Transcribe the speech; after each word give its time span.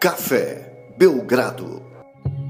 Café 0.00 0.94
Belgrado. 0.96 1.82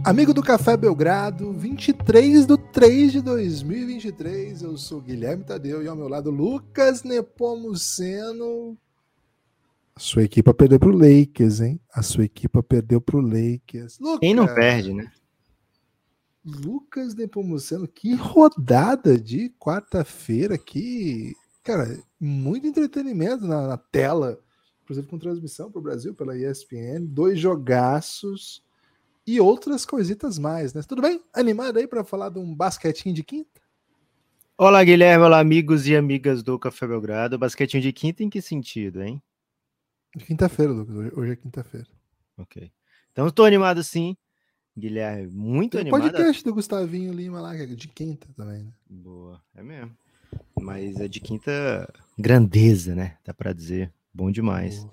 Amigo 0.04 0.32
do 0.32 0.40
Café 0.40 0.76
Belgrado, 0.76 1.52
23 1.52 2.46
de 2.46 2.56
3 2.56 3.10
de 3.10 3.20
2023. 3.20 4.62
Eu 4.62 4.76
sou 4.78 5.00
Guilherme 5.00 5.42
Tadeu 5.42 5.82
e 5.82 5.88
ao 5.88 5.96
meu 5.96 6.06
lado 6.06 6.30
Lucas 6.30 7.02
Nepomuceno. 7.02 8.78
A 9.96 9.98
sua 9.98 10.22
equipa 10.22 10.54
perdeu 10.54 10.78
pro 10.78 10.96
Lakers, 10.96 11.60
hein? 11.60 11.80
A 11.92 12.02
sua 12.02 12.24
equipa 12.24 12.62
perdeu 12.62 13.00
pro 13.00 13.20
Lakers. 13.20 13.98
Lucas, 13.98 14.20
Quem 14.20 14.32
não 14.32 14.46
perde, 14.46 14.94
né? 14.94 15.10
Lucas 16.44 17.16
Nepomuceno, 17.16 17.88
que 17.88 18.14
rodada 18.14 19.18
de 19.18 19.52
quarta-feira, 19.58 20.56
que, 20.56 21.34
cara, 21.64 21.98
muito 22.20 22.68
entretenimento 22.68 23.44
na, 23.44 23.66
na 23.66 23.76
tela 23.76 24.38
inclusive 24.90 25.06
com 25.06 25.18
transmissão 25.18 25.70
para 25.70 25.78
o 25.78 25.82
Brasil 25.82 26.12
pela 26.12 26.36
ESPN, 26.36 27.06
dois 27.06 27.38
jogaços 27.38 28.60
e 29.24 29.40
outras 29.40 29.86
coisitas 29.86 30.36
mais, 30.36 30.74
né? 30.74 30.82
Tudo 30.82 31.00
bem? 31.00 31.22
Animado 31.32 31.76
aí 31.76 31.86
para 31.86 32.02
falar 32.02 32.28
de 32.30 32.40
um 32.40 32.52
basquetinho 32.52 33.14
de 33.14 33.22
quinta? 33.22 33.60
Olá, 34.58 34.82
Guilherme, 34.82 35.24
olá, 35.24 35.38
amigos 35.38 35.86
e 35.86 35.94
amigas 35.94 36.42
do 36.42 36.58
Café 36.58 36.88
Belgrado. 36.88 37.38
Basquetinho 37.38 37.80
de 37.80 37.92
quinta 37.92 38.24
em 38.24 38.28
que 38.28 38.42
sentido, 38.42 39.00
hein? 39.00 39.22
Quinta-feira, 40.26 40.72
Lucas. 40.72 41.12
Hoje 41.16 41.32
é 41.32 41.36
quinta-feira. 41.36 41.86
Ok. 42.36 42.72
Então 43.12 43.28
estou 43.28 43.44
animado 43.44 43.84
sim. 43.84 44.16
Guilherme, 44.76 45.28
muito 45.28 45.72
Tem 45.72 45.82
animado. 45.82 46.02
podcast 46.02 46.42
do 46.42 46.52
Gustavinho 46.52 47.12
Lima 47.12 47.40
lá, 47.40 47.54
que 47.54 47.62
é 47.62 47.66
de 47.66 47.86
quinta 47.86 48.26
também, 48.36 48.64
né? 48.64 48.72
Boa, 48.88 49.40
é 49.54 49.62
mesmo. 49.62 49.96
Mas 50.60 50.98
é 50.98 51.06
de 51.06 51.20
quinta 51.20 51.88
grandeza, 52.18 52.94
né? 52.94 53.16
Dá 53.24 53.32
para 53.32 53.52
dizer. 53.52 53.92
Bom 54.12 54.30
demais. 54.30 54.84
Oh. 54.84 54.90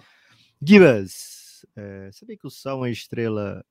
Gibas, 0.61 1.65
é, 1.75 2.09
sabia 2.11 2.37
que 2.37 2.47
o 2.47 2.49
Sol 2.49 2.73
é 2.73 2.75
uma 2.75 2.89
estrela 2.89 3.63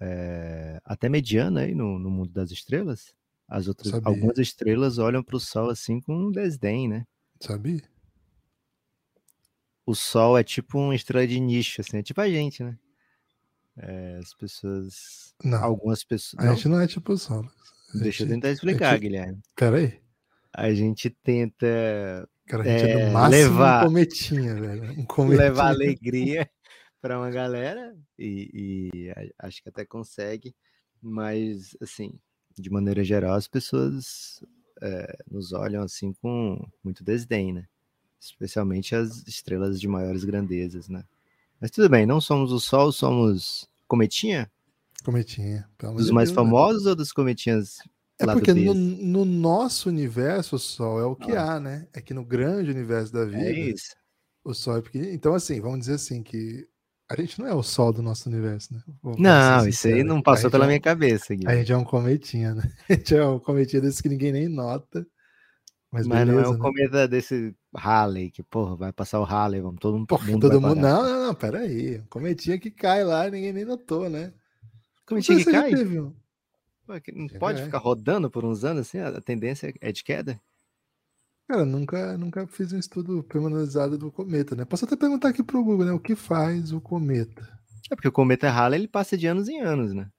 é, 0.00 0.80
até 0.84 1.08
mediana 1.08 1.60
aí 1.60 1.74
no, 1.74 1.98
no, 1.98 2.10
mundo 2.10 2.32
das 2.32 2.50
estrelas? 2.50 3.14
As 3.48 3.68
outras, 3.68 3.90
sabia. 3.90 4.08
algumas 4.08 4.38
estrelas 4.38 4.98
olham 4.98 5.22
para 5.22 5.36
o 5.36 5.40
Sol 5.40 5.70
assim 5.70 6.00
com 6.00 6.16
um 6.16 6.30
desdém, 6.30 6.88
né? 6.88 7.06
Sabia? 7.40 7.82
O 9.84 9.94
Sol 9.94 10.36
é 10.36 10.42
tipo 10.42 10.78
uma 10.78 10.94
estrela 10.94 11.26
de 11.26 11.38
nicho, 11.38 11.80
assim, 11.80 11.98
é 11.98 12.02
tipo 12.02 12.20
a 12.20 12.28
gente, 12.28 12.62
né? 12.62 12.76
É, 13.78 14.18
as 14.20 14.34
pessoas. 14.34 15.34
Não. 15.44 15.62
Algumas 15.62 16.02
pessoas. 16.02 16.44
A 16.44 16.54
gente 16.54 16.68
não 16.68 16.80
é 16.80 16.86
tipo 16.86 17.12
o 17.12 17.18
Sol. 17.18 17.46
Deixa 17.94 18.24
eu 18.24 18.28
tentar 18.28 18.50
explicar, 18.50 18.92
gente... 18.94 19.02
Guilherme. 19.02 19.42
Peraí. 19.54 20.00
A 20.56 20.72
gente 20.72 21.10
tenta 21.10 22.26
Cara, 22.46 22.62
a 22.62 22.66
gente 22.66 22.84
é, 22.84 22.90
é 22.90 23.06
no 23.06 23.12
máximo 23.12 23.30
levar, 23.30 23.82
um 23.82 23.86
cometinha, 23.88 24.54
velho. 24.54 25.00
Um 25.00 25.04
cometinha. 25.06 25.44
Levar 25.44 25.68
alegria 25.68 26.50
para 27.00 27.18
uma 27.18 27.30
galera 27.30 27.94
e, 28.18 28.50
e, 28.94 29.32
acho 29.38 29.62
que 29.62 29.68
até 29.68 29.84
consegue, 29.84 30.54
mas 31.02 31.76
assim, 31.80 32.18
de 32.58 32.70
maneira 32.70 33.04
geral, 33.04 33.34
as 33.34 33.46
pessoas 33.46 34.42
é, 34.80 35.18
nos 35.30 35.52
olham 35.52 35.82
assim 35.82 36.12
com 36.14 36.66
muito 36.82 37.04
desdém, 37.04 37.52
né? 37.52 37.66
Especialmente 38.18 38.94
as 38.94 39.26
estrelas 39.26 39.78
de 39.78 39.86
maiores 39.86 40.24
grandezas, 40.24 40.88
né? 40.88 41.04
Mas 41.60 41.70
tudo 41.70 41.88
bem, 41.90 42.06
não 42.06 42.20
somos 42.20 42.50
o 42.50 42.58
Sol, 42.58 42.90
somos 42.92 43.68
Cometinha? 43.86 44.50
Cometinha. 45.04 45.68
Dos 45.78 46.10
mais 46.10 46.28
Deus, 46.28 46.30
né? 46.30 46.34
famosos 46.34 46.84
né? 46.84 46.90
ou 46.90 46.96
dos 46.96 47.12
cometinhas 47.12 47.78
é 48.18 48.26
porque 48.26 48.54
no, 48.54 48.72
no, 48.72 49.24
nosso 49.24 49.88
universo 49.88 50.56
o 50.56 50.58
Sol 50.58 51.00
é 51.00 51.04
o 51.04 51.14
que 51.14 51.32
ah. 51.32 51.52
há, 51.52 51.60
né? 51.60 51.86
É 51.92 52.00
que 52.00 52.14
no 52.14 52.24
grande 52.24 52.70
universo 52.70 53.12
da 53.12 53.22
é 53.22 53.26
vida, 53.26 53.70
é 53.70 53.74
o 54.42 54.54
Sol 54.54 54.78
é 54.78 54.82
pequenininho. 54.82 55.14
Então, 55.14 55.34
assim, 55.34 55.60
vamos 55.60 55.80
dizer 55.80 55.94
assim 55.94 56.22
que 56.22 56.66
a 57.08 57.14
gente 57.14 57.38
não 57.38 57.46
é 57.46 57.54
o 57.54 57.62
Sol 57.62 57.92
do 57.92 58.02
nosso 58.02 58.28
universo, 58.28 58.72
né? 58.72 58.80
Vamos 59.02 59.20
não, 59.20 59.68
isso 59.68 59.86
aí 59.86 60.02
não 60.02 60.22
passou 60.22 60.50
pela 60.50 60.64
é, 60.64 60.68
minha 60.68 60.80
cabeça. 60.80 61.34
Guilherme. 61.34 61.54
A 61.54 61.62
gente 61.62 61.72
é 61.72 61.76
um 61.76 61.84
cometinha, 61.84 62.54
né? 62.54 62.62
A 62.88 62.94
gente 62.94 63.14
é 63.14 63.24
um 63.26 63.38
cometinha 63.38 63.82
desse 63.82 64.02
que 64.02 64.08
ninguém 64.08 64.32
nem 64.32 64.48
nota. 64.48 65.06
Mas, 65.92 66.06
mas 66.06 66.26
beleza, 66.26 66.40
não 66.40 66.44
é 66.44 66.48
um 66.48 66.52
né? 66.54 66.58
cometa 66.58 67.08
desse 67.08 67.54
Halley, 67.74 68.30
que, 68.30 68.42
porra, 68.42 68.76
vai 68.76 68.92
passar 68.92 69.20
o 69.20 69.24
Halley, 69.24 69.60
vamos 69.60 69.78
todo 69.78 69.98
mundo. 69.98 70.06
Porra, 70.06 70.26
todo 70.40 70.60
mundo. 70.60 70.74
Não, 70.74 71.02
não, 71.02 71.26
não, 71.26 71.34
peraí. 71.34 71.98
Um 71.98 72.06
cometinha 72.06 72.58
que 72.58 72.70
cai 72.70 73.04
lá, 73.04 73.30
ninguém 73.30 73.52
nem 73.52 73.64
notou, 73.64 74.10
né? 74.10 74.32
Cometinha 75.06 75.38
que 75.38 75.50
cai? 75.50 75.74
Teve 75.74 76.00
um... 76.00 76.14
Não 77.14 77.28
pode 77.38 77.60
é. 77.60 77.64
ficar 77.64 77.78
rodando 77.78 78.30
por 78.30 78.44
uns 78.44 78.64
anos 78.64 78.86
assim? 78.86 78.98
A 78.98 79.20
tendência 79.20 79.74
é 79.80 79.90
de 79.90 80.04
queda? 80.04 80.40
Cara, 81.48 81.64
nunca, 81.64 82.18
nunca 82.18 82.46
fiz 82.46 82.72
um 82.72 82.78
estudo 82.78 83.22
permanentizado 83.22 83.96
do 83.96 84.10
cometa, 84.10 84.56
né? 84.56 84.64
Posso 84.64 84.84
até 84.84 84.96
perguntar 84.96 85.28
aqui 85.28 85.42
pro 85.42 85.62
Google, 85.62 85.86
né? 85.86 85.92
O 85.92 86.00
que 86.00 86.16
faz 86.16 86.72
o 86.72 86.80
cometa? 86.80 87.56
É 87.90 87.94
porque 87.94 88.08
o 88.08 88.12
cometa 88.12 88.50
Halley 88.50 88.80
ele 88.80 88.88
passa 88.88 89.16
de 89.16 89.26
anos 89.28 89.48
em 89.48 89.60
anos, 89.60 89.94
né? 89.94 90.10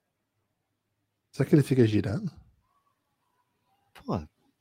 Será 1.30 1.48
que 1.48 1.54
ele 1.54 1.62
fica 1.62 1.86
girando? 1.86 2.32
Pô, 4.06 4.18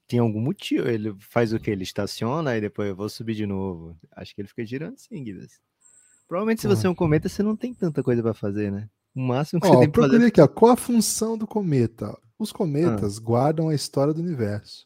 tem 0.07 0.19
algum 0.19 0.41
motivo. 0.41 0.87
Ele 0.89 1.15
faz 1.19 1.53
o 1.53 1.59
que? 1.59 1.71
Ele 1.71 1.83
estaciona 1.83 2.57
e 2.57 2.61
depois 2.61 2.89
eu 2.89 2.95
vou 2.95 3.07
subir 3.07 3.35
de 3.35 3.45
novo. 3.45 3.97
Acho 4.11 4.35
que 4.35 4.41
ele 4.41 4.49
fica 4.49 4.65
girando 4.65 4.97
sim, 4.97 5.23
Guilherme. 5.23 5.47
Provavelmente 6.27 6.61
se 6.61 6.67
você 6.67 6.85
é 6.85 6.89
um 6.89 6.95
cometa, 6.95 7.29
você 7.29 7.41
não 7.41 7.55
tem 7.55 7.73
tanta 7.73 8.03
coisa 8.03 8.21
para 8.21 8.33
fazer, 8.33 8.69
né? 8.69 8.89
O 9.17 9.19
máximo 9.19 9.59
que 9.59 9.67
ó, 9.67 9.71
você 9.71 9.79
tem 9.79 9.91
que 9.91 9.99
fazer. 9.99 10.25
aqui, 10.27 10.39
ó. 10.39 10.47
Qual 10.47 10.71
a 10.71 10.77
função 10.77 11.35
do 11.35 11.47
cometa? 11.47 12.15
Os 12.37 12.51
cometas 12.51 13.17
ah. 13.17 13.21
guardam 13.21 13.69
a 13.69 13.73
história 13.73 14.13
do 14.13 14.21
universo. 14.21 14.85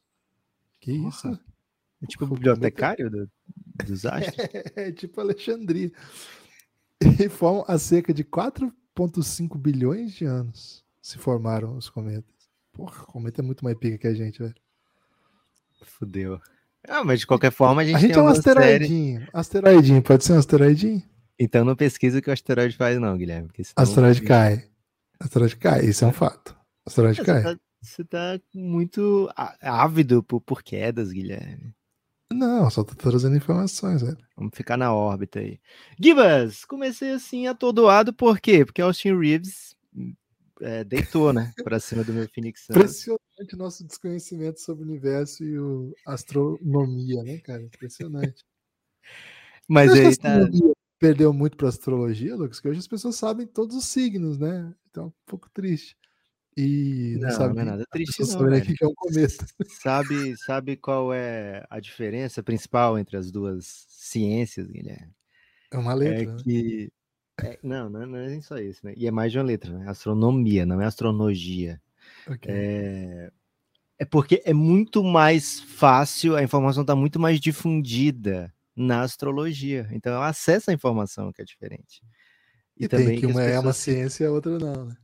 Que 0.79 0.93
isso? 0.93 1.37
É 2.01 2.05
tipo 2.07 2.23
o 2.23 2.27
bibliotecário 2.29 3.11
cometa... 3.11 3.29
do, 3.77 3.85
dos 3.85 4.05
astros? 4.07 4.37
é, 4.37 4.87
é, 4.87 4.91
tipo 4.93 5.19
Alexandria. 5.19 5.91
E 7.01 7.27
formam 7.27 7.65
há 7.67 7.77
cerca 7.77 8.13
de 8.13 8.23
4,5 8.23 9.57
bilhões 9.57 10.13
de 10.13 10.23
anos 10.23 10.81
se 11.01 11.17
formaram 11.17 11.75
os 11.75 11.89
cometas. 11.89 12.49
Porra, 12.71 13.03
o 13.03 13.07
cometa 13.07 13.41
é 13.41 13.43
muito 13.43 13.65
mais 13.65 13.77
pica 13.77 13.97
que 13.97 14.07
a 14.07 14.13
gente, 14.13 14.41
velho. 14.41 14.55
Fudeu. 15.83 16.39
Ah, 16.87 17.03
mas 17.03 17.19
de 17.19 17.27
qualquer 17.27 17.51
forma 17.51 17.81
a 17.81 17.85
gente, 17.85 17.95
a 17.97 17.99
gente 17.99 18.17
é 18.17 18.21
um 18.21 18.29
asteroidinho. 18.29 19.19
Série... 19.19 19.29
Asteroidinho, 19.33 20.01
pode 20.01 20.23
ser 20.23 20.33
um 20.33 20.39
asteroidinho? 20.39 21.03
Então 21.43 21.65
não 21.65 21.75
pesquisa 21.75 22.19
o 22.19 22.21
que 22.21 22.29
o 22.29 22.33
asteroide 22.33 22.77
faz, 22.77 22.99
não, 22.99 23.17
Guilherme. 23.17 23.49
Senão... 23.55 23.73
Asteroide 23.75 24.21
cai. 24.21 24.69
Asteroide 25.19 25.57
cai, 25.57 25.85
isso 25.85 26.05
é 26.05 26.07
um 26.07 26.13
fato. 26.13 26.55
Asteroide 26.85 27.17
você 27.17 27.25
cai. 27.25 27.41
Tá, 27.41 27.57
você 27.81 28.03
tá 28.03 28.39
muito 28.53 29.27
ávido 29.59 30.21
por, 30.21 30.39
por 30.39 30.61
quedas, 30.61 31.11
Guilherme. 31.11 31.73
Não, 32.31 32.69
só 32.69 32.83
tô 32.83 32.93
trazendo 32.93 33.35
informações, 33.35 34.03
velho. 34.03 34.19
Vamos 34.37 34.51
ficar 34.53 34.77
na 34.77 34.93
órbita 34.93 35.39
aí. 35.39 35.59
Gibas, 35.99 36.63
comecei 36.63 37.11
assim 37.11 37.47
atordoado, 37.47 38.13
por 38.13 38.39
quê? 38.39 38.63
Porque 38.63 38.79
Austin 38.79 39.17
Reeves 39.17 39.75
é, 40.61 40.83
deitou, 40.83 41.33
né, 41.33 41.51
pra 41.63 41.79
cima 41.79 42.03
do 42.03 42.13
meu 42.13 42.29
Phoenix 42.29 42.67
Suns. 42.67 42.77
Impressionante 42.77 43.55
o 43.55 43.57
nosso 43.57 43.83
desconhecimento 43.83 44.59
sobre 44.59 44.83
o 44.83 44.87
universo 44.87 45.43
e 45.43 45.57
o 45.57 45.91
astronomia, 46.05 47.23
né, 47.23 47.39
cara? 47.39 47.63
Impressionante. 47.63 48.45
Mas 49.67 49.91
aí 49.93 50.15
tá 50.17 50.37
perdeu 51.01 51.33
muito 51.33 51.57
para 51.57 51.67
astrologia, 51.67 52.35
Lucas, 52.35 52.59
que 52.59 52.69
hoje 52.69 52.77
as 52.77 52.87
pessoas 52.87 53.15
sabem 53.15 53.47
todos 53.47 53.75
os 53.75 53.85
signos, 53.85 54.37
né? 54.37 54.71
Então, 54.87 55.05
é 55.05 55.07
um 55.07 55.13
pouco 55.25 55.49
triste. 55.49 55.97
E 56.55 57.17
não, 57.19 57.29
não 57.29 57.35
sabe 57.35 57.55
não 57.55 57.61
é 57.63 57.65
nada 57.65 57.85
triste, 57.89 58.19
não. 58.19 58.27
Sabe 58.27 58.61
que 58.61 58.85
é 58.85 58.87
um. 58.87 58.93
Sabe, 59.81 60.37
sabe 60.37 60.77
qual 60.77 61.11
é 61.11 61.65
a 61.71 61.79
diferença 61.79 62.43
principal 62.43 62.99
entre 62.99 63.17
as 63.17 63.31
duas 63.31 63.87
ciências, 63.89 64.69
Guilherme? 64.69 65.11
É 65.71 65.77
uma 65.77 65.95
letra. 65.95 66.21
É 66.21 66.25
né? 66.27 66.37
que 66.43 66.91
é, 67.41 67.57
não, 67.63 67.89
não, 67.89 68.05
não 68.05 68.19
é 68.19 68.27
nem 68.27 68.41
só 68.41 68.59
isso, 68.59 68.85
né? 68.85 68.93
E 68.95 69.07
é 69.07 69.11
mais 69.11 69.31
de 69.31 69.39
uma 69.39 69.45
letra, 69.45 69.75
né? 69.75 69.89
Astronomia, 69.89 70.67
não 70.67 70.79
é 70.79 70.85
astrologia. 70.85 71.81
Okay. 72.27 72.53
É, 72.53 73.31
é 73.97 74.05
porque 74.05 74.43
é 74.45 74.53
muito 74.53 75.03
mais 75.03 75.61
fácil, 75.61 76.35
a 76.35 76.43
informação 76.43 76.81
está 76.81 76.95
muito 76.95 77.19
mais 77.19 77.39
difundida 77.39 78.53
na 78.75 79.01
astrologia. 79.01 79.87
Então, 79.91 80.13
eu 80.13 80.21
acesso 80.21 80.71
à 80.71 80.73
informação 80.73 81.31
que 81.31 81.41
é 81.41 81.45
diferente. 81.45 82.01
E, 82.77 82.85
e 82.85 82.87
também 82.87 83.07
tem 83.07 83.15
que, 83.15 83.27
que 83.27 83.31
uma 83.31 83.43
é 83.43 83.59
uma 83.59 83.73
ciência 83.73 84.23
e 84.23 84.27
a 84.27 84.31
outra 84.31 84.57
não, 84.57 84.85
né? 84.85 84.97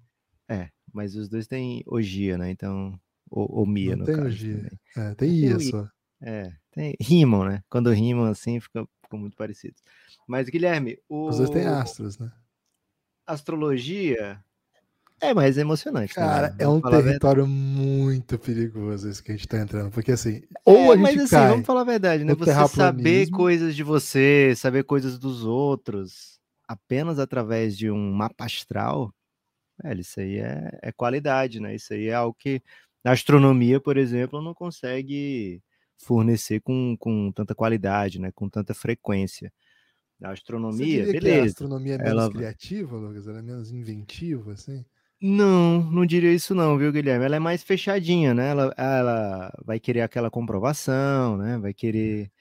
É, 0.49 0.69
mas 0.93 1.15
os 1.15 1.27
dois 1.27 1.47
têm 1.47 1.83
ogia, 1.85 2.37
né? 2.37 2.49
Então, 2.49 2.99
ou, 3.29 3.59
ou 3.59 3.65
mia, 3.65 3.91
não 3.91 3.99
no 3.99 4.05
tem 4.05 4.15
caso. 4.15 4.27
Ogia. 4.27 4.71
É, 4.95 5.15
tem 5.15 5.29
ia 5.29 5.59
só. 5.59 5.89
É, 6.21 6.51
tem, 6.71 6.95
rimam, 6.99 7.45
né? 7.45 7.63
Quando 7.69 7.91
rimam 7.91 8.25
assim, 8.25 8.59
fica, 8.59 8.87
fica 9.03 9.17
muito 9.17 9.35
parecido. 9.35 9.75
Mas, 10.27 10.49
Guilherme, 10.49 10.97
o... 11.07 11.27
Os 11.27 11.37
dois 11.37 11.49
têm 11.49 11.65
astros, 11.65 12.17
né? 12.17 12.31
Astrologia 13.25 14.43
é 15.19 15.33
mais 15.33 15.57
emocionante. 15.57 16.17
Né? 16.17 16.25
Cara, 16.25 16.49
né? 16.49 16.55
é 16.59 16.67
um 16.67 16.81
território 16.81 17.47
muito 17.47 18.37
perigoso 18.37 19.09
esse 19.09 19.21
que 19.21 19.31
a 19.31 19.35
gente 19.35 19.47
tá 19.47 19.59
entrando, 19.59 19.91
porque 19.91 20.11
assim, 20.11 20.41
ou 20.63 20.75
é, 20.75 20.79
a 20.79 20.91
gente 20.91 21.01
mas, 21.01 21.17
assim, 21.17 21.29
cai 21.29 21.49
vamos 21.49 21.65
falar 21.65 21.81
a 21.81 21.85
verdade, 21.85 22.23
né? 22.23 22.35
Você 22.35 22.67
saber 22.67 23.29
coisas 23.29 23.75
de 23.75 23.83
você, 23.83 24.53
saber 24.55 24.83
coisas 24.83 25.17
dos 25.17 25.43
outros, 25.43 26.39
apenas 26.67 27.19
através 27.19 27.77
de 27.77 27.89
um 27.89 28.11
mapa 28.11 28.45
astral, 28.45 29.13
velho, 29.83 30.01
isso 30.01 30.19
aí 30.19 30.37
é, 30.37 30.79
é 30.81 30.91
qualidade, 30.91 31.59
né? 31.59 31.75
Isso 31.75 31.93
aí 31.93 32.07
é 32.07 32.13
algo 32.13 32.35
que 32.37 32.61
a 33.03 33.11
astronomia, 33.11 33.79
por 33.79 33.97
exemplo, 33.97 34.41
não 34.41 34.53
consegue 34.53 35.61
fornecer 35.97 36.59
com, 36.61 36.95
com 36.99 37.31
tanta 37.31 37.55
qualidade, 37.55 38.19
né? 38.19 38.31
Com 38.35 38.49
tanta 38.49 38.73
frequência. 38.73 39.51
A 40.21 40.31
astronomia, 40.31 41.03
que 41.03 41.09
a 41.09 41.13
beleza. 41.13 41.45
astronomia 41.47 41.93
é 41.93 41.97
menos 41.97 42.11
Ela- 42.11 42.31
criativa, 42.31 42.97
Lucas? 42.97 43.27
Ela 43.27 43.39
é 43.39 43.41
menos 43.41 43.71
inventiva, 43.71 44.53
assim? 44.53 44.83
Não, 45.19 45.81
não 45.83 46.05
diria 46.05 46.31
isso 46.31 46.53
não, 46.53 46.77
viu, 46.77 46.91
Guilherme? 46.91 47.25
Ela 47.25 47.37
é 47.37 47.39
mais 47.39 47.63
fechadinha, 47.63 48.33
né? 48.33 48.49
Ela, 48.49 48.73
ela 48.77 49.51
vai 49.65 49.79
querer 49.79 50.01
aquela 50.01 50.29
comprovação, 50.29 51.37
né? 51.37 51.57
Vai 51.57 51.73
querer. 51.73 52.31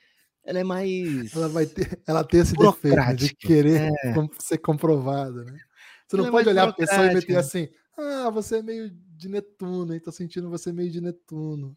Ela 0.45 0.61
é 0.61 0.65
mais. 0.65 1.35
Ela 1.35 1.49
vai 1.49 1.65
ter, 1.67 1.99
ela 2.07 2.23
tem 2.23 2.41
esse 2.41 2.55
defeito 2.55 2.97
né, 2.97 3.15
de 3.15 3.35
querer 3.35 3.93
é. 4.05 4.15
ser 4.39 4.59
comprovada, 4.59 5.45
né? 5.45 5.59
Você 6.07 6.17
não 6.17 6.25
Ela 6.25 6.29
é 6.29 6.31
pode 6.33 6.49
olhar 6.49 6.69
a 6.69 6.73
pessoa 6.73 7.07
e 7.07 7.15
meter 7.15 7.37
assim, 7.37 7.69
ah, 7.99 8.31
você 8.31 8.59
é 8.59 8.63
meio 8.63 8.91
de 8.91 9.29
Netuno, 9.29 9.95
hein? 9.95 10.01
Tô 10.01 10.13
sentindo 10.13 10.51
você 10.51 10.73
meio 10.73 10.91
de 10.91 11.01
Netuno. 11.01 11.77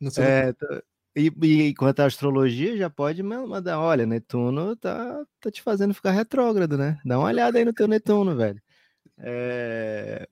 Não 0.00 0.10
sei, 0.10 0.24
É, 0.24 0.52
tá- 0.52 0.82
e, 1.14 1.26
e 1.68 1.74
quanto 1.74 2.00
à 2.00 2.06
astrologia, 2.06 2.76
já 2.76 2.90
pode 2.90 3.22
ma- 3.22 3.46
mandar, 3.46 3.78
olha, 3.78 4.04
Netuno 4.06 4.74
tá, 4.76 5.24
tá 5.40 5.50
te 5.50 5.62
fazendo 5.62 5.94
ficar 5.94 6.10
retrógrado, 6.10 6.76
né? 6.76 6.98
Dá 7.04 7.18
uma 7.18 7.28
olhada 7.28 7.58
aí 7.58 7.64
no 7.64 7.72
teu 7.72 7.86
Netuno, 7.86 8.34
velho. 8.36 8.60
É, 9.22 10.28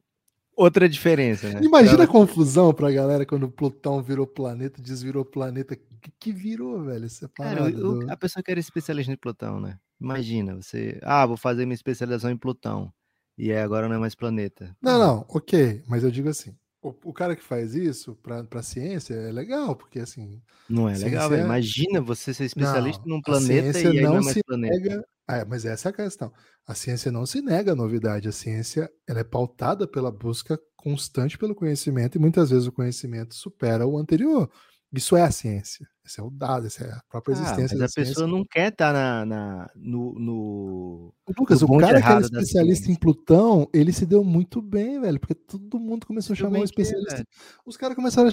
Outra 0.56 0.86
diferença, 0.88 1.48
né? 1.48 1.60
Imagina 1.62 1.96
Pra- 1.96 2.04
a 2.04 2.08
confusão 2.08 2.74
pra 2.74 2.90
galera 2.90 3.24
quando 3.24 3.48
Plutão 3.48 4.02
virou 4.02 4.26
planeta, 4.26 4.82
desvirou 4.82 5.24
planeta. 5.24 5.74
Que, 5.74 6.10
que 6.18 6.32
virou, 6.32 6.82
velho? 6.84 7.06
Essa 7.06 7.28
Cara, 7.28 7.70
do- 7.70 8.10
a 8.10 8.16
pessoa 8.16 8.42
que 8.42 8.50
era 8.50 8.60
especialista 8.60 9.10
em 9.12 9.16
Plutão, 9.16 9.58
né? 9.58 9.78
Imagina, 9.98 10.56
você, 10.56 10.98
ah, 11.02 11.24
vou 11.24 11.36
fazer 11.38 11.64
minha 11.64 11.74
especialização 11.74 12.30
em 12.30 12.36
Plutão. 12.36 12.92
E 13.38 13.50
aí 13.50 13.58
agora 13.58 13.88
não 13.88 13.96
é 13.96 13.98
mais 13.98 14.14
planeta. 14.14 14.76
Não, 14.82 14.98
não, 14.98 15.24
ok. 15.30 15.82
Mas 15.88 16.04
eu 16.04 16.10
digo 16.10 16.28
assim, 16.28 16.54
o, 16.82 16.94
o 17.04 17.12
cara 17.12 17.34
que 17.34 17.42
faz 17.42 17.74
isso 17.74 18.14
pra, 18.22 18.44
pra 18.44 18.62
ciência 18.62 19.14
é 19.14 19.32
legal, 19.32 19.74
porque 19.74 19.98
assim, 20.00 20.42
Não 20.68 20.86
é 20.90 20.96
legal. 20.98 21.28
Ciência- 21.28 21.44
Imagina 21.46 22.00
você 22.02 22.34
ser 22.34 22.44
especialista 22.44 23.02
Não, 23.06 23.16
num 23.16 23.22
planeta 23.22 23.80
e 23.80 23.86
aí 23.86 24.00
não, 24.02 24.10
não 24.14 24.18
é 24.18 24.24
mais 24.24 24.42
planeta. 24.42 25.04
Nega. 25.30 25.42
É, 25.42 25.44
mas 25.44 25.64
essa 25.64 25.88
é 25.88 25.90
a 25.90 25.92
questão. 25.94 26.32
A 26.66 26.74
ciência 26.74 27.10
não 27.12 27.24
se 27.26 27.40
nega 27.40 27.72
à 27.72 27.76
novidade. 27.76 28.28
A 28.28 28.32
ciência 28.32 28.90
ela 29.08 29.20
é 29.20 29.24
pautada 29.24 29.86
pela 29.86 30.10
busca 30.10 30.58
constante 30.76 31.36
pelo 31.38 31.54
conhecimento 31.54 32.16
e 32.16 32.18
muitas 32.20 32.50
vezes 32.50 32.66
o 32.66 32.72
conhecimento 32.72 33.34
supera 33.34 33.86
o 33.86 33.98
anterior. 33.98 34.50
Isso 34.92 35.16
é 35.16 35.22
a 35.22 35.30
ciência. 35.30 35.86
Esse 36.04 36.18
é 36.20 36.22
o 36.24 36.30
dado, 36.30 36.66
essa 36.66 36.82
é 36.84 36.90
a 36.90 37.00
própria 37.08 37.34
Ah, 37.36 37.38
existência 37.38 37.76
mas 37.76 37.78
da 37.78 37.84
a 37.84 37.88
ciência. 37.88 38.12
pessoa 38.14 38.26
não 38.26 38.44
quer 38.44 38.72
estar 38.72 38.92
na, 38.92 39.24
na- 39.24 39.70
no, 39.76 40.18
no- 40.18 41.14
Lucas, 41.38 41.60
no 41.62 41.68
o 41.72 41.78
cara 41.78 42.00
que 42.02 42.08
era 42.08 42.20
especialista 42.20 42.90
em. 42.90 42.96
Plutão, 42.96 43.68
ele 43.72 43.92
se 43.92 44.04
deu 44.04 44.24
muito 44.24 44.60
bem, 44.60 45.00
velho, 45.00 45.20
porque 45.20 45.34
todo 45.34 45.78
mundo 45.78 46.06
começou 46.06 46.32
a 46.32 46.36
chamar 46.36 46.58
um 46.58 46.64
especialista. 46.64 47.24
Os 47.64 47.76
caras 47.76 47.94
começaram 47.94 48.30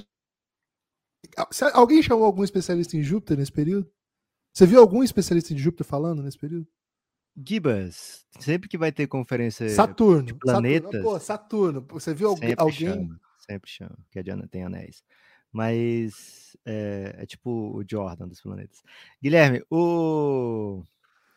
a... 1.37 1.47
Se 1.51 1.63
Alguém 1.73 2.01
chamou 2.01 2.25
algum 2.25 2.43
especialista 2.43 2.97
em 2.97 3.03
Júpiter 3.03 3.37
nesse 3.37 3.51
período? 3.51 3.87
Você 4.55 4.65
viu 4.65 4.79
algum 4.79 5.03
especialista 5.03 5.53
em 5.53 5.57
Júpiter 5.57 5.85
falando 5.85 6.23
nesse 6.23 6.39
período? 6.39 6.67
Gibas, 7.45 8.25
sempre 8.39 8.67
que 8.67 8.77
vai 8.77 8.91
ter 8.91 9.05
conferência 9.05 9.69
Saturno. 9.69 10.23
de 10.23 10.33
Saturno. 10.33 10.39
planetas, 10.39 11.01
Pô, 11.01 11.19
Saturno. 11.19 11.85
Você 11.91 12.13
viu 12.13 12.29
alguém? 12.29 12.49
sempre 12.49 12.63
alguém... 12.63 12.77
chama, 12.77 13.21
sempre 13.37 13.69
chama, 13.69 13.97
que 14.09 14.17
a 14.17 14.23
Diana 14.23 14.47
tem 14.47 14.63
anéis. 14.63 15.03
Mas 15.51 16.57
é, 16.65 17.15
é 17.19 17.25
tipo 17.25 17.77
o 17.77 17.83
Jordan 17.87 18.27
dos 18.27 18.41
planetas. 18.41 18.81
Guilherme, 19.21 19.63
o, 19.69 20.83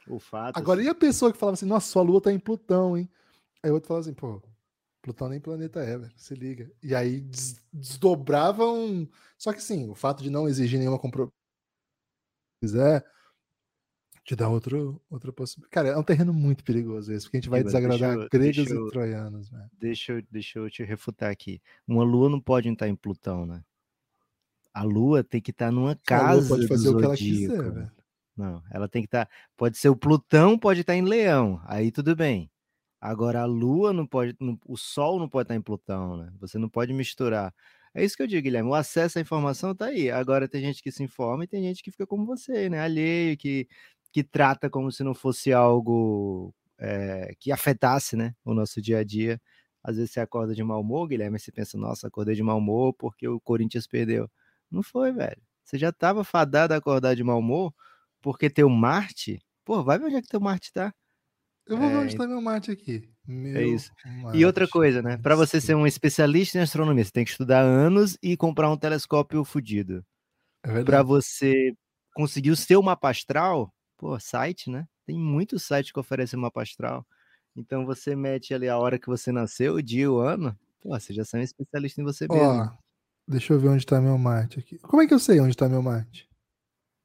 o 0.08 0.18
fato. 0.18 0.56
Agora, 0.56 0.80
assim, 0.80 0.88
e 0.88 0.90
a 0.90 0.94
pessoa 0.94 1.32
que 1.32 1.38
falava 1.38 1.54
assim, 1.54 1.66
nossa, 1.66 1.90
sua 1.92 2.02
lua 2.02 2.20
tá 2.20 2.32
em 2.32 2.38
Plutão, 2.38 2.96
hein? 2.96 3.08
Aí 3.62 3.70
o 3.70 3.74
outro 3.74 3.88
falava 3.88 4.06
assim, 4.06 4.14
pô, 4.14 4.42
Plutão 5.02 5.28
nem 5.28 5.38
planeta 5.40 5.80
é, 5.80 5.98
velho, 5.98 6.12
se 6.16 6.34
liga. 6.34 6.70
E 6.82 6.94
aí 6.94 7.20
des- 7.20 7.62
desdobravam. 7.72 9.08
Só 9.36 9.52
que 9.52 9.62
sim, 9.62 9.88
o 9.88 9.94
fato 9.94 10.22
de 10.22 10.30
não 10.30 10.48
exigir 10.48 10.78
nenhuma 10.78 10.98
compromisso 10.98 11.32
quiser 12.62 13.04
te 14.30 14.36
dá 14.36 14.48
outro, 14.48 15.02
outra 15.10 15.32
possibilidade. 15.32 15.72
Cara, 15.72 15.88
é 15.88 15.96
um 15.96 16.04
terreno 16.04 16.32
muito 16.32 16.62
perigoso 16.62 17.12
esse, 17.12 17.24
porque 17.26 17.38
a 17.38 17.40
gente 17.40 17.50
vai 17.50 17.64
deixa 17.64 17.78
desagradar 17.80 18.16
eu- 18.16 18.28
gregos 18.30 18.70
eu- 18.70 18.86
e 18.86 18.90
troianos, 18.90 19.48
velho. 19.48 19.64
deixa, 19.72 20.12
eu, 20.12 20.22
deixa 20.30 20.58
eu 20.60 20.70
te 20.70 20.84
refutar 20.84 21.30
aqui. 21.32 21.60
Uma 21.86 22.04
lua 22.04 22.28
não 22.30 22.40
pode 22.40 22.68
estar 22.68 22.88
em 22.88 22.94
Plutão, 22.94 23.44
né? 23.44 23.64
A 24.72 24.84
lua 24.84 25.24
tem 25.24 25.40
que 25.40 25.50
estar 25.50 25.72
numa 25.72 25.90
A 25.90 25.90
lua 25.90 25.96
casa 26.04 26.48
pode 26.48 26.68
fazer 26.68 26.88
o 26.90 26.96
que 26.98 27.04
ela 27.04 27.16
quiser, 27.16 27.72
velho. 27.72 27.90
Não, 28.36 28.62
ela 28.70 28.88
tem 28.88 29.02
que 29.02 29.08
estar. 29.08 29.28
Pode 29.56 29.76
ser 29.76 29.88
o 29.88 29.96
Plutão, 29.96 30.56
pode 30.56 30.82
estar 30.82 30.94
em 30.94 31.02
Leão, 31.02 31.60
aí 31.66 31.90
tudo 31.90 32.14
bem. 32.14 32.48
Agora 33.00 33.40
a 33.40 33.46
Lua 33.46 33.92
não 33.92 34.06
pode, 34.06 34.36
não- 34.38 34.58
o 34.64 34.76
Sol 34.76 35.18
não 35.18 35.28
pode 35.28 35.46
estar 35.46 35.56
em 35.56 35.60
Plutão, 35.60 36.16
né? 36.18 36.32
Você 36.38 36.56
não 36.56 36.68
pode 36.68 36.92
misturar. 36.92 37.52
É 37.92 38.04
isso 38.04 38.16
que 38.16 38.22
eu 38.22 38.26
digo, 38.28 38.42
Guilherme. 38.44 38.68
O 38.70 38.74
acesso 38.74 39.18
à 39.18 39.20
informação 39.20 39.74
tá 39.74 39.86
aí. 39.86 40.08
Agora 40.10 40.46
tem 40.48 40.60
gente 40.60 40.80
que 40.80 40.92
se 40.92 41.02
informa 41.02 41.42
e 41.42 41.48
tem 41.48 41.60
gente 41.64 41.82
que 41.82 41.90
fica 41.90 42.06
como 42.06 42.24
você, 42.24 42.68
né? 42.68 42.78
Alheio, 42.78 43.36
que, 43.36 43.66
que 44.12 44.22
trata 44.24 44.68
como 44.70 44.90
se 44.90 45.02
não 45.04 45.14
fosse 45.14 45.52
algo 45.52 46.54
é, 46.78 47.34
que 47.38 47.52
afetasse, 47.52 48.16
né? 48.16 48.34
O 48.44 48.54
nosso 48.54 48.80
dia 48.80 48.98
a 48.98 49.04
dia. 49.04 49.40
Às 49.82 49.96
vezes 49.96 50.12
você 50.12 50.20
acorda 50.20 50.54
de 50.54 50.62
mau 50.62 50.80
humor, 50.80 51.08
Guilherme, 51.08 51.36
e 51.36 51.40
você 51.40 51.52
pensa, 51.52 51.78
nossa, 51.78 52.06
acordei 52.08 52.34
de 52.34 52.42
mau 52.42 52.58
humor 52.58 52.94
porque 52.94 53.26
o 53.28 53.40
Corinthians 53.40 53.86
perdeu. 53.86 54.30
Não 54.70 54.82
foi, 54.82 55.12
velho. 55.12 55.40
Você 55.64 55.78
já 55.78 55.90
estava 55.90 56.24
fadado 56.24 56.74
a 56.74 56.76
acordar 56.76 57.14
de 57.14 57.24
mau 57.24 57.38
humor 57.38 57.72
porque 58.20 58.50
teu 58.50 58.68
Marte, 58.68 59.40
pô, 59.64 59.82
vai 59.82 59.98
ver 59.98 60.06
onde 60.06 60.16
é 60.16 60.22
que 60.22 60.28
teu 60.28 60.40
Marte 60.40 60.72
tá. 60.72 60.92
Eu 61.66 61.76
vou 61.76 61.88
ver 61.88 61.94
É, 61.94 61.98
onde 61.98 62.16
tá 62.16 62.26
meu 62.26 62.40
Marte 62.42 62.70
aqui. 62.70 63.08
Meu 63.26 63.74
isso. 63.74 63.92
E 64.34 64.44
outra 64.44 64.64
Marte, 64.64 64.72
coisa, 64.72 65.02
né? 65.02 65.16
Para 65.18 65.36
você 65.36 65.60
ser 65.60 65.74
um 65.74 65.86
especialista 65.86 66.58
em 66.58 66.62
astronomia, 66.62 67.04
você 67.04 67.12
tem 67.12 67.24
que 67.24 67.30
estudar 67.30 67.60
anos 67.60 68.18
e 68.22 68.36
comprar 68.36 68.70
um 68.70 68.76
telescópio 68.76 69.44
fudido. 69.44 70.04
É. 70.64 70.82
Para 70.82 71.02
você 71.02 71.72
conseguir 72.14 72.50
o 72.50 72.56
seu 72.56 72.82
mapa 72.82 73.10
astral, 73.10 73.72
pô, 74.00 74.18
site, 74.18 74.70
né? 74.70 74.88
Tem 75.04 75.18
muitos 75.18 75.62
sites 75.62 75.92
que 75.92 76.00
oferecem 76.00 76.40
mapa 76.40 76.62
astral. 76.62 77.06
Então 77.54 77.84
você 77.84 78.16
mete 78.16 78.54
ali 78.54 78.66
a 78.66 78.78
hora 78.78 78.98
que 78.98 79.06
você 79.06 79.30
nasceu, 79.30 79.74
o 79.74 79.82
dia, 79.82 80.10
o 80.10 80.18
ano, 80.18 80.58
pô, 80.80 80.98
você 80.98 81.12
já 81.12 81.22
é 81.34 81.36
um 81.36 81.42
especialista 81.42 82.00
em 82.00 82.04
você 82.04 82.26
mesmo. 82.26 82.62
Ó, 82.62 82.70
deixa 83.28 83.52
eu 83.52 83.60
ver 83.60 83.68
onde 83.68 83.84
tá 83.84 84.00
meu 84.00 84.16
Marte 84.16 84.58
aqui. 84.58 84.78
Como 84.78 85.02
é 85.02 85.06
que 85.06 85.12
eu 85.12 85.18
sei 85.18 85.38
onde 85.38 85.54
tá 85.54 85.68
meu 85.68 85.82
Marte? 85.82 86.26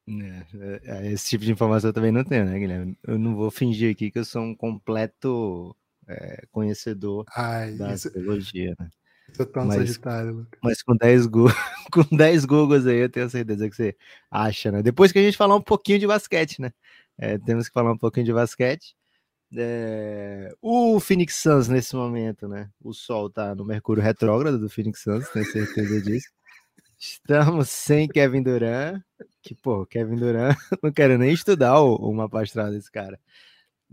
É, 0.08 0.82
é, 0.84 1.12
esse 1.12 1.30
tipo 1.30 1.44
de 1.44 1.52
informação 1.52 1.90
eu 1.90 1.94
também 1.94 2.12
não 2.12 2.24
tenho, 2.24 2.46
né, 2.46 2.58
Guilherme? 2.58 2.98
Eu 3.04 3.20
não 3.20 3.36
vou 3.36 3.52
fingir 3.52 3.92
aqui 3.92 4.10
que 4.10 4.20
eu 4.20 4.26
sou 4.26 4.42
um 4.42 4.56
completo 4.56 5.76
é, 6.08 6.46
conhecedor 6.52 7.26
Ai, 7.36 7.74
da 7.74 7.94
isso, 7.94 8.08
astrologia, 8.08 8.74
né? 8.80 8.88
Mas- 9.66 9.76
sagitário, 9.76 10.32
Lucas. 10.34 10.60
Mas 10.64 10.82
com 10.82 10.96
10 10.96 11.26
Google, 11.28 11.54
com 11.92 12.16
10 12.16 12.46
Googles 12.46 12.86
aí, 12.88 12.98
eu 12.98 13.10
tenho 13.10 13.30
certeza 13.30 13.70
que 13.70 13.76
você 13.76 13.96
acha, 14.30 14.72
né? 14.72 14.82
Depois 14.82 15.12
que 15.12 15.20
a 15.20 15.22
gente 15.22 15.38
falar 15.38 15.56
um 15.56 15.62
pouquinho 15.62 16.00
de 16.00 16.08
basquete, 16.08 16.62
né? 16.62 16.72
É, 17.18 17.38
temos 17.38 17.68
que 17.68 17.74
falar 17.74 17.92
um 17.92 17.98
pouquinho 17.98 18.26
de 18.26 18.34
basquete. 18.34 18.96
É, 19.58 20.54
o 20.62 21.00
Phoenix 21.00 21.36
Suns 21.36 21.68
nesse 21.68 21.96
momento, 21.96 22.48
né? 22.48 22.70
O 22.82 22.94
Sol 22.94 23.30
tá 23.30 23.56
no 23.56 23.64
Mercúrio 23.64 24.04
retrógrado 24.04 24.60
do 24.60 24.70
Phoenix 24.70 25.02
Suns, 25.02 25.30
tenho 25.30 25.46
certeza 25.46 26.02
disso. 26.02 26.30
Estamos 26.98 27.70
sem 27.70 28.08
Kevin 28.08 28.42
Durant, 28.42 29.02
que, 29.42 29.54
pô, 29.54 29.86
Kevin 29.86 30.16
Durant, 30.16 30.58
não 30.82 30.92
quero 30.92 31.18
nem 31.18 31.32
estudar 31.34 31.80
o, 31.80 31.96
o 31.96 32.14
mapa 32.14 32.42
astral 32.42 32.72
desse 32.72 32.92
cara. 32.92 33.20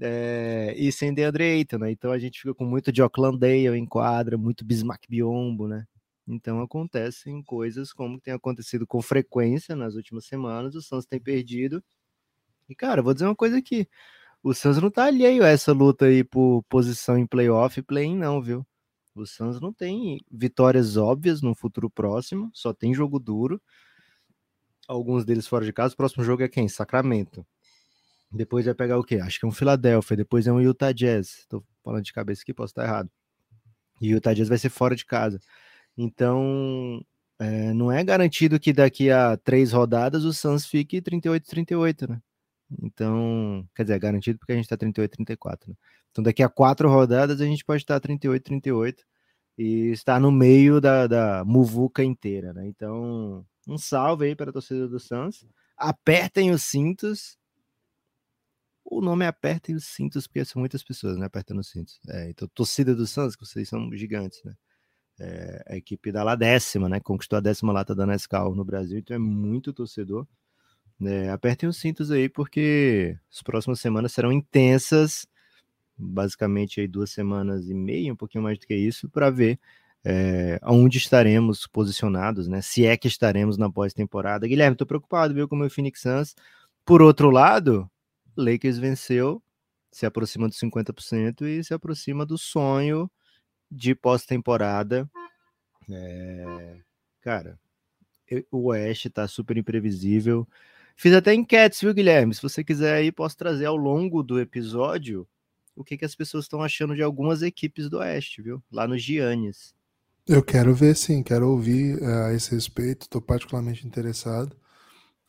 É, 0.01 0.75
e 0.77 0.91
sem 0.91 1.13
DeAndre 1.13 1.45
Ayton, 1.45 1.79
né? 1.79 1.91
Então 1.91 2.13
a 2.13 2.19
gente 2.19 2.41
fica 2.41 2.55
com 2.55 2.65
muito 2.65 2.91
de 2.91 3.03
Dale 3.39 3.77
em 3.77 3.87
quadra, 3.87 4.39
muito 4.39 4.65
Bismack 4.65 5.09
Biombo, 5.09 5.69
né? 5.69 5.87
Então 6.27 6.61
acontecem 6.61 7.43
coisas 7.43 7.93
como 7.93 8.21
tem 8.21 8.33
acontecido 8.33 8.87
com 8.87 9.03
frequência 9.03 9.77
nas 9.77 9.95
últimas 9.95 10.25
semanas, 10.27 10.75
o 10.75 10.83
Suns 10.83 11.05
tem 11.05 11.21
perdido. 11.21 11.83
E, 12.69 12.75
cara, 12.75 13.03
vou 13.03 13.13
dizer 13.13 13.27
uma 13.27 13.37
coisa 13.37 13.59
aqui. 13.59 13.89
O 14.43 14.55
Suns 14.55 14.79
não 14.79 14.91
tá 14.91 15.05
alheio 15.07 15.45
a 15.45 15.49
essa 15.49 15.73
luta 15.73 16.07
aí 16.07 16.25
por 16.25 16.63
posição 16.69 17.19
em 17.19 17.27
playoff 17.27 17.79
e 17.79 17.83
play-in, 17.83 18.17
não, 18.17 18.43
viu? 18.43 18.67
O 19.15 19.27
Suns 19.27 19.61
não 19.61 19.73
tem 19.73 20.21
vitórias 20.31 20.97
óbvias 20.97 21.43
no 21.43 21.55
futuro 21.55 21.91
próximo, 21.91 22.51
só 22.55 22.73
tem 22.73 22.95
jogo 22.95 23.19
duro. 23.19 23.61
Alguns 24.89 25.25
deles 25.25 25.47
fora 25.47 25.65
de 25.65 25.73
casa. 25.73 25.95
O 25.95 25.97
próximo 25.97 26.25
jogo 26.25 26.43
é 26.43 26.49
quem? 26.49 26.69
Sacramento. 26.69 27.47
Depois 28.33 28.65
vai 28.65 28.75
pegar 28.75 28.99
o 28.99 29.05
quê? 29.05 29.17
Acho 29.17 29.39
que 29.39 29.45
é 29.45 29.49
um 29.49 29.53
Philadelphia. 29.53 30.17
Depois 30.17 30.47
é 30.47 30.53
um 30.53 30.61
Utah 30.61 30.93
Jazz. 30.93 31.45
Tô 31.49 31.63
falando 31.85 32.05
de 32.05 32.13
cabeça 32.13 32.43
aqui, 32.43 32.55
posso 32.55 32.71
estar 32.71 32.85
errado. 32.85 33.11
E 34.01 34.13
o 34.13 34.17
Utah 34.17 34.35
Jazz 34.35 34.49
vai 34.49 34.59
ser 34.59 34.71
fora 34.71 34.97
de 34.97 35.05
casa. 35.05 35.39
Então, 35.97 37.05
é, 37.39 37.73
não 37.75 37.91
é 37.93 38.03
garantido 38.05 38.59
que 38.59 38.73
daqui 38.73 39.11
a 39.11 39.37
três 39.37 39.73
rodadas 39.73 40.25
o 40.25 40.33
Suns 40.33 40.67
fique 40.67 41.03
38-38, 41.03 42.09
né? 42.09 42.21
Então, 42.83 43.69
quer 43.75 43.83
dizer, 43.83 43.95
é 43.95 43.99
garantido 43.99 44.39
porque 44.39 44.53
a 44.53 44.57
gente 44.57 44.69
tá 44.69 44.77
38-34, 44.77 45.69
né? 45.69 45.75
Então, 46.11 46.25
daqui 46.25 46.43
a 46.43 46.49
quatro 46.49 46.89
rodadas 46.89 47.41
a 47.41 47.45
gente 47.45 47.65
pode 47.65 47.83
estar 47.83 48.01
38-38 48.01 48.97
e 49.59 49.91
estar 49.91 50.21
no 50.21 50.31
meio 50.31 50.81
da, 50.81 51.07
da 51.07 51.45
muvuca 51.45 52.03
inteira, 52.03 52.53
né? 52.53 52.67
Então, 52.67 53.45
um 53.69 53.79
salve 53.79 54.27
aí 54.27 54.35
para 54.35 54.51
a 54.51 54.53
torcida 54.53 54.89
do 54.89 54.99
Suns. 54.99 55.47
Apertem 55.77 56.51
os 56.51 56.63
cintos. 56.63 57.37
O 58.85 59.01
nome 59.01 59.25
é 59.25 59.29
Apertem 59.29 59.75
os 59.75 59.87
cintos, 59.87 60.27
porque 60.27 60.45
são 60.45 60.61
muitas 60.61 60.83
pessoas, 60.83 61.17
né? 61.17 61.27
Apertando 61.27 61.61
os 61.61 61.69
cintos. 61.71 61.99
É, 62.09 62.31
então, 62.31 62.49
torcida 62.55 62.95
do 62.95 63.07
Suns, 63.07 63.37
que 63.37 63.45
vocês 63.47 63.69
são 63.69 63.91
gigantes, 63.93 64.43
né? 64.45 64.55
É, 65.21 65.65
a 65.69 65.77
equipe 65.77 66.11
da 66.11 66.23
lá 66.23 66.35
décima, 66.35 66.89
né? 66.89 67.01
Conquistou 67.01 67.37
a 67.37 67.41
décima 67.41 67.73
lata 67.73 67.95
da 67.95 68.07
Nescau 68.07 68.55
no 68.55 68.65
Brasil, 68.65 68.99
então 68.99 69.15
é 69.15 69.19
muito 69.19 69.73
torcedor. 69.73 70.27
É, 71.01 71.31
apertem 71.31 71.69
os 71.69 71.79
cintos 71.79 72.11
aí, 72.11 72.29
porque 72.29 73.17
as 73.31 73.43
próximas 73.43 73.81
semanas 73.81 74.13
serão 74.13 74.33
intensas, 74.33 75.27
basicamente 75.97 76.81
aí 76.81 76.89
duas 76.89 77.11
semanas 77.11 77.69
e 77.69 77.75
meia, 77.75 78.13
um 78.13 78.17
pouquinho 78.17 78.45
mais 78.45 78.59
do 78.59 78.67
que 78.67 78.75
isso, 78.75 79.09
para 79.09 79.31
ver 79.31 79.59
é, 80.05 80.59
onde 80.65 80.99
estaremos 80.99 81.67
posicionados, 81.67 82.49
né? 82.49 82.61
Se 82.63 82.87
é 82.87 82.97
que 82.97 83.09
estaremos 83.09 83.57
na 83.57 83.71
pós-temporada. 83.71 84.47
Guilherme, 84.47 84.77
tô 84.77 84.87
preocupado, 84.87 85.35
viu, 85.35 85.49
com 85.49 85.57
o 85.57 85.59
meu 85.59 85.71
Phoenix 85.71 86.01
Suns. 86.03 86.35
Por 86.85 87.03
outro 87.03 87.31
lado, 87.31 87.89
Lakers 88.37 88.79
venceu, 88.79 89.43
se 89.91 90.07
aproxima 90.07 90.49
dos 90.49 90.59
50% 90.59 91.43
e 91.43 91.63
se 91.63 91.75
aproxima 91.75 92.25
do 92.25 92.39
sonho 92.39 93.11
de 93.71 93.95
pós-temporada. 93.95 95.09
É, 95.91 96.79
cara, 97.21 97.59
o 98.51 98.69
Oeste 98.69 99.11
tá 99.11 99.27
super 99.27 99.57
imprevisível. 99.57 100.47
Fiz 100.97 101.13
até 101.15 101.35
enquetes, 101.35 101.81
viu, 101.81 101.95
Guilherme? 101.95 102.35
Se 102.35 102.43
você 102.43 102.63
quiser 102.63 102.95
aí, 102.95 103.11
posso 103.11 103.37
trazer 103.37 103.67
ao 103.67 103.77
longo 103.77 104.23
do 104.23 104.41
episódio 104.41 105.27
o 105.75 105.83
que, 105.83 105.97
que 105.97 106.05
as 106.05 106.15
pessoas 106.15 106.45
estão 106.45 106.63
achando 106.63 106.95
de 106.95 107.03
algumas 107.03 107.43
equipes 107.43 107.89
do 107.89 107.99
Oeste, 107.99 108.43
viu? 108.43 108.63
Lá 108.71 108.87
no 108.87 108.97
Giannis. 108.99 109.75
Eu 110.27 110.43
quero 110.43 110.75
ver, 110.75 110.95
sim, 110.95 111.23
quero 111.23 111.49
ouvir 111.49 112.01
uh, 112.01 112.27
a 112.27 112.33
esse 112.33 112.55
respeito, 112.55 113.03
estou 113.03 113.21
particularmente 113.21 113.87
interessado. 113.87 114.57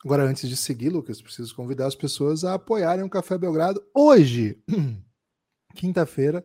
Agora, 0.04 0.24
antes 0.24 0.46
de 0.50 0.56
seguir, 0.56 0.90
Lucas, 0.90 1.22
preciso 1.22 1.56
convidar 1.56 1.86
as 1.86 1.94
pessoas 1.94 2.44
a 2.44 2.52
apoiarem 2.54 3.02
o 3.02 3.08
Café 3.08 3.38
Belgrado. 3.38 3.82
Hoje, 3.94 4.62
quinta-feira, 5.74 6.44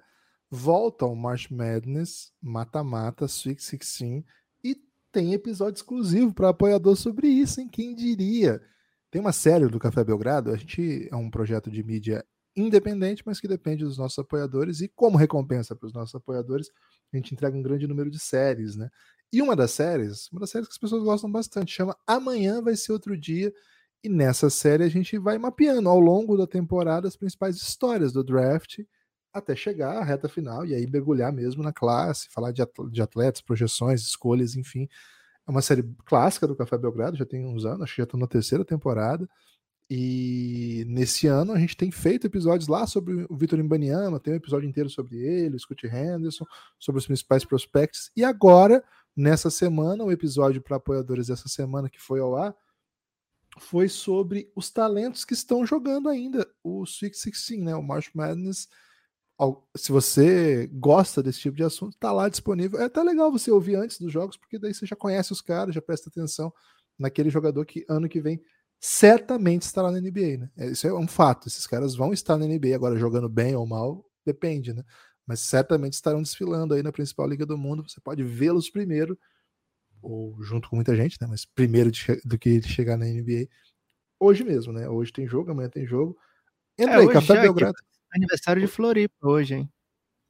volta 0.49 1.05
o 1.05 1.13
March 1.13 1.51
Madness, 1.51 2.31
Mata-Mata, 2.41 3.25
Sweet 3.25 3.59
16 3.59 4.23
e 4.63 4.77
tem 5.11 5.33
episódio 5.33 5.75
exclusivo 5.75 6.33
para 6.33 6.47
apoiador 6.49 6.95
sobre 6.95 7.27
isso, 7.27 7.59
hein? 7.59 7.67
Quem 7.67 7.93
diria? 7.93 8.61
Tem 9.11 9.19
uma 9.19 9.33
série 9.33 9.67
do 9.67 9.77
Café 9.77 10.05
Belgrado, 10.05 10.51
a 10.51 10.55
gente 10.55 11.09
é 11.11 11.15
um 11.17 11.29
projeto 11.29 11.69
de 11.69 11.83
mídia 11.83 12.25
independente, 12.55 13.23
mas 13.25 13.41
que 13.41 13.47
depende 13.47 13.83
dos 13.83 13.97
nossos 13.97 14.19
apoiadores, 14.19 14.79
e 14.79 14.87
como 14.87 15.17
recompensa 15.17 15.75
para 15.75 15.87
os 15.87 15.93
nossos 15.93 16.15
apoiadores, 16.15 16.69
a 17.11 17.17
gente 17.17 17.33
entrega 17.33 17.57
um 17.57 17.61
grande 17.61 17.87
número 17.87 18.09
de 18.09 18.19
séries, 18.19 18.77
né? 18.77 18.89
E 19.31 19.41
uma 19.41 19.55
das 19.55 19.71
séries, 19.71 20.29
uma 20.31 20.39
das 20.39 20.49
séries 20.49 20.67
que 20.67 20.73
as 20.73 20.77
pessoas 20.77 21.03
gostam 21.03 21.31
bastante, 21.31 21.71
chama 21.73 21.95
Amanhã 22.07 22.61
Vai 22.61 22.75
Ser 22.75 22.91
Outro 22.91 23.15
Dia, 23.17 23.53
e 24.03 24.09
nessa 24.09 24.49
série 24.49 24.83
a 24.83 24.89
gente 24.89 25.17
vai 25.17 25.37
mapeando 25.37 25.89
ao 25.89 25.99
longo 25.99 26.37
da 26.37 26.47
temporada 26.47 27.07
as 27.07 27.15
principais 27.15 27.57
histórias 27.57 28.11
do 28.11 28.23
draft, 28.23 28.79
até 29.31 29.55
chegar 29.55 29.97
à 29.97 30.03
reta 30.03 30.27
final, 30.27 30.65
e 30.65 30.73
aí 30.73 30.89
mergulhar 30.89 31.31
mesmo 31.31 31.61
na 31.61 31.71
classe, 31.71 32.29
falar 32.31 32.51
de 32.51 33.01
atletas, 33.01 33.41
projeções, 33.41 34.01
escolhas, 34.01 34.55
enfim. 34.55 34.87
É 35.47 35.51
uma 35.51 35.61
série 35.61 35.83
clássica 36.05 36.47
do 36.47 36.55
Café 36.55 36.77
Belgrado, 36.77 37.17
já 37.17 37.25
tem 37.25 37.45
uns 37.45 37.65
anos, 37.65 37.81
acho 37.81 37.93
que 37.95 38.01
já 38.01 38.05
estou 38.05 38.19
na 38.19 38.25
terceira 38.25 38.65
temporada. 38.65 39.29
E 39.91 40.85
nesse 40.87 41.25
ano 41.27 41.51
a 41.51 41.59
gente 41.59 41.75
tem 41.75 41.91
feito 41.91 42.27
episódios 42.27 42.67
lá 42.67 42.85
sobre 42.85 43.25
o 43.29 43.35
Vitor 43.35 43.59
Imbaniama, 43.59 44.19
tem 44.19 44.33
um 44.33 44.37
episódio 44.37 44.69
inteiro 44.69 44.89
sobre 44.89 45.17
ele, 45.17 45.55
o 45.55 45.59
Scott 45.59 45.87
Henderson, 45.87 46.45
sobre 46.79 46.99
os 46.99 47.05
principais 47.05 47.43
prospects. 47.43 48.11
E 48.15 48.23
agora, 48.23 48.83
nessa 49.19 49.49
semana, 49.49 50.03
o 50.03 50.11
episódio 50.11 50.61
para 50.61 50.77
apoiadores 50.77 51.27
dessa 51.27 51.49
semana 51.49 51.89
que 51.89 51.99
foi 51.99 52.21
ao 52.21 52.35
ar 52.37 52.55
foi 53.59 53.89
sobre 53.89 54.49
os 54.55 54.71
talentos 54.71 55.25
que 55.25 55.33
estão 55.33 55.65
jogando 55.65 56.07
ainda 56.07 56.49
o 56.63 56.83
Sweet 56.83 57.15
16, 57.17 57.61
né? 57.61 57.75
O 57.75 57.83
March 57.83 58.09
Madness. 58.13 58.69
Se 59.75 59.91
você 59.91 60.67
gosta 60.73 61.21
desse 61.21 61.39
tipo 61.39 61.57
de 61.57 61.63
assunto, 61.63 61.97
tá 61.97 62.11
lá 62.11 62.29
disponível. 62.29 62.79
É 62.79 62.85
até 62.85 63.03
legal 63.03 63.31
você 63.31 63.51
ouvir 63.51 63.75
antes 63.75 63.99
dos 63.99 64.11
jogos, 64.11 64.37
porque 64.37 64.57
daí 64.57 64.73
você 64.73 64.85
já 64.85 64.95
conhece 64.95 65.33
os 65.33 65.41
caras, 65.41 65.75
já 65.75 65.81
presta 65.81 66.09
atenção 66.09 66.53
naquele 66.97 67.29
jogador 67.29 67.65
que 67.65 67.85
ano 67.89 68.07
que 68.07 68.21
vem 68.21 68.41
certamente 68.79 69.63
estará 69.63 69.91
na 69.91 69.99
NBA, 69.99 70.37
né? 70.37 70.49
É, 70.57 70.67
isso 70.71 70.87
é 70.87 70.93
um 70.93 71.07
fato. 71.07 71.47
Esses 71.47 71.67
caras 71.67 71.95
vão 71.95 72.13
estar 72.13 72.37
na 72.37 72.45
NBA 72.45 72.73
agora 72.73 72.97
jogando 72.97 73.27
bem 73.27 73.55
ou 73.55 73.67
mal, 73.67 74.05
depende, 74.25 74.73
né? 74.73 74.83
Mas 75.29 75.41
certamente 75.41 75.93
estarão 75.93 76.23
desfilando 76.23 76.73
aí 76.73 76.81
na 76.81 76.91
principal 76.91 77.27
liga 77.27 77.45
do 77.45 77.55
mundo. 77.55 77.87
Você 77.87 78.01
pode 78.01 78.23
vê-los 78.23 78.67
primeiro, 78.67 79.15
ou 80.01 80.35
junto 80.41 80.67
com 80.67 80.75
muita 80.75 80.95
gente, 80.95 81.17
né? 81.21 81.27
Mas 81.29 81.45
primeiro 81.45 81.91
do 82.25 82.35
que 82.35 82.59
chegar 82.63 82.97
na 82.97 83.05
NBA 83.05 83.47
hoje 84.19 84.43
mesmo, 84.43 84.73
né? 84.73 84.89
Hoje 84.89 85.13
tem 85.13 85.27
jogo, 85.27 85.51
amanhã 85.51 85.69
tem 85.69 85.85
jogo. 85.85 86.17
Entra 86.75 86.95
é, 86.95 87.01
aí, 87.01 87.13
Café 87.13 87.41
Belgrado. 87.41 87.77
Aniversário 88.11 88.59
de 88.59 88.67
Floripa 88.67 89.13
hoje, 89.21 89.53
hein? 89.53 89.71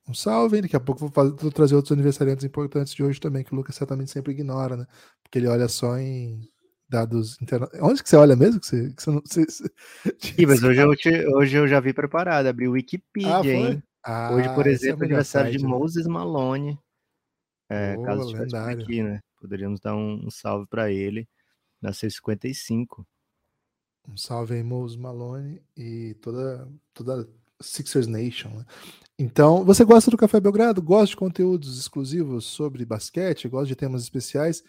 Um 0.05 0.13
salve, 0.13 0.57
hein? 0.57 0.63
Daqui 0.63 0.75
a 0.75 0.81
pouco 0.81 0.99
vou, 0.99 1.09
fazer, 1.09 1.33
vou 1.33 1.49
trazer 1.49 1.75
outros 1.75 1.93
aniversariantes 1.93 2.43
importantes 2.43 2.93
de 2.93 3.01
hoje 3.01 3.21
também, 3.21 3.41
que 3.41 3.53
o 3.53 3.55
Lucas 3.55 3.75
certamente 3.75 4.11
sempre 4.11 4.33
ignora, 4.33 4.75
né? 4.75 4.85
Porque 5.23 5.39
ele 5.39 5.47
olha 5.47 5.69
só 5.69 5.97
em 5.97 6.41
dados 6.89 7.41
internos. 7.41 7.69
Onde 7.81 8.03
que 8.03 8.09
você 8.09 8.17
olha 8.17 8.35
mesmo? 8.35 8.59
Que 8.59 8.67
você, 8.67 8.93
que 8.93 9.01
você 9.01 9.11
não, 9.11 9.21
você, 9.25 9.45
Sim, 9.47 10.45
mas 10.45 10.59
hoje 10.61 10.81
eu, 10.81 10.93
te, 10.93 11.25
hoje 11.27 11.55
eu 11.55 11.67
já 11.69 11.79
vi 11.79 11.93
preparado, 11.93 12.47
abri 12.47 12.67
o 12.67 12.71
Wikipedia, 12.73 13.39
ah, 13.39 13.45
hein? 13.45 13.83
Ah, 14.11 14.31
hoje, 14.33 14.51
por 14.55 14.65
é 14.65 14.71
exemplo, 14.71 15.03
é 15.03 15.05
aniversário 15.05 15.51
de 15.51 15.63
né? 15.63 15.69
Moses 15.69 16.07
Malone. 16.07 16.79
É, 17.69 17.95
oh, 17.95 18.01
caso 18.01 18.23
estivesse 18.23 18.55
aqui, 18.55 19.03
né? 19.03 19.19
Poderíamos 19.39 19.79
dar 19.79 19.95
um, 19.95 20.25
um 20.25 20.31
salve 20.31 20.65
para 20.65 20.91
ele. 20.91 21.29
Nasceu 21.79 22.09
55. 22.09 23.05
Um 24.07 24.17
salve 24.17 24.55
aí, 24.55 24.63
Moses 24.63 24.97
Malone 24.97 25.61
e 25.77 26.15
toda, 26.15 26.67
toda 26.91 27.29
Sixers 27.61 28.07
Nation. 28.07 28.49
Né? 28.49 28.65
Então, 29.19 29.63
você 29.63 29.85
gosta 29.85 30.09
do 30.09 30.17
Café 30.17 30.39
Belgrado? 30.39 30.81
Gosta 30.81 31.11
de 31.11 31.17
conteúdos 31.17 31.77
exclusivos 31.79 32.45
sobre 32.45 32.83
basquete? 32.85 33.47
Gosta 33.47 33.67
de 33.67 33.75
temas 33.75 34.01
especiais? 34.01 34.63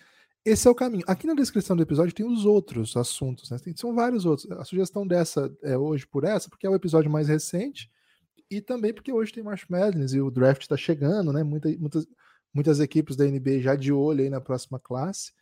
Esse 0.44 0.68
é 0.68 0.70
o 0.70 0.74
caminho. 0.74 1.04
Aqui 1.06 1.26
na 1.26 1.32
descrição 1.32 1.74
do 1.74 1.82
episódio 1.82 2.14
tem 2.14 2.26
os 2.26 2.44
outros 2.44 2.94
assuntos, 2.94 3.48
né? 3.48 3.58
Tem, 3.58 3.74
são 3.74 3.94
vários 3.94 4.26
outros. 4.26 4.50
A 4.50 4.66
sugestão 4.66 5.06
dessa 5.06 5.50
é 5.62 5.78
hoje 5.78 6.06
por 6.06 6.24
essa, 6.24 6.50
porque 6.50 6.66
é 6.66 6.70
o 6.70 6.74
episódio 6.74 7.10
mais 7.10 7.26
recente, 7.26 7.90
e 8.50 8.60
também 8.60 8.92
porque 8.92 9.12
hoje 9.12 9.32
tem 9.32 9.44
March 9.44 9.64
Madness 9.68 10.12
e 10.12 10.20
o 10.20 10.30
draft 10.30 10.62
está 10.62 10.76
chegando, 10.76 11.32
né? 11.32 11.44
Muita, 11.44 11.68
muitas, 11.78 12.06
muitas 12.52 12.80
equipes 12.80 13.16
da 13.16 13.24
NBA 13.24 13.60
já 13.60 13.76
de 13.76 13.92
olho 13.92 14.22
aí 14.22 14.30
na 14.30 14.40
próxima 14.40 14.80
classe. 14.80 15.32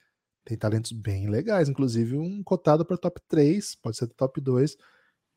Tem 0.45 0.57
talentos 0.57 0.93
bem 0.93 1.29
legais, 1.29 1.69
inclusive 1.69 2.17
um 2.17 2.43
cotado 2.43 2.85
para 2.85 2.97
top 2.97 3.21
3, 3.29 3.75
pode 3.77 3.97
ser 3.97 4.09
top 4.09 4.41
2. 4.41 4.77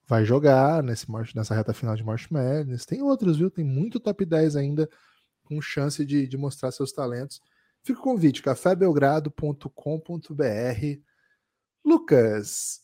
Vai 0.07 0.25
jogar 0.25 0.83
nesse 0.83 1.05
nessa 1.35 1.55
reta 1.55 1.73
final 1.73 1.95
de 1.95 2.03
March 2.03 2.29
Madness. 2.29 2.85
Tem 2.85 3.01
outros, 3.01 3.37
viu? 3.37 3.49
Tem 3.49 3.63
muito 3.63 3.99
top 3.99 4.25
10 4.25 4.55
ainda 4.55 4.89
com 5.43 5.61
chance 5.61 6.05
de, 6.05 6.27
de 6.27 6.37
mostrar 6.37 6.71
seus 6.71 6.91
talentos. 6.91 7.39
Fica 7.83 7.99
o 7.99 8.03
convite, 8.03 8.41
cafébelgrado.com.br. 8.41 11.01
Lucas, 11.83 12.81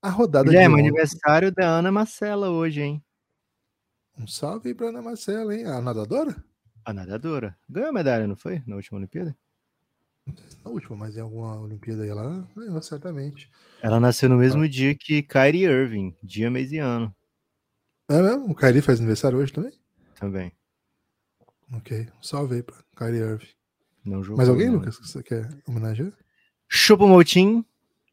a 0.00 0.10
rodada 0.10 0.44
Guilherme, 0.44 0.76
de 0.76 0.80
ontem... 0.80 0.88
aniversário 0.88 1.52
da 1.52 1.66
Ana 1.66 1.90
Marcela 1.90 2.50
hoje, 2.50 2.82
hein? 2.82 3.04
Um 4.22 4.26
salve 4.28 4.68
aí 4.68 4.74
pra 4.74 4.86
Ana 4.86 5.02
Marcela, 5.02 5.52
hein? 5.52 5.64
A 5.64 5.80
nadadora? 5.80 6.36
A 6.84 6.92
nadadora. 6.92 7.58
Ganhou 7.68 7.88
a 7.88 7.92
medalha, 7.92 8.24
não 8.24 8.36
foi? 8.36 8.62
Na 8.64 8.76
última 8.76 8.98
Olimpíada? 8.98 9.36
Na 10.64 10.70
última, 10.70 10.96
mas 10.96 11.16
em 11.16 11.20
alguma 11.20 11.60
Olimpíada 11.60 12.04
aí 12.04 12.08
ela 12.08 12.48
ganhou, 12.56 12.80
certamente. 12.80 13.50
Ela 13.82 13.98
nasceu 13.98 14.28
no 14.28 14.36
mesmo 14.36 14.62
ah. 14.62 14.68
dia 14.68 14.94
que 14.94 15.24
Kyrie 15.24 15.64
Irving, 15.64 16.16
dia, 16.22 16.48
mês 16.52 16.70
e 16.70 16.78
ano. 16.78 17.12
É 18.08 18.22
mesmo? 18.22 18.52
O 18.52 18.54
Kyrie 18.54 18.80
faz 18.80 19.00
aniversário 19.00 19.38
hoje 19.38 19.52
também? 19.52 19.72
Também. 20.14 20.52
Ok, 21.74 22.06
um 22.16 22.22
salve 22.22 22.54
aí 22.54 22.62
pra 22.62 22.76
Kyrie 22.96 23.22
Irving. 23.22 23.48
Não 24.04 24.22
jogou, 24.22 24.36
Mais 24.36 24.48
alguém, 24.48 24.68
não. 24.68 24.74
Lucas, 24.74 24.98
que 24.98 25.08
você 25.08 25.20
quer 25.20 25.48
homenagear? 25.66 26.12
Chupo 26.68 27.08
Moutinho, 27.08 27.66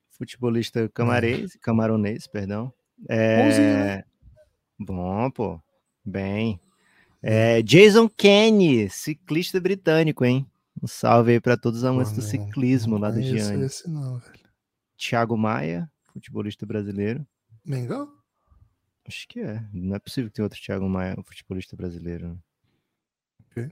futebolista 0.10 0.90
camarês, 0.90 1.56
camaronês, 1.62 2.26
perdão. 2.26 2.74
É... 3.08 3.60
né? 3.60 4.04
Bom, 4.80 5.30
pô. 5.30 5.62
Bem. 6.10 6.60
É, 7.22 7.62
Jason 7.62 8.08
Kenny, 8.10 8.90
ciclista 8.90 9.60
britânico, 9.60 10.24
hein? 10.24 10.50
Um 10.82 10.88
salve 10.88 11.34
aí 11.34 11.42
para 11.42 11.58
todos 11.58 11.80
os 11.80 11.86
amantes 11.86 12.14
do 12.14 12.22
ciclismo 12.22 12.98
lá 12.98 13.12
do 13.12 13.22
Gianni. 13.22 13.66
Esse 13.66 13.90
não, 13.90 14.18
velho. 14.18 14.40
Thiago 14.98 15.38
Maia, 15.38 15.92
futebolista 16.14 16.66
brasileiro. 16.66 17.26
Mengão? 17.66 18.12
Acho 19.06 19.28
que 19.28 19.42
é. 19.42 19.66
Não 19.74 19.96
é 19.96 20.00
possível 20.00 20.30
que 20.30 20.36
tenha 20.36 20.46
outro 20.46 20.60
Thiago 20.60 20.88
Maia, 20.88 21.16
futebolista 21.24 21.76
brasileiro. 21.76 22.30
Né? 22.30 22.38
Ok. 23.52 23.72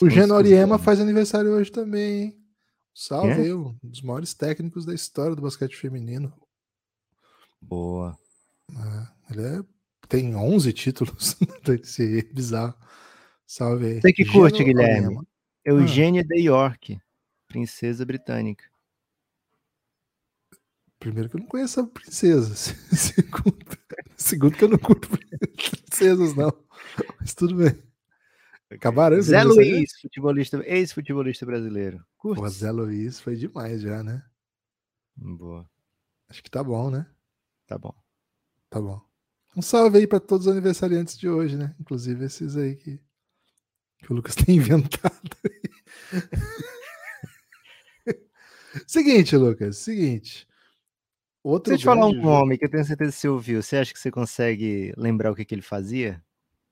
O 0.00 0.10
Genoriema 0.10 0.78
faz 0.78 1.00
aniversário 1.00 1.50
hoje 1.50 1.70
também, 1.70 2.22
hein? 2.22 2.46
Salve, 2.94 3.48
é? 3.48 3.54
um 3.54 3.76
dos 3.82 4.00
maiores 4.00 4.32
técnicos 4.32 4.86
da 4.86 4.94
história 4.94 5.36
do 5.36 5.42
basquete 5.42 5.76
feminino. 5.76 6.32
Boa. 7.60 8.18
É, 8.70 9.32
ele 9.32 9.42
é, 9.42 9.64
tem 10.08 10.34
11 10.34 10.72
títulos. 10.72 11.36
Deve 11.64 12.22
bizarro. 12.32 12.74
Salve 13.46 13.86
aí. 13.86 14.00
Você 14.00 14.12
que 14.12 14.24
curte, 14.24 14.64
Guilherme. 14.64 15.20
Eugênia 15.64 16.22
ah. 16.22 16.24
de 16.24 16.40
York, 16.42 17.00
princesa 17.48 18.04
britânica. 18.04 18.64
Primeiro 20.98 21.28
que 21.28 21.36
eu 21.36 21.40
não 21.40 21.46
conheço 21.46 21.80
a 21.80 21.86
princesa. 21.86 22.54
Segundo, 22.94 23.58
segundo 24.16 24.56
que 24.56 24.64
eu 24.64 24.68
não 24.68 24.78
curto 24.78 25.08
princesas, 25.08 26.34
não. 26.34 26.52
Mas 27.20 27.34
tudo 27.34 27.56
bem. 27.56 27.82
Acabaram 28.70 29.20
Zé 29.20 29.44
Luiz, 29.44 29.92
futebolista, 30.00 30.60
ex-futebolista 30.66 31.46
brasileiro. 31.46 32.04
Curte? 32.16 32.48
Zé 32.48 32.70
Luiz 32.70 33.20
foi 33.20 33.36
demais 33.36 33.82
já, 33.82 34.02
né? 34.02 34.24
Boa. 35.14 35.68
Acho 36.28 36.42
que 36.42 36.50
tá 36.50 36.64
bom, 36.64 36.90
né? 36.90 37.06
Tá 37.66 37.78
bom. 37.78 37.94
Tá 38.68 38.80
bom. 38.80 39.00
Um 39.56 39.62
salve 39.62 39.98
aí 39.98 40.06
para 40.06 40.20
todos 40.20 40.46
os 40.46 40.52
aniversariantes 40.52 41.16
de 41.16 41.30
hoje, 41.30 41.56
né? 41.56 41.74
Inclusive 41.80 42.26
esses 42.26 42.58
aí 42.58 42.76
que, 42.76 43.00
que 43.98 44.12
o 44.12 44.14
Lucas 44.14 44.34
tem 44.36 44.56
inventado. 44.56 45.30
seguinte, 48.86 49.34
Lucas, 49.34 49.78
seguinte. 49.78 50.46
Outro 51.42 51.70
Deixa 51.70 51.88
eu 51.88 51.94
te 51.94 51.96
falar 51.96 52.06
um 52.06 52.20
nome 52.20 52.58
que 52.58 52.66
eu 52.66 52.70
tenho 52.70 52.84
certeza 52.84 53.12
que 53.12 53.18
você 53.18 53.28
ouviu. 53.28 53.62
Você 53.62 53.78
acha 53.78 53.94
que 53.94 53.98
você 53.98 54.10
consegue 54.10 54.92
lembrar 54.94 55.32
o 55.32 55.34
que, 55.34 55.44
que 55.44 55.54
ele 55.54 55.62
fazia? 55.62 56.22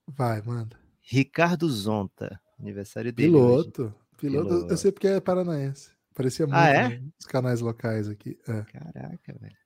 Vai, 0.05 0.39
manda. 0.43 0.77
Ricardo 1.01 1.67
Zonta, 1.67 2.39
aniversário 2.59 3.11
dele. 3.11 3.31
Piloto. 3.31 3.95
Piloto, 4.17 4.47
Piloto. 4.47 4.71
eu 4.71 4.77
sei 4.77 4.91
porque 4.91 5.07
é 5.07 5.19
paranaense. 5.19 5.89
Parecia 6.13 6.45
muito 6.45 6.57
ah, 6.57 6.69
é? 6.69 6.99
nos 6.99 7.25
canais 7.25 7.61
locais 7.61 8.07
aqui. 8.07 8.37
É. 8.47 8.61
Caraca, 8.63 9.35
velho. 9.39 9.64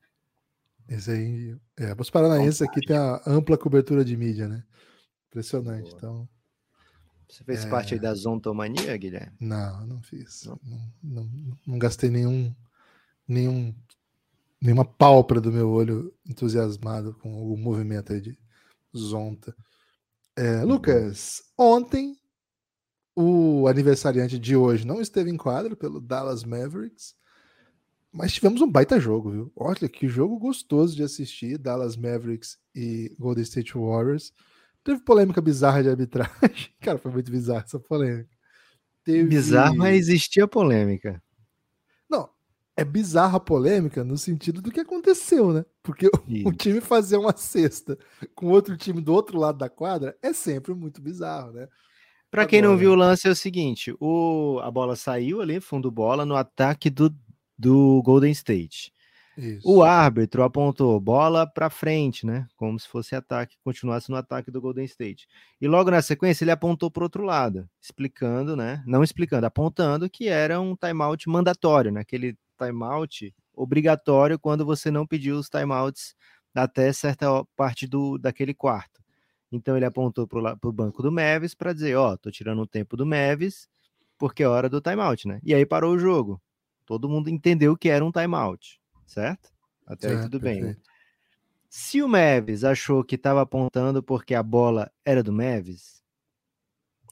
Esse 0.90 1.12
aí. 1.12 1.58
É, 1.78 1.96
os 1.98 2.10
paranaenses 2.10 2.62
aqui 2.62 2.82
tem 2.82 2.98
a 2.98 3.22
ampla 3.28 3.58
cobertura 3.58 4.04
de 4.04 4.18
mídia, 4.18 4.48
né? 4.48 4.64
Impressionante. 5.28 5.90
Boa. 5.92 5.98
Então. 5.98 6.30
Você 7.30 7.44
fez 7.44 7.64
é... 7.64 7.70
parte 7.70 7.94
aí 7.94 8.00
da 8.00 8.14
zontomania, 8.16 8.98
Guilherme? 8.98 9.38
Não, 9.40 9.86
não 9.86 10.02
fiz. 10.02 10.46
Não, 10.46 10.60
não, 11.04 11.58
não, 11.68 11.78
gastei 11.78 12.10
nenhum, 12.10 12.54
nenhum, 13.28 13.76
nenhuma 14.60 14.84
pálpebra 14.84 15.40
do 15.40 15.52
meu 15.52 15.70
olho 15.70 16.12
entusiasmado 16.28 17.14
com 17.14 17.36
algum 17.36 17.58
movimento 17.58 18.12
aí 18.12 18.20
de 18.20 18.36
zonta. 18.98 19.56
É, 20.36 20.64
Lucas, 20.64 21.44
ontem 21.56 22.18
o 23.16 23.68
aniversariante 23.68 24.40
de 24.40 24.56
hoje 24.56 24.88
não 24.88 25.00
esteve 25.00 25.30
em 25.30 25.38
quadro 25.38 25.76
pelo 25.76 26.02
Dallas 26.02 26.44
Mavericks, 26.44 27.14
mas 28.12 28.34
tivemos 28.34 28.62
um 28.62 28.70
baita 28.70 29.00
jogo, 29.00 29.32
viu? 29.32 29.52
Olha 29.56 29.88
que 29.88 30.08
jogo 30.08 30.40
gostoso 30.40 30.96
de 30.96 31.04
assistir, 31.04 31.58
Dallas 31.58 31.96
Mavericks 31.96 32.58
e 32.74 33.16
Golden 33.20 33.44
State 33.44 33.74
Warriors. 33.78 34.34
Teve 34.84 35.02
polêmica 35.02 35.42
bizarra 35.42 35.84
de 35.84 35.90
arbitragem. 35.90 36.74
Cara, 36.82 36.98
foi 36.98 37.12
muito 37.12 37.32
bizarra 37.32 37.64
essa 37.66 37.80
polêmica. 37.80 38.30
Teve... 39.04 39.30
Bizarro, 39.30 39.76
mas 39.78 40.08
existia 40.08 40.48
polêmica. 40.48 41.22
Não, 42.10 42.30
é 42.76 42.84
bizarra 42.84 43.38
a 43.38 43.42
polêmica 43.42 44.04
no 44.04 44.18
sentido 44.18 44.62
do 44.62 44.72
que 44.72 44.80
aconteceu, 44.80 45.54
né? 45.54 45.64
Porque 45.84 46.10
o 46.46 46.52
time 46.52 46.82
fazer 46.82 47.18
uma 47.18 47.36
cesta 47.38 47.98
com 48.34 48.48
outro 48.48 48.76
time 48.76 49.02
do 49.02 49.14
outro 49.14 49.38
lado 49.38 49.58
da 49.60 49.70
quadra 49.70 50.18
é 50.22 50.34
sempre 50.34 50.74
muito 50.74 51.02
bizarro, 51.02 51.52
né? 51.52 51.68
Para 52.32 52.46
quem 52.46 52.62
não 52.62 52.78
viu 52.78 52.92
o 52.92 52.96
lance 52.96 53.28
é 53.28 53.32
o 53.32 53.36
seguinte, 53.36 53.92
o, 54.00 54.60
a 54.62 54.70
bola 54.70 54.96
saiu 54.96 55.42
ali, 55.42 55.60
fundo 55.60 55.90
bola, 55.90 56.28
no 56.28 56.36
ataque 56.36 56.88
do, 56.88 57.12
do 57.60 58.02
Golden 58.04 58.32
State. 58.32 58.94
Isso. 59.38 59.70
O 59.70 59.84
árbitro 59.84 60.44
apontou 60.44 61.00
bola 61.00 61.46
para 61.46 61.70
frente, 61.70 62.26
né? 62.26 62.48
Como 62.56 62.80
se 62.80 62.88
fosse 62.88 63.16
ataque, 63.16 63.58
continuasse 63.64 64.10
no 64.10 64.16
ataque 64.16 64.52
do 64.52 64.60
Golden 64.60 64.86
State. 64.86 65.28
E 65.62 65.68
logo 65.68 65.92
na 65.92 66.02
sequência 66.02 66.44
ele 66.44 66.52
apontou 66.52 66.90
para 66.90 67.04
outro 67.04 67.24
lado, 67.24 67.70
explicando, 67.82 68.56
né? 68.56 68.84
Não 68.86 69.04
explicando, 69.04 69.46
apontando 69.46 70.10
que 70.10 70.28
era 70.28 70.60
um 70.60 70.76
timeout 70.76 71.30
mandatório, 71.30 71.92
naquele 71.92 72.38
timeout 72.58 73.34
obrigatório 73.54 74.40
quando 74.40 74.66
você 74.66 74.90
não 74.90 75.06
pediu 75.06 75.38
os 75.38 75.50
timeouts 75.50 76.16
até 76.54 76.92
certa 76.92 77.28
parte 77.56 77.88
do 77.88 78.18
daquele 78.18 78.54
quarto. 78.54 79.02
Então 79.52 79.76
ele 79.76 79.86
apontou 79.86 80.28
para 80.28 80.58
o 80.64 80.72
banco 80.72 81.02
do 81.02 81.12
Mavis 81.12 81.56
para 81.56 81.74
dizer, 81.74 81.96
ó, 81.96 82.14
oh, 82.14 82.18
tô 82.18 82.30
tirando 82.30 82.62
o 82.62 82.68
tempo 82.68 82.98
do 82.98 83.06
Mavis 83.06 83.68
porque 84.18 84.44
é 84.44 84.48
hora 84.48 84.70
do 84.70 84.82
timeout, 84.82 85.28
né? 85.28 85.40
E 85.44 85.54
aí 85.56 85.66
parou 85.66 85.94
o 85.94 86.00
jogo. 86.00 86.42
Todo 86.90 87.08
mundo 87.08 87.30
entendeu 87.30 87.78
que 87.78 87.88
era 87.88 88.04
um 88.04 88.12
timeout, 88.12 88.82
certo? 89.06 89.54
Até 89.86 90.10
aí 90.10 90.22
tudo 90.24 90.40
perfeito. 90.40 90.66
bem. 90.66 90.78
Se 91.70 92.02
o 92.02 92.08
Mavis 92.08 92.64
achou 92.64 93.04
que 93.04 93.14
estava 93.14 93.44
apontando 93.44 94.02
porque 94.02 94.34
a 94.34 94.42
bola 94.42 94.92
era 95.06 95.22
do 95.22 95.32
Mavis, 95.32 96.04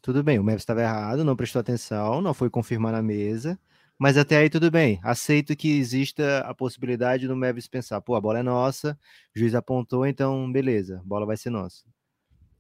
tudo 0.01 0.23
bem, 0.23 0.39
o 0.39 0.43
Mavis 0.43 0.63
estava 0.63 0.82
errado, 0.82 1.23
não 1.23 1.36
prestou 1.36 1.60
atenção, 1.60 2.21
não 2.21 2.34
foi 2.34 2.49
confirmar 2.49 2.91
na 2.91 3.04
mesa, 3.04 3.60
mas 3.99 4.17
até 4.17 4.38
aí 4.38 4.49
tudo 4.49 4.71
bem. 4.71 4.99
Aceito 5.04 5.56
que 5.56 5.78
exista 5.78 6.39
a 6.39 6.56
possibilidade 6.56 7.28
do 7.28 7.38
Mavis 7.38 7.67
pensar, 7.67 8.01
pô, 8.01 8.15
a 8.15 8.21
bola 8.21 8.39
é 8.39 8.43
nossa, 8.43 8.99
o 9.36 9.39
juiz 9.39 9.54
apontou, 9.54 10.08
então 10.08 10.51
beleza, 10.51 11.01
a 11.01 11.04
bola 11.04 11.23
vai 11.23 11.38
ser 11.38 11.51
nossa. 11.51 11.86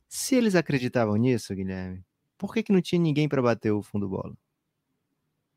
Se 0.07 0.35
eles 0.35 0.53
acreditavam 0.53 1.15
nisso, 1.15 1.55
Guilherme, 1.55 2.05
por 2.37 2.53
que, 2.53 2.61
que 2.61 2.71
não 2.71 2.79
tinha 2.79 3.01
ninguém 3.01 3.27
para 3.27 3.41
bater 3.41 3.71
o 3.71 3.81
fundo 3.81 4.07
bola? 4.07 4.37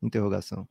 Interrogação. 0.01 0.67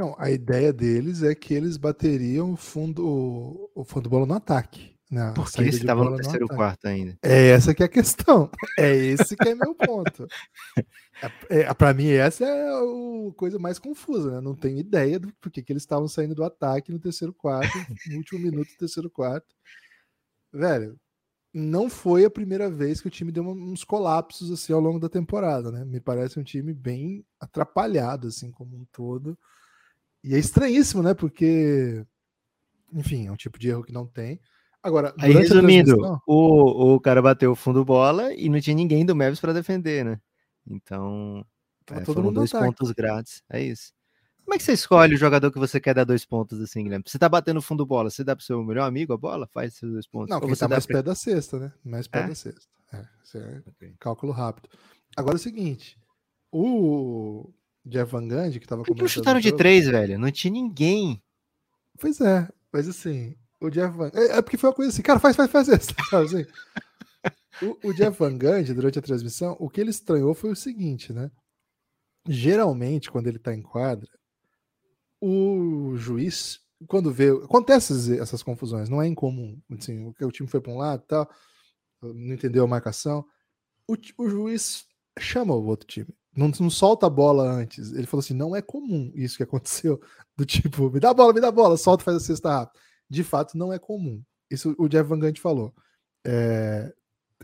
Não, 0.00 0.16
a 0.18 0.30
ideia 0.30 0.72
deles 0.72 1.22
é 1.22 1.34
que 1.34 1.52
eles 1.52 1.76
bateriam 1.76 2.52
o 2.52 2.56
fundo, 2.56 3.70
o 3.74 3.84
fundo 3.84 4.08
bola 4.08 4.24
no 4.24 4.32
ataque. 4.32 4.96
Né? 5.10 5.30
Porque 5.36 5.60
eles 5.60 5.74
estavam 5.74 6.06
no 6.06 6.16
terceiro 6.16 6.46
no 6.48 6.56
quarto 6.56 6.86
ainda. 6.86 7.18
É 7.22 7.48
essa 7.48 7.74
que 7.74 7.82
é 7.82 7.86
a 7.86 7.88
questão. 7.88 8.50
É 8.78 8.96
esse 8.96 9.36
que 9.36 9.46
é 9.46 9.54
meu 9.54 9.74
ponto. 9.74 10.26
é, 11.50 11.60
é, 11.60 11.74
para 11.74 11.92
mim, 11.92 12.08
essa 12.12 12.46
é 12.46 12.70
a 12.70 13.32
coisa 13.36 13.58
mais 13.58 13.78
confusa, 13.78 14.30
né? 14.30 14.40
Não 14.40 14.54
tenho 14.54 14.78
ideia 14.78 15.20
do 15.20 15.30
porquê 15.34 15.62
que 15.62 15.70
eles 15.70 15.82
estavam 15.82 16.08
saindo 16.08 16.34
do 16.34 16.44
ataque 16.44 16.90
no 16.90 16.98
terceiro 16.98 17.34
quarto, 17.34 17.76
no 18.08 18.16
último 18.16 18.40
minuto 18.40 18.70
do 18.70 18.78
terceiro 18.78 19.10
quarto. 19.10 19.54
Velho, 20.50 20.98
não 21.52 21.90
foi 21.90 22.24
a 22.24 22.30
primeira 22.30 22.70
vez 22.70 23.02
que 23.02 23.08
o 23.08 23.10
time 23.10 23.30
deu 23.30 23.46
uns 23.46 23.84
colapsos 23.84 24.50
assim 24.50 24.72
ao 24.72 24.80
longo 24.80 24.98
da 24.98 25.10
temporada, 25.10 25.70
né? 25.70 25.84
Me 25.84 26.00
parece 26.00 26.40
um 26.40 26.42
time 26.42 26.72
bem 26.72 27.22
atrapalhado 27.38 28.28
assim 28.28 28.50
como 28.50 28.78
um 28.78 28.86
todo. 28.90 29.36
E 30.22 30.34
é 30.34 30.38
estranhíssimo, 30.38 31.02
né? 31.02 31.14
Porque 31.14 32.04
enfim, 32.92 33.26
é 33.26 33.32
um 33.32 33.36
tipo 33.36 33.58
de 33.58 33.68
erro 33.68 33.84
que 33.84 33.92
não 33.92 34.06
tem. 34.06 34.40
Agora, 34.82 35.14
aí 35.18 35.32
resumindo, 35.32 35.96
o, 36.26 36.94
o 36.94 37.00
cara 37.00 37.20
bateu 37.20 37.52
o 37.52 37.56
fundo 37.56 37.84
bola 37.84 38.32
e 38.34 38.48
não 38.48 38.60
tinha 38.60 38.74
ninguém 38.74 39.04
do 39.04 39.14
Mavis 39.14 39.40
para 39.40 39.52
defender, 39.52 40.04
né? 40.04 40.20
Então, 40.66 41.44
é, 41.90 42.00
todo 42.00 42.22
mundo 42.22 42.36
dois 42.36 42.50
pontos 42.50 42.90
grátis, 42.92 43.42
é 43.50 43.62
isso. 43.62 43.92
Como 44.42 44.54
é 44.54 44.58
que 44.58 44.64
você 44.64 44.72
escolhe 44.72 45.14
o 45.14 45.18
jogador 45.18 45.52
que 45.52 45.58
você 45.58 45.78
quer 45.78 45.94
dar 45.94 46.04
dois 46.04 46.24
pontos 46.24 46.60
assim, 46.60 46.82
Guilherme? 46.82 47.04
Você 47.06 47.18
tá 47.18 47.28
batendo 47.28 47.60
fundo 47.60 47.84
bola, 47.84 48.10
você 48.10 48.24
dá 48.24 48.34
pro 48.34 48.44
seu 48.44 48.64
melhor 48.64 48.86
amigo 48.88 49.12
a 49.12 49.18
bola? 49.18 49.46
Faz 49.52 49.74
seus 49.74 49.92
dois 49.92 50.08
pontos. 50.08 50.30
Não, 50.30 50.38
Ou 50.38 50.40
quem 50.40 50.54
você 50.54 50.60
tá 50.60 50.68
mais 50.68 50.86
pra... 50.86 50.94
perto 50.94 51.06
da 51.06 51.14
cesta, 51.14 51.58
né? 51.58 51.72
Mais 51.84 52.08
perto 52.08 52.24
é? 52.24 52.28
da 52.28 52.34
cesta. 52.34 52.68
É, 52.92 53.06
é 53.36 53.62
okay. 53.66 53.94
cálculo 54.00 54.32
rápido. 54.32 54.68
Agora 55.16 55.34
é 55.34 55.36
o 55.36 55.40
seguinte, 55.40 55.98
o 56.50 57.52
Jeff 57.84 58.10
Van 58.10 58.26
Gundy, 58.26 58.60
que 58.60 58.66
tava 58.66 58.84
que 58.84 59.08
chutaram 59.08 59.40
de 59.40 59.56
três, 59.56 59.86
velho? 59.86 60.18
Não 60.18 60.30
tinha 60.30 60.52
ninguém. 60.52 61.22
Pois 61.98 62.20
é, 62.20 62.48
mas 62.72 62.88
assim, 62.88 63.36
o 63.60 63.70
Jeff 63.70 63.96
Van... 63.96 64.10
É, 64.14 64.38
é 64.38 64.42
porque 64.42 64.56
foi 64.56 64.70
uma 64.70 64.76
coisa 64.76 64.90
assim, 64.90 65.02
cara, 65.02 65.18
faz, 65.18 65.36
faz, 65.36 65.50
faz 65.50 65.68
essa. 65.68 65.92
Assim. 66.16 66.46
o, 67.62 67.88
o 67.88 67.92
Jeff 67.92 68.18
Van 68.18 68.36
Gundy, 68.36 68.72
durante 68.74 68.98
a 68.98 69.02
transmissão, 69.02 69.56
o 69.58 69.68
que 69.68 69.80
ele 69.80 69.90
estranhou 69.90 70.34
foi 70.34 70.50
o 70.50 70.56
seguinte, 70.56 71.12
né? 71.12 71.30
Geralmente, 72.28 73.10
quando 73.10 73.26
ele 73.26 73.38
tá 73.38 73.54
em 73.54 73.62
quadra, 73.62 74.08
o 75.20 75.94
juiz, 75.96 76.60
quando 76.86 77.12
vê. 77.12 77.30
Acontece 77.30 78.18
essas 78.18 78.42
confusões, 78.42 78.88
não 78.88 79.02
é 79.02 79.06
incomum. 79.06 79.60
Assim, 79.78 79.98
o, 79.98 80.14
o 80.26 80.32
time 80.32 80.48
foi 80.48 80.60
para 80.60 80.72
um 80.72 80.78
lado 80.78 81.02
tal, 81.06 81.30
não 82.02 82.34
entendeu 82.34 82.64
a 82.64 82.68
marcação. 82.68 83.24
O, 83.86 83.96
o 84.18 84.28
juiz 84.28 84.86
chama 85.18 85.54
o 85.54 85.66
outro 85.66 85.86
time. 85.86 86.08
Não, 86.34 86.50
não, 86.60 86.70
solta 86.70 87.06
a 87.06 87.10
bola 87.10 87.50
antes. 87.50 87.92
Ele 87.92 88.06
falou 88.06 88.20
assim: 88.20 88.34
não 88.34 88.54
é 88.54 88.62
comum 88.62 89.10
isso 89.14 89.36
que 89.36 89.42
aconteceu. 89.42 90.00
Do 90.36 90.46
tipo, 90.46 90.90
me 90.90 91.00
dá 91.00 91.10
a 91.10 91.14
bola, 91.14 91.32
me 91.32 91.40
dá 91.40 91.48
a 91.48 91.52
bola, 91.52 91.76
solta, 91.76 92.04
faz 92.04 92.16
a 92.16 92.20
cesta 92.20 92.50
rápido. 92.50 92.80
De 93.08 93.24
fato, 93.24 93.58
não 93.58 93.72
é 93.72 93.78
comum. 93.78 94.22
Isso 94.50 94.74
o 94.78 94.88
Jeff 94.88 95.08
Van 95.08 95.18
Gundy 95.18 95.40
falou. 95.40 95.74
É, 96.24 96.92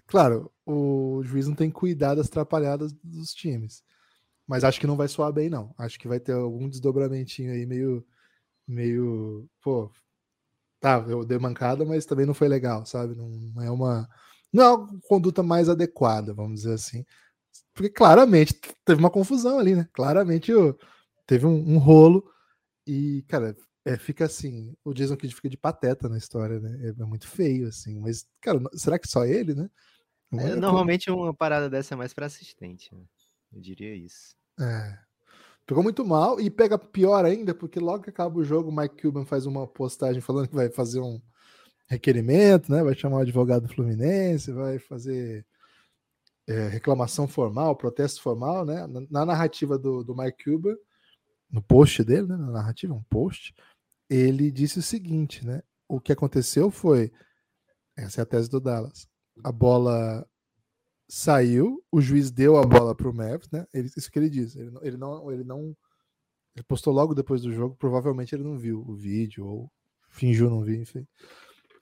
claro, 0.06 0.52
o 0.64 1.22
juiz 1.24 1.46
não 1.48 1.54
tem 1.54 1.70
cuidado 1.70 2.18
das 2.18 2.28
atrapalhadas 2.28 2.92
dos 3.02 3.34
times. 3.34 3.82
Mas 4.46 4.64
acho 4.64 4.80
que 4.80 4.86
não 4.86 4.96
vai 4.96 5.08
soar 5.08 5.32
bem, 5.32 5.50
não. 5.50 5.74
Acho 5.78 5.98
que 5.98 6.08
vai 6.08 6.20
ter 6.20 6.32
algum 6.32 6.68
desdobramentinho 6.68 7.52
aí 7.52 7.66
meio. 7.66 8.06
meio. 8.68 9.48
Pô. 9.62 9.90
Tá, 10.80 11.04
eu 11.08 11.24
dei 11.24 11.38
mancada, 11.38 11.84
mas 11.84 12.06
também 12.06 12.26
não 12.26 12.34
foi 12.34 12.48
legal, 12.48 12.86
sabe? 12.86 13.14
Não, 13.14 13.62
é 13.62 13.70
uma. 13.70 14.08
Não 14.52 14.64
é 14.64 14.70
uma 14.70 15.00
conduta 15.08 15.42
mais 15.42 15.68
adequada, 15.68 16.34
vamos 16.34 16.60
dizer 16.62 16.74
assim. 16.74 17.04
Porque 17.74 17.90
claramente 17.90 18.60
teve 18.84 18.98
uma 18.98 19.10
confusão 19.10 19.58
ali, 19.58 19.74
né? 19.74 19.88
Claramente 19.92 20.52
teve 21.26 21.46
um, 21.46 21.74
um 21.74 21.78
rolo. 21.78 22.24
E, 22.86 23.22
cara, 23.28 23.56
é, 23.84 23.96
fica 23.96 24.24
assim, 24.24 24.74
o 24.84 24.92
Jason 24.92 25.16
Kidd 25.16 25.34
fica 25.34 25.48
de 25.48 25.56
pateta 25.56 26.08
na 26.08 26.18
história, 26.18 26.58
né? 26.58 26.88
É, 26.88 27.02
é 27.02 27.04
muito 27.04 27.28
feio, 27.28 27.68
assim. 27.68 28.00
Mas, 28.00 28.26
cara, 28.40 28.60
será 28.74 28.98
que 28.98 29.08
só 29.08 29.24
ele, 29.24 29.54
né? 29.54 29.70
É, 30.32 30.56
normalmente 30.56 31.10
uma 31.10 31.32
parada 31.32 31.70
dessa 31.70 31.94
é 31.94 31.96
mais 31.96 32.12
para 32.12 32.26
assistente, 32.26 32.92
né? 32.92 33.04
Eu 33.52 33.60
diria 33.60 33.94
isso. 33.94 34.34
É. 34.60 34.98
Pegou 35.64 35.82
muito 35.82 36.04
mal 36.04 36.40
e 36.40 36.50
pega 36.50 36.78
pior 36.78 37.24
ainda, 37.24 37.54
porque 37.54 37.78
logo 37.78 38.04
que 38.04 38.10
acaba 38.10 38.38
o 38.38 38.44
jogo, 38.44 38.70
o 38.70 38.76
Mike 38.76 39.02
Cuban 39.02 39.24
faz 39.24 39.46
uma 39.46 39.66
postagem 39.66 40.20
falando 40.20 40.48
que 40.48 40.54
vai 40.54 40.68
fazer 40.68 41.00
um 41.00 41.20
requerimento, 41.88 42.70
né? 42.70 42.82
Vai 42.82 42.94
chamar 42.94 43.18
o 43.18 43.20
advogado 43.20 43.68
Fluminense, 43.68 44.52
vai 44.52 44.78
fazer 44.78 45.46
é, 46.46 46.68
reclamação 46.68 47.26
formal, 47.26 47.76
protesto 47.76 48.22
formal, 48.22 48.64
né? 48.64 48.86
Na, 48.86 49.00
na 49.10 49.26
narrativa 49.26 49.78
do, 49.78 50.04
do 50.04 50.16
Mike 50.16 50.44
Cuban, 50.44 50.76
no 51.50 51.62
post 51.62 52.04
dele, 52.04 52.26
né? 52.26 52.36
Na 52.36 52.50
narrativa, 52.50 52.94
um 52.94 53.02
post, 53.04 53.54
ele 54.08 54.50
disse 54.50 54.78
o 54.78 54.82
seguinte, 54.82 55.44
né? 55.44 55.62
O 55.88 56.00
que 56.00 56.12
aconteceu 56.12 56.70
foi, 56.70 57.12
essa 57.96 58.20
é 58.20 58.22
a 58.22 58.26
tese 58.26 58.48
do 58.48 58.60
Dallas, 58.60 59.08
a 59.42 59.52
bola 59.52 60.26
saiu, 61.08 61.84
o 61.90 62.00
juiz 62.00 62.30
deu 62.30 62.56
a 62.56 62.64
bola 62.64 62.94
para 62.94 63.08
o 63.08 63.14
Mavis, 63.14 63.48
né? 63.50 63.66
Ele, 63.72 63.90
isso 63.96 64.10
que 64.10 64.18
ele 64.18 64.30
disse. 64.30 64.58
Ele, 64.58 64.76
ele, 64.82 64.96
não, 64.96 65.30
ele 65.30 65.44
não, 65.44 65.76
ele 66.54 66.64
postou 66.64 66.92
logo 66.92 67.14
depois 67.14 67.42
do 67.42 67.52
jogo. 67.52 67.76
Provavelmente 67.76 68.34
ele 68.34 68.42
não 68.42 68.58
viu 68.58 68.80
o 68.86 68.94
vídeo 68.94 69.46
ou 69.46 69.72
fingiu 70.08 70.50
não 70.50 70.62
ver, 70.62 70.80
enfim. 70.80 71.06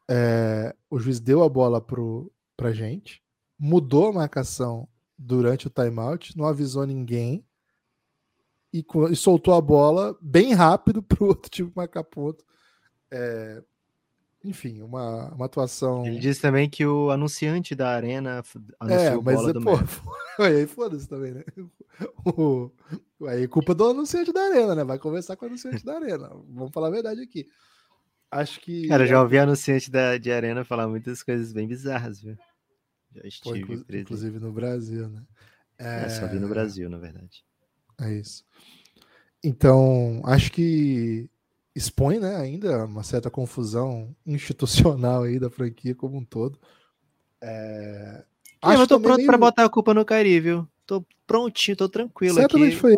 É, 0.09 0.75
o 0.91 0.99
juiz 0.99 1.21
deu 1.21 1.43
a 1.43 1.49
bola 1.49 1.81
pro, 1.81 2.31
pra 2.57 2.73
gente, 2.73 3.23
mudou 3.59 4.09
a 4.09 4.13
marcação 4.13 4.89
durante 5.19 5.67
o 5.67 5.71
timeout, 5.71 6.37
não 6.37 6.47
avisou 6.47 6.87
ninguém 6.87 7.45
e, 8.73 8.85
e 9.11 9.17
soltou 9.17 9.55
a 9.55 9.61
bola 9.61 10.19
bem 10.21 10.53
rápido 10.53 11.01
para 11.05 11.23
o 11.23 11.29
outro 11.29 11.51
time 11.51 11.73
marcar 11.75 12.05
ponto. 12.05 12.45
É, 13.11 13.63
enfim, 14.45 14.83
uma, 14.83 15.33
uma 15.33 15.47
atuação. 15.47 16.05
Ele 16.05 16.19
disse 16.19 16.41
também 16.41 16.69
que 16.69 16.85
o 16.85 17.11
anunciante 17.11 17.75
da 17.75 17.91
arena 17.91 18.43
anunciou 18.79 19.21
é, 19.21 19.23
mas 19.23 19.37
bola 19.37 19.51
é, 19.51 19.53
do 19.53 19.61
pô, 19.63 19.71
aí 20.43 20.67
foda-se 20.67 21.09
também, 21.09 21.33
né? 21.33 21.45
O, 22.25 22.73
aí 23.29 23.47
culpa 23.47 23.73
do 23.73 23.91
anunciante 23.91 24.33
da 24.33 24.43
arena, 24.43 24.75
né? 24.75 24.83
Vai 24.83 24.99
conversar 24.99 25.37
com 25.37 25.45
o 25.45 25.49
anunciante 25.49 25.85
da 25.85 25.95
arena. 25.95 26.29
Vamos 26.49 26.73
falar 26.73 26.89
a 26.89 26.91
verdade 26.91 27.21
aqui. 27.21 27.47
Acho 28.29 28.61
que. 28.61 28.89
Cara, 28.89 29.05
eu 29.05 29.07
já 29.07 29.23
ouvi 29.23 29.39
anunciante 29.39 29.89
da, 29.93 30.19
de 30.19 30.33
arena 30.33 30.65
falar 30.65 30.89
muitas 30.89 31.23
coisas 31.23 31.53
bem 31.53 31.69
bizarras, 31.69 32.21
viu? 32.21 32.37
Já 33.15 33.27
estive 33.27 33.85
pô, 33.85 33.97
inclusive 33.97 34.39
no 34.39 34.53
Brasil, 34.53 35.09
né? 35.09 35.23
É... 35.79 36.05
é, 36.05 36.09
só 36.09 36.27
vi 36.27 36.39
no 36.39 36.49
Brasil, 36.49 36.89
na 36.89 36.99
verdade. 36.99 37.45
É 38.01 38.13
isso. 38.13 38.45
Então, 39.43 40.23
acho 40.25 40.51
que 40.51 41.29
expõe 41.75 42.19
né, 42.19 42.37
ainda 42.37 42.85
uma 42.85 43.03
certa 43.03 43.31
confusão 43.31 44.15
institucional 44.25 45.25
aí 45.25 45.39
da 45.39 45.51
franquia 45.51 45.95
como 45.95 46.17
um 46.17 46.25
todo. 46.25 46.59
É... 47.43 48.25
Acho 48.63 48.83
eu 48.83 48.87
tô 48.87 49.01
pronto 49.01 49.19
meio... 49.19 49.27
para 49.27 49.37
botar 49.37 49.65
a 49.65 49.69
culpa 49.69 49.93
no 49.93 50.05
Cari, 50.05 50.41
viu? 50.41 50.69
Tô 50.87 51.05
prontinho, 51.27 51.77
tô 51.77 51.89
tranquilo 51.89 52.37
Certamente 52.37 52.73
aqui. 52.73 52.81
foi. 52.81 52.97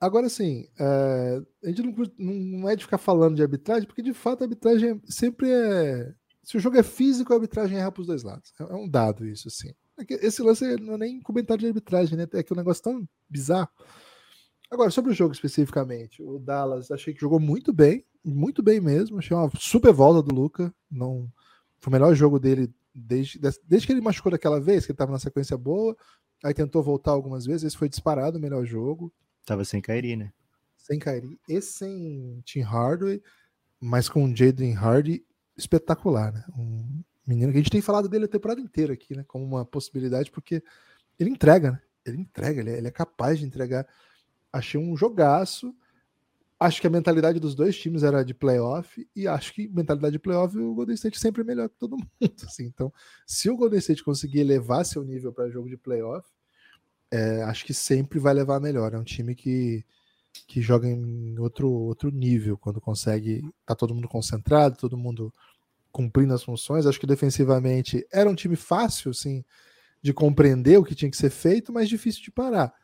Agora 0.00 0.30
sim, 0.30 0.66
é... 0.78 1.42
a 1.62 1.68
gente 1.68 1.82
não, 1.82 1.94
não 2.18 2.68
é 2.68 2.74
de 2.74 2.84
ficar 2.84 2.98
falando 2.98 3.36
de 3.36 3.42
arbitragem, 3.42 3.86
porque 3.86 4.02
de 4.02 4.14
fato 4.14 4.42
a 4.42 4.44
arbitragem 4.44 5.00
sempre 5.04 5.50
é. 5.50 6.14
Se 6.50 6.56
o 6.56 6.60
jogo 6.60 6.76
é 6.76 6.82
físico, 6.82 7.32
a 7.32 7.36
arbitragem 7.36 7.78
erra 7.78 7.92
para 7.92 8.00
os 8.00 8.08
dois 8.08 8.24
lados. 8.24 8.52
É, 8.58 8.64
é 8.64 8.74
um 8.74 8.88
dado 8.88 9.24
isso, 9.24 9.46
assim. 9.46 9.68
É 9.96 10.26
esse 10.26 10.42
lance 10.42 10.64
não 10.80 10.94
é 10.94 10.98
nem 10.98 11.20
comentário 11.20 11.60
de 11.60 11.68
arbitragem, 11.68 12.18
né? 12.18 12.26
É 12.32 12.42
que 12.42 12.52
é 12.52 12.54
um 12.54 12.56
negócio 12.56 12.82
tão 12.82 13.08
bizarro. 13.28 13.68
Agora, 14.68 14.90
sobre 14.90 15.12
o 15.12 15.14
jogo 15.14 15.32
especificamente, 15.32 16.20
o 16.20 16.40
Dallas 16.40 16.90
achei 16.90 17.14
que 17.14 17.20
jogou 17.20 17.38
muito 17.38 17.72
bem, 17.72 18.04
muito 18.24 18.64
bem 18.64 18.80
mesmo. 18.80 19.18
Achei 19.18 19.36
uma 19.36 19.48
super 19.60 19.92
volta 19.92 20.28
do 20.28 20.34
Luca. 20.34 20.74
Não, 20.90 21.32
foi 21.78 21.88
o 21.88 21.92
melhor 21.92 22.12
jogo 22.16 22.40
dele 22.40 22.68
desde, 22.92 23.38
desde 23.38 23.86
que 23.86 23.92
ele 23.92 24.00
machucou 24.00 24.32
daquela 24.32 24.60
vez, 24.60 24.84
que 24.84 24.90
ele 24.90 24.94
estava 24.94 25.12
na 25.12 25.20
sequência 25.20 25.56
boa. 25.56 25.96
Aí 26.42 26.52
tentou 26.52 26.82
voltar 26.82 27.12
algumas 27.12 27.46
vezes. 27.46 27.62
Esse 27.62 27.76
foi 27.76 27.88
disparado 27.88 28.38
o 28.38 28.40
melhor 28.40 28.66
jogo. 28.66 29.12
Tava 29.46 29.64
sem 29.64 29.80
Kairi, 29.80 30.16
né? 30.16 30.32
Sem 30.76 30.98
Kairi 30.98 31.38
e 31.48 31.62
sem 31.62 32.42
Tim 32.44 32.62
Hardaway, 32.62 33.22
mas 33.78 34.08
com 34.08 34.24
o 34.24 34.36
Jaden 34.36 34.74
Hardy 34.74 35.24
espetacular, 35.60 36.32
né? 36.32 36.44
Um 36.56 37.02
menino 37.26 37.52
que 37.52 37.58
a 37.58 37.60
gente 37.60 37.70
tem 37.70 37.80
falado 37.80 38.08
dele 38.08 38.24
a 38.24 38.28
temporada 38.28 38.60
inteira 38.60 38.94
aqui, 38.94 39.14
né? 39.14 39.24
Como 39.26 39.44
uma 39.44 39.64
possibilidade, 39.64 40.30
porque 40.30 40.62
ele 41.18 41.30
entrega, 41.30 41.72
né? 41.72 41.80
Ele 42.04 42.18
entrega, 42.18 42.60
ele 42.60 42.70
é, 42.70 42.78
ele 42.78 42.88
é 42.88 42.90
capaz 42.90 43.38
de 43.38 43.44
entregar 43.44 43.86
achei 44.52 44.80
um 44.80 44.96
jogaço. 44.96 45.74
Acho 46.58 46.80
que 46.80 46.86
a 46.86 46.90
mentalidade 46.90 47.40
dos 47.40 47.54
dois 47.54 47.78
times 47.78 48.02
era 48.02 48.22
de 48.22 48.34
playoff 48.34 49.08
e 49.16 49.26
acho 49.26 49.54
que 49.54 49.66
mentalidade 49.68 50.12
de 50.12 50.18
playoff 50.18 50.56
o 50.58 50.74
Golden 50.74 50.94
State 50.94 51.18
sempre 51.18 51.40
é 51.40 51.44
melhor 51.44 51.68
que 51.70 51.76
todo 51.78 51.96
mundo. 52.20 52.34
Assim. 52.44 52.64
Então, 52.66 52.92
se 53.26 53.48
o 53.48 53.56
Golden 53.56 53.78
State 53.78 54.04
conseguir 54.04 54.40
elevar 54.40 54.84
seu 54.84 55.02
nível 55.02 55.32
para 55.32 55.48
jogo 55.48 55.68
de 55.68 55.76
playoff, 55.76 56.28
é, 57.10 57.42
acho 57.44 57.64
que 57.64 57.72
sempre 57.72 58.18
vai 58.18 58.34
levar 58.34 58.60
melhor. 58.60 58.92
É 58.92 58.98
um 58.98 59.04
time 59.04 59.34
que, 59.34 59.84
que 60.50 60.60
joga 60.60 60.88
em 60.88 61.38
outro, 61.38 61.70
outro 61.70 62.10
nível 62.10 62.58
quando 62.58 62.80
consegue. 62.80 63.40
Tá 63.64 63.72
todo 63.72 63.94
mundo 63.94 64.08
concentrado, 64.08 64.76
todo 64.76 64.98
mundo 64.98 65.32
cumprindo 65.92 66.34
as 66.34 66.42
funções. 66.42 66.86
Acho 66.86 66.98
que 66.98 67.06
defensivamente 67.06 68.04
era 68.12 68.28
um 68.28 68.34
time 68.34 68.56
fácil, 68.56 69.12
assim, 69.12 69.44
de 70.02 70.12
compreender 70.12 70.76
o 70.76 70.84
que 70.84 70.92
tinha 70.92 71.10
que 71.10 71.16
ser 71.16 71.30
feito, 71.30 71.72
mas 71.72 71.88
difícil 71.88 72.20
de 72.24 72.32
parar. 72.32 72.74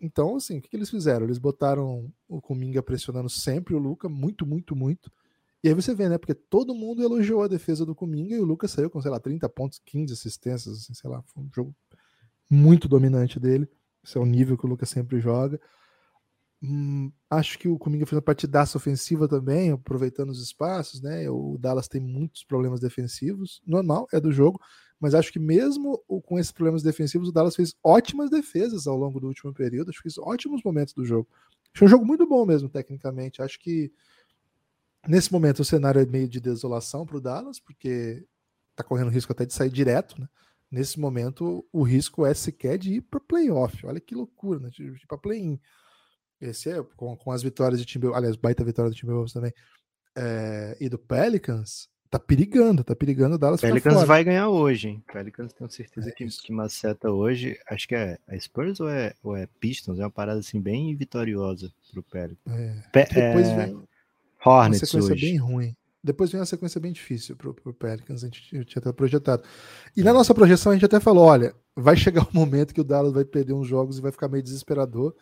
Então, 0.00 0.36
assim, 0.36 0.56
o 0.56 0.62
que, 0.62 0.70
que 0.70 0.76
eles 0.76 0.88
fizeram? 0.88 1.26
Eles 1.26 1.36
botaram 1.36 2.10
o 2.26 2.40
Kuminga 2.40 2.82
pressionando 2.82 3.28
sempre 3.28 3.74
o 3.74 3.78
Luca, 3.78 4.08
muito, 4.08 4.46
muito, 4.46 4.74
muito. 4.74 5.12
E 5.62 5.68
aí 5.68 5.74
você 5.74 5.94
vê, 5.94 6.08
né? 6.08 6.16
Porque 6.16 6.34
todo 6.34 6.74
mundo 6.74 7.02
elogiou 7.02 7.42
a 7.42 7.48
defesa 7.48 7.84
do 7.84 7.94
Kuminga 7.94 8.36
e 8.36 8.40
o 8.40 8.44
Lucas 8.46 8.70
saiu 8.70 8.88
com, 8.88 9.02
sei 9.02 9.10
lá, 9.10 9.20
30 9.20 9.46
pontos, 9.50 9.82
15 9.84 10.14
assistências, 10.14 10.78
assim, 10.78 10.94
sei 10.94 11.10
lá, 11.10 11.22
foi 11.26 11.42
um 11.42 11.50
jogo 11.54 11.74
muito 12.48 12.88
dominante 12.88 13.38
dele. 13.38 13.68
Esse 14.02 14.16
é 14.16 14.20
o 14.20 14.24
nível 14.24 14.56
que 14.56 14.64
o 14.64 14.68
Lucas 14.68 14.88
sempre 14.88 15.20
joga. 15.20 15.60
Hum, 16.66 17.12
acho 17.28 17.58
que 17.58 17.68
o 17.68 17.78
Kuminga 17.78 18.06
fez 18.06 18.16
uma 18.16 18.22
partidaça 18.22 18.78
ofensiva 18.78 19.28
também, 19.28 19.70
aproveitando 19.72 20.30
os 20.30 20.42
espaços, 20.42 21.02
né? 21.02 21.28
O 21.28 21.58
Dallas 21.58 21.88
tem 21.88 22.00
muitos 22.00 22.42
problemas 22.42 22.80
defensivos, 22.80 23.60
normal, 23.66 24.08
é 24.10 24.18
do 24.18 24.32
jogo, 24.32 24.58
mas 24.98 25.14
acho 25.14 25.30
que 25.30 25.38
mesmo 25.38 25.98
com 26.24 26.38
esses 26.38 26.52
problemas 26.52 26.82
defensivos, 26.82 27.28
o 27.28 27.32
Dallas 27.32 27.54
fez 27.54 27.74
ótimas 27.84 28.30
defesas 28.30 28.86
ao 28.86 28.96
longo 28.96 29.20
do 29.20 29.26
último 29.26 29.52
período, 29.52 29.90
acho 29.90 29.98
que 29.98 30.04
fez 30.08 30.16
ótimos 30.16 30.62
momentos 30.64 30.94
do 30.94 31.04
jogo. 31.04 31.28
Foi 31.76 31.86
um 31.86 31.90
jogo 31.90 32.06
muito 32.06 32.26
bom 32.26 32.46
mesmo, 32.46 32.68
tecnicamente. 32.70 33.42
Acho 33.42 33.58
que 33.60 33.92
nesse 35.06 35.30
momento 35.32 35.60
o 35.60 35.64
cenário 35.64 36.00
é 36.00 36.06
meio 36.06 36.28
de 36.28 36.40
desolação 36.40 37.04
para 37.04 37.16
o 37.16 37.20
Dallas, 37.20 37.60
porque 37.60 38.24
tá 38.74 38.82
correndo 38.82 39.10
risco 39.10 39.32
até 39.32 39.44
de 39.44 39.52
sair 39.52 39.70
direto, 39.70 40.18
né? 40.20 40.28
Nesse 40.70 40.98
momento, 40.98 41.64
o 41.72 41.82
risco 41.82 42.24
é 42.24 42.34
sequer 42.34 42.78
de 42.78 42.94
ir 42.94 43.02
para 43.02 43.20
playoff. 43.20 43.86
Olha 43.86 44.00
que 44.00 44.14
loucura, 44.14 44.58
né? 44.58 44.70
De 44.70 44.82
ir 44.84 45.06
para 45.06 45.18
play-in. 45.18 45.60
Esse 46.40 46.70
é 46.70 46.82
com, 46.96 47.16
com 47.16 47.32
as 47.32 47.42
vitórias 47.42 47.80
de 47.80 47.86
Timberwolves, 47.86 48.18
aliás, 48.18 48.36
baita 48.36 48.64
vitória 48.64 48.90
do 48.90 48.96
Timberwolves 48.96 49.32
também, 49.32 49.52
é, 50.16 50.76
e 50.80 50.88
do 50.88 50.98
Pelicans, 50.98 51.88
tá 52.10 52.18
perigando, 52.18 52.84
tá 52.84 52.94
perigando 52.94 53.34
o 53.34 53.38
Dallas 53.38 53.60
Pelicans 53.60 54.04
vai 54.04 54.22
ganhar 54.22 54.48
hoje, 54.48 54.88
hein? 54.88 55.04
Pelicans 55.12 55.52
tenho 55.52 55.68
certeza 55.68 56.08
é 56.08 56.12
que, 56.12 56.24
que 56.26 56.52
maceta 56.52 57.10
hoje, 57.10 57.58
acho 57.68 57.88
que 57.88 57.94
é 57.94 58.18
a 58.28 58.38
Spurs 58.38 58.78
ou 58.78 58.88
é, 58.88 59.14
ou 59.22 59.36
é 59.36 59.48
Pistons, 59.58 59.98
é 59.98 60.04
uma 60.04 60.10
parada 60.10 60.38
assim 60.38 60.60
bem 60.60 60.94
vitoriosa 60.94 61.72
pro 61.92 62.02
Pelicans. 62.04 62.38
É. 62.46 62.82
Pe 62.92 63.14
Depois 63.14 63.48
é... 63.48 63.56
vem 63.56 63.82
Hornets 64.44 64.82
uma 64.82 64.86
sequência 64.86 65.14
hoje. 65.14 65.26
bem 65.26 65.36
ruim. 65.36 65.76
Depois 66.04 66.30
vem 66.30 66.38
uma 66.38 66.46
sequência 66.46 66.80
bem 66.80 66.92
difícil 66.92 67.34
pro, 67.34 67.54
pro 67.54 67.72
Pelicans, 67.72 68.22
a 68.22 68.26
gente 68.26 68.42
tinha 68.42 68.64
até 68.76 68.92
projetado. 68.92 69.42
E 69.96 70.02
na 70.02 70.12
nossa 70.12 70.34
projeção 70.34 70.70
a 70.70 70.74
gente 70.74 70.84
até 70.84 71.00
falou, 71.00 71.24
olha, 71.24 71.54
vai 71.74 71.96
chegar 71.96 72.22
o 72.22 72.28
um 72.28 72.34
momento 72.34 72.74
que 72.74 72.80
o 72.80 72.84
Dallas 72.84 73.12
vai 73.12 73.24
perder 73.24 73.54
uns 73.54 73.66
jogos 73.66 73.98
e 73.98 74.02
vai 74.02 74.12
ficar 74.12 74.28
meio 74.28 74.42
desesperador, 74.42 75.16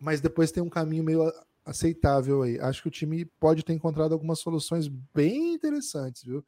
mas 0.00 0.20
depois 0.20 0.50
tem 0.50 0.62
um 0.62 0.68
caminho 0.68 1.04
meio 1.04 1.32
aceitável 1.64 2.42
aí. 2.42 2.58
Acho 2.60 2.82
que 2.82 2.88
o 2.88 2.92
time 2.92 3.24
pode 3.40 3.64
ter 3.64 3.72
encontrado 3.72 4.12
algumas 4.12 4.38
soluções 4.38 4.88
bem 5.12 5.54
interessantes, 5.54 6.22
viu? 6.22 6.44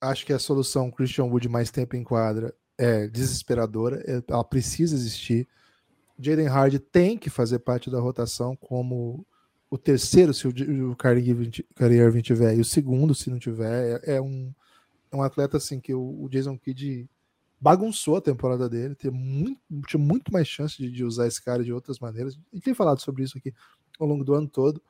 Acho 0.00 0.26
que 0.26 0.32
a 0.32 0.38
solução 0.38 0.90
Christian 0.90 1.26
Wood 1.26 1.48
mais 1.48 1.70
tempo 1.70 1.94
em 1.94 2.02
quadra 2.02 2.54
é 2.76 3.06
desesperadora, 3.06 4.02
é, 4.06 4.22
ela 4.26 4.42
precisa 4.42 4.96
existir. 4.96 5.46
Jaden 6.18 6.48
Hardy 6.48 6.78
tem 6.78 7.16
que 7.16 7.30
fazer 7.30 7.60
parte 7.60 7.90
da 7.90 8.00
rotação 8.00 8.56
como 8.56 9.24
o 9.70 9.78
terceiro, 9.78 10.34
se 10.34 10.46
o, 10.46 10.52
Kyrie 10.96 11.30
Irving 11.98 12.20
tiver, 12.20 12.56
e 12.56 12.60
o 12.60 12.64
segundo, 12.64 13.14
se 13.14 13.30
não 13.30 13.38
tiver, 13.38 14.02
é, 14.04 14.16
é 14.16 14.20
um, 14.20 14.52
é 15.10 15.16
um 15.16 15.22
atleta 15.22 15.56
assim 15.56 15.80
que 15.80 15.94
o, 15.94 16.22
o 16.22 16.28
Jason 16.28 16.58
Kidd 16.58 17.08
bagunçou 17.62 18.16
a 18.16 18.20
temporada 18.20 18.68
dele, 18.68 18.96
tem 18.96 19.08
muito, 19.08 19.60
tinha 19.86 20.02
muito 20.02 20.32
mais 20.32 20.48
chance 20.48 20.76
de, 20.76 20.90
de, 20.90 21.04
usar 21.04 21.28
esse 21.28 21.40
cara 21.40 21.62
de 21.62 21.72
outras 21.72 22.00
maneiras. 22.00 22.34
Gente 22.52 22.64
tem 22.64 22.74
falado 22.74 23.00
sobre 23.00 23.22
isso 23.22 23.38
aqui 23.38 23.54
ao 24.00 24.06
longo 24.08 24.24
do 24.24 24.34
ano 24.34 24.48
todo. 24.48 24.82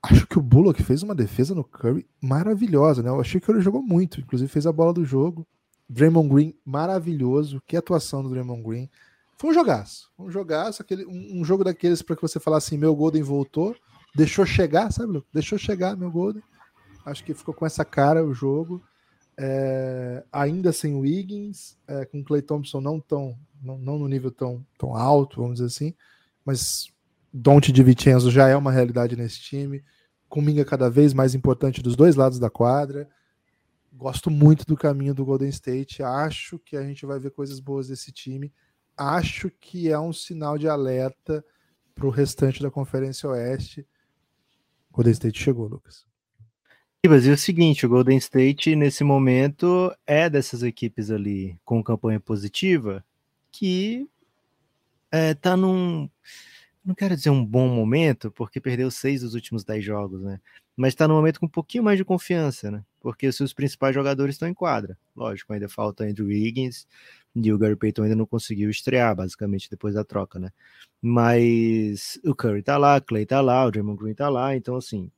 Acho 0.00 0.28
que 0.28 0.38
o 0.38 0.42
Bullock 0.42 0.80
fez 0.84 1.02
uma 1.02 1.14
defesa 1.14 1.52
no 1.52 1.64
Curry 1.64 2.06
maravilhosa, 2.22 3.02
né? 3.02 3.10
Eu 3.10 3.20
achei 3.20 3.40
que 3.40 3.50
ele 3.50 3.60
jogou 3.60 3.82
muito, 3.82 4.20
inclusive 4.20 4.48
fez 4.48 4.64
a 4.64 4.72
bola 4.72 4.92
do 4.92 5.04
jogo. 5.04 5.44
Draymond 5.88 6.32
Green 6.32 6.54
maravilhoso, 6.64 7.60
que 7.66 7.76
atuação 7.76 8.22
do 8.22 8.30
Draymond 8.30 8.62
Green. 8.62 8.88
Foi 9.36 9.50
um 9.50 9.54
jogaço, 9.54 10.08
um 10.16 10.30
jogaço, 10.30 10.82
aquele, 10.82 11.04
um, 11.04 11.40
um 11.40 11.44
jogo 11.44 11.64
daqueles 11.64 12.00
para 12.00 12.14
que 12.14 12.22
você 12.22 12.38
falasse 12.38 12.68
assim, 12.68 12.78
meu 12.78 12.94
Golden 12.94 13.24
voltou, 13.24 13.74
deixou 14.14 14.46
chegar, 14.46 14.92
sabe, 14.92 15.14
Luke? 15.14 15.26
Deixou 15.34 15.58
chegar 15.58 15.96
meu 15.96 16.12
Golden. 16.12 16.44
Acho 17.04 17.24
que 17.24 17.34
ficou 17.34 17.52
com 17.52 17.66
essa 17.66 17.84
cara 17.84 18.24
o 18.24 18.32
jogo. 18.32 18.80
É, 19.42 20.22
ainda 20.30 20.70
sem 20.70 20.94
Wiggins, 20.94 21.78
é, 21.88 22.04
com 22.04 22.22
Clay 22.22 22.42
Thompson 22.42 22.78
não 22.78 23.00
tão, 23.00 23.34
não, 23.62 23.78
não, 23.78 23.98
no 23.98 24.06
nível 24.06 24.30
tão, 24.30 24.62
tão 24.76 24.94
alto, 24.94 25.40
vamos 25.40 25.54
dizer 25.54 25.66
assim, 25.66 25.94
mas 26.44 26.92
Dante 27.32 27.72
de 27.72 27.82
Vincenzo 27.82 28.30
já 28.30 28.48
é 28.48 28.56
uma 28.56 28.70
realidade 28.70 29.16
nesse 29.16 29.40
time. 29.40 29.82
Kuminga 30.28 30.62
cada 30.62 30.90
vez 30.90 31.14
mais 31.14 31.34
importante 31.34 31.82
dos 31.82 31.96
dois 31.96 32.16
lados 32.16 32.38
da 32.38 32.50
quadra. 32.50 33.08
Gosto 33.90 34.30
muito 34.30 34.66
do 34.66 34.76
caminho 34.76 35.14
do 35.14 35.24
Golden 35.24 35.48
State. 35.48 36.02
Acho 36.02 36.58
que 36.58 36.76
a 36.76 36.82
gente 36.82 37.06
vai 37.06 37.18
ver 37.18 37.30
coisas 37.30 37.60
boas 37.60 37.88
desse 37.88 38.12
time. 38.12 38.52
Acho 38.94 39.50
que 39.50 39.88
é 39.88 39.98
um 39.98 40.12
sinal 40.12 40.58
de 40.58 40.68
alerta 40.68 41.42
para 41.94 42.06
o 42.06 42.10
restante 42.10 42.62
da 42.62 42.70
Conferência 42.70 43.28
Oeste. 43.30 43.86
Golden 44.92 45.12
State 45.12 45.42
chegou, 45.42 45.66
Lucas. 45.66 46.09
É 47.02 47.08
o 47.08 47.36
seguinte, 47.38 47.86
o 47.86 47.88
Golden 47.88 48.18
State 48.18 48.76
nesse 48.76 49.02
momento 49.02 49.90
é 50.06 50.28
dessas 50.28 50.62
equipes 50.62 51.10
ali 51.10 51.58
com 51.64 51.82
campanha 51.82 52.20
positiva 52.20 53.02
que 53.50 54.06
é, 55.10 55.32
tá 55.32 55.56
num 55.56 56.10
não 56.84 56.94
quero 56.94 57.16
dizer 57.16 57.30
um 57.30 57.44
bom 57.44 57.68
momento, 57.68 58.30
porque 58.30 58.60
perdeu 58.60 58.90
seis 58.90 59.22
dos 59.22 59.34
últimos 59.34 59.64
dez 59.64 59.82
jogos, 59.82 60.20
né? 60.22 60.40
Mas 60.76 60.92
está 60.92 61.08
num 61.08 61.14
momento 61.14 61.40
com 61.40 61.46
um 61.46 61.48
pouquinho 61.48 61.84
mais 61.84 61.96
de 61.96 62.04
confiança, 62.04 62.70
né? 62.70 62.84
Porque 63.00 63.26
os 63.26 63.36
seus 63.36 63.54
principais 63.54 63.94
jogadores 63.94 64.34
estão 64.34 64.48
em 64.48 64.54
quadra. 64.54 64.96
Lógico, 65.16 65.52
ainda 65.54 65.68
falta 65.70 66.04
Andrew 66.04 66.26
Wiggins 66.26 66.86
e 67.34 67.52
o 67.52 67.58
Gary 67.58 67.76
Payton 67.76 68.02
ainda 68.02 68.16
não 68.16 68.26
conseguiu 68.26 68.68
estrear, 68.68 69.16
basicamente, 69.16 69.70
depois 69.70 69.94
da 69.94 70.04
troca, 70.04 70.38
né? 70.38 70.50
Mas 71.00 72.20
o 72.24 72.34
Curry 72.34 72.62
tá 72.62 72.76
lá, 72.76 73.00
Clay 73.00 73.24
tá 73.24 73.40
lá, 73.40 73.64
o 73.64 73.70
Draymond 73.70 73.98
Green 74.02 74.14
tá 74.14 74.28
lá, 74.28 74.54
então 74.54 74.76
assim, 74.76 75.10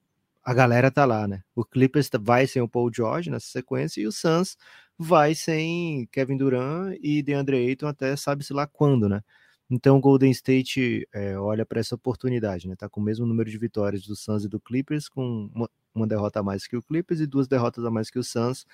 a 0.44 0.55
galera 0.55 0.90
tá 0.90 1.05
lá, 1.05 1.28
né? 1.28 1.42
O 1.55 1.64
Clippers 1.64 2.11
vai 2.20 2.46
sem 2.46 2.61
o 2.62 2.68
Paul 2.68 2.90
George 2.92 3.31
nessa 3.31 3.46
sequência 3.46 4.00
e 4.00 4.07
o 4.07 4.12
Suns 4.12 4.57
vai 4.98 5.35
sem 5.35 6.07
Kevin 6.12 6.37
Durant 6.37 6.98
e 7.02 7.22
DeAndre 7.22 7.57
Ayton 7.57 7.87
até 7.87 8.16
sabe-se 8.16 8.52
lá 8.52 8.66
quando, 8.66 9.09
né? 9.09 9.22
Então 9.70 9.96
o 9.96 10.00
Golden 10.00 10.31
State 10.31 11.09
é, 11.12 11.38
olha 11.38 11.64
para 11.64 11.81
essa 11.81 11.94
oportunidade, 11.94 12.68
né? 12.68 12.76
Tá 12.76 12.88
com 12.88 13.00
o 13.00 13.05
mesmo 13.05 13.24
número 13.26 13.50
de 13.50 13.57
vitórias 13.57 14.02
do 14.07 14.14
Suns 14.14 14.44
e 14.44 14.48
do 14.48 14.61
Clippers, 14.61 15.09
com 15.09 15.50
uma, 15.55 15.70
uma, 15.94 16.07
derrota 16.07 16.40
a 16.40 16.42
mais 16.42 16.66
que 16.66 16.76
o 16.76 16.83
Clippers 16.83 17.20
e 17.20 17.26
duas 17.26 17.48
derrotas 17.48 17.85
a 17.85 17.90
mais 17.90 18.11
que 18.11 18.18
o 18.18 18.24
Suns. 18.24 18.66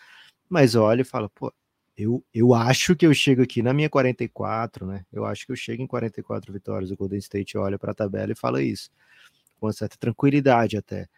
Mas 0.48 0.74
olha 0.74 1.02
e 1.02 1.04
fala, 1.04 1.28
pô, 1.30 1.52
eu, 1.96 2.24
eu 2.34 2.54
acho 2.54 2.96
que 2.96 3.06
eu 3.06 3.14
chego 3.14 3.42
aqui 3.42 3.62
na 3.62 3.72
minha 3.72 3.90
44, 3.90 4.86
né? 4.86 5.04
Eu 5.12 5.24
acho 5.24 5.46
que 5.46 5.52
eu 5.52 5.56
chego 5.56 5.82
em 5.82 5.86
44 5.86 6.52
vitórias. 6.52 6.90
O 6.90 6.96
Golden 6.96 7.18
State 7.18 7.56
olha 7.58 7.78
para 7.78 7.92
a 7.92 7.94
tabela 7.94 8.32
e 8.32 8.36
fala 8.36 8.62
isso, 8.62 8.90
com 9.60 9.70
certa 9.72 9.96
tranquilidade 9.98 10.76
até. 10.76 11.08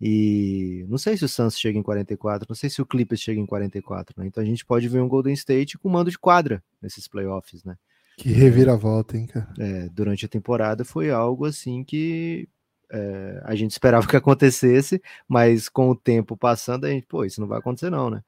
E 0.00 0.84
não 0.88 0.98
sei 0.98 1.16
se 1.16 1.24
o 1.24 1.28
Suns 1.28 1.58
chega 1.58 1.78
em 1.78 1.82
44, 1.82 2.46
não 2.48 2.56
sei 2.56 2.68
se 2.68 2.82
o 2.82 2.86
Clippers 2.86 3.20
chega 3.20 3.40
em 3.40 3.46
44, 3.46 4.14
né? 4.18 4.26
Então 4.26 4.42
a 4.42 4.46
gente 4.46 4.64
pode 4.64 4.88
ver 4.88 5.00
um 5.00 5.08
Golden 5.08 5.32
State 5.32 5.78
com 5.78 5.88
mando 5.88 6.10
de 6.10 6.18
quadra 6.18 6.62
nesses 6.82 7.08
playoffs, 7.08 7.64
né? 7.64 7.76
Que 8.18 8.30
reviravolta, 8.30 9.16
hein, 9.16 9.26
cara? 9.26 9.52
É, 9.58 9.88
durante 9.88 10.24
a 10.24 10.28
temporada 10.28 10.84
foi 10.84 11.10
algo 11.10 11.44
assim 11.44 11.84
que 11.84 12.48
é, 12.90 13.42
a 13.44 13.54
gente 13.54 13.72
esperava 13.72 14.06
que 14.06 14.16
acontecesse, 14.16 15.00
mas 15.28 15.68
com 15.68 15.90
o 15.90 15.96
tempo 15.96 16.36
passando, 16.36 16.84
a 16.84 16.90
gente, 16.90 17.06
pô, 17.06 17.24
isso 17.24 17.40
não 17.40 17.48
vai 17.48 17.58
acontecer, 17.58 17.90
não, 17.90 18.10
né? 18.10 18.22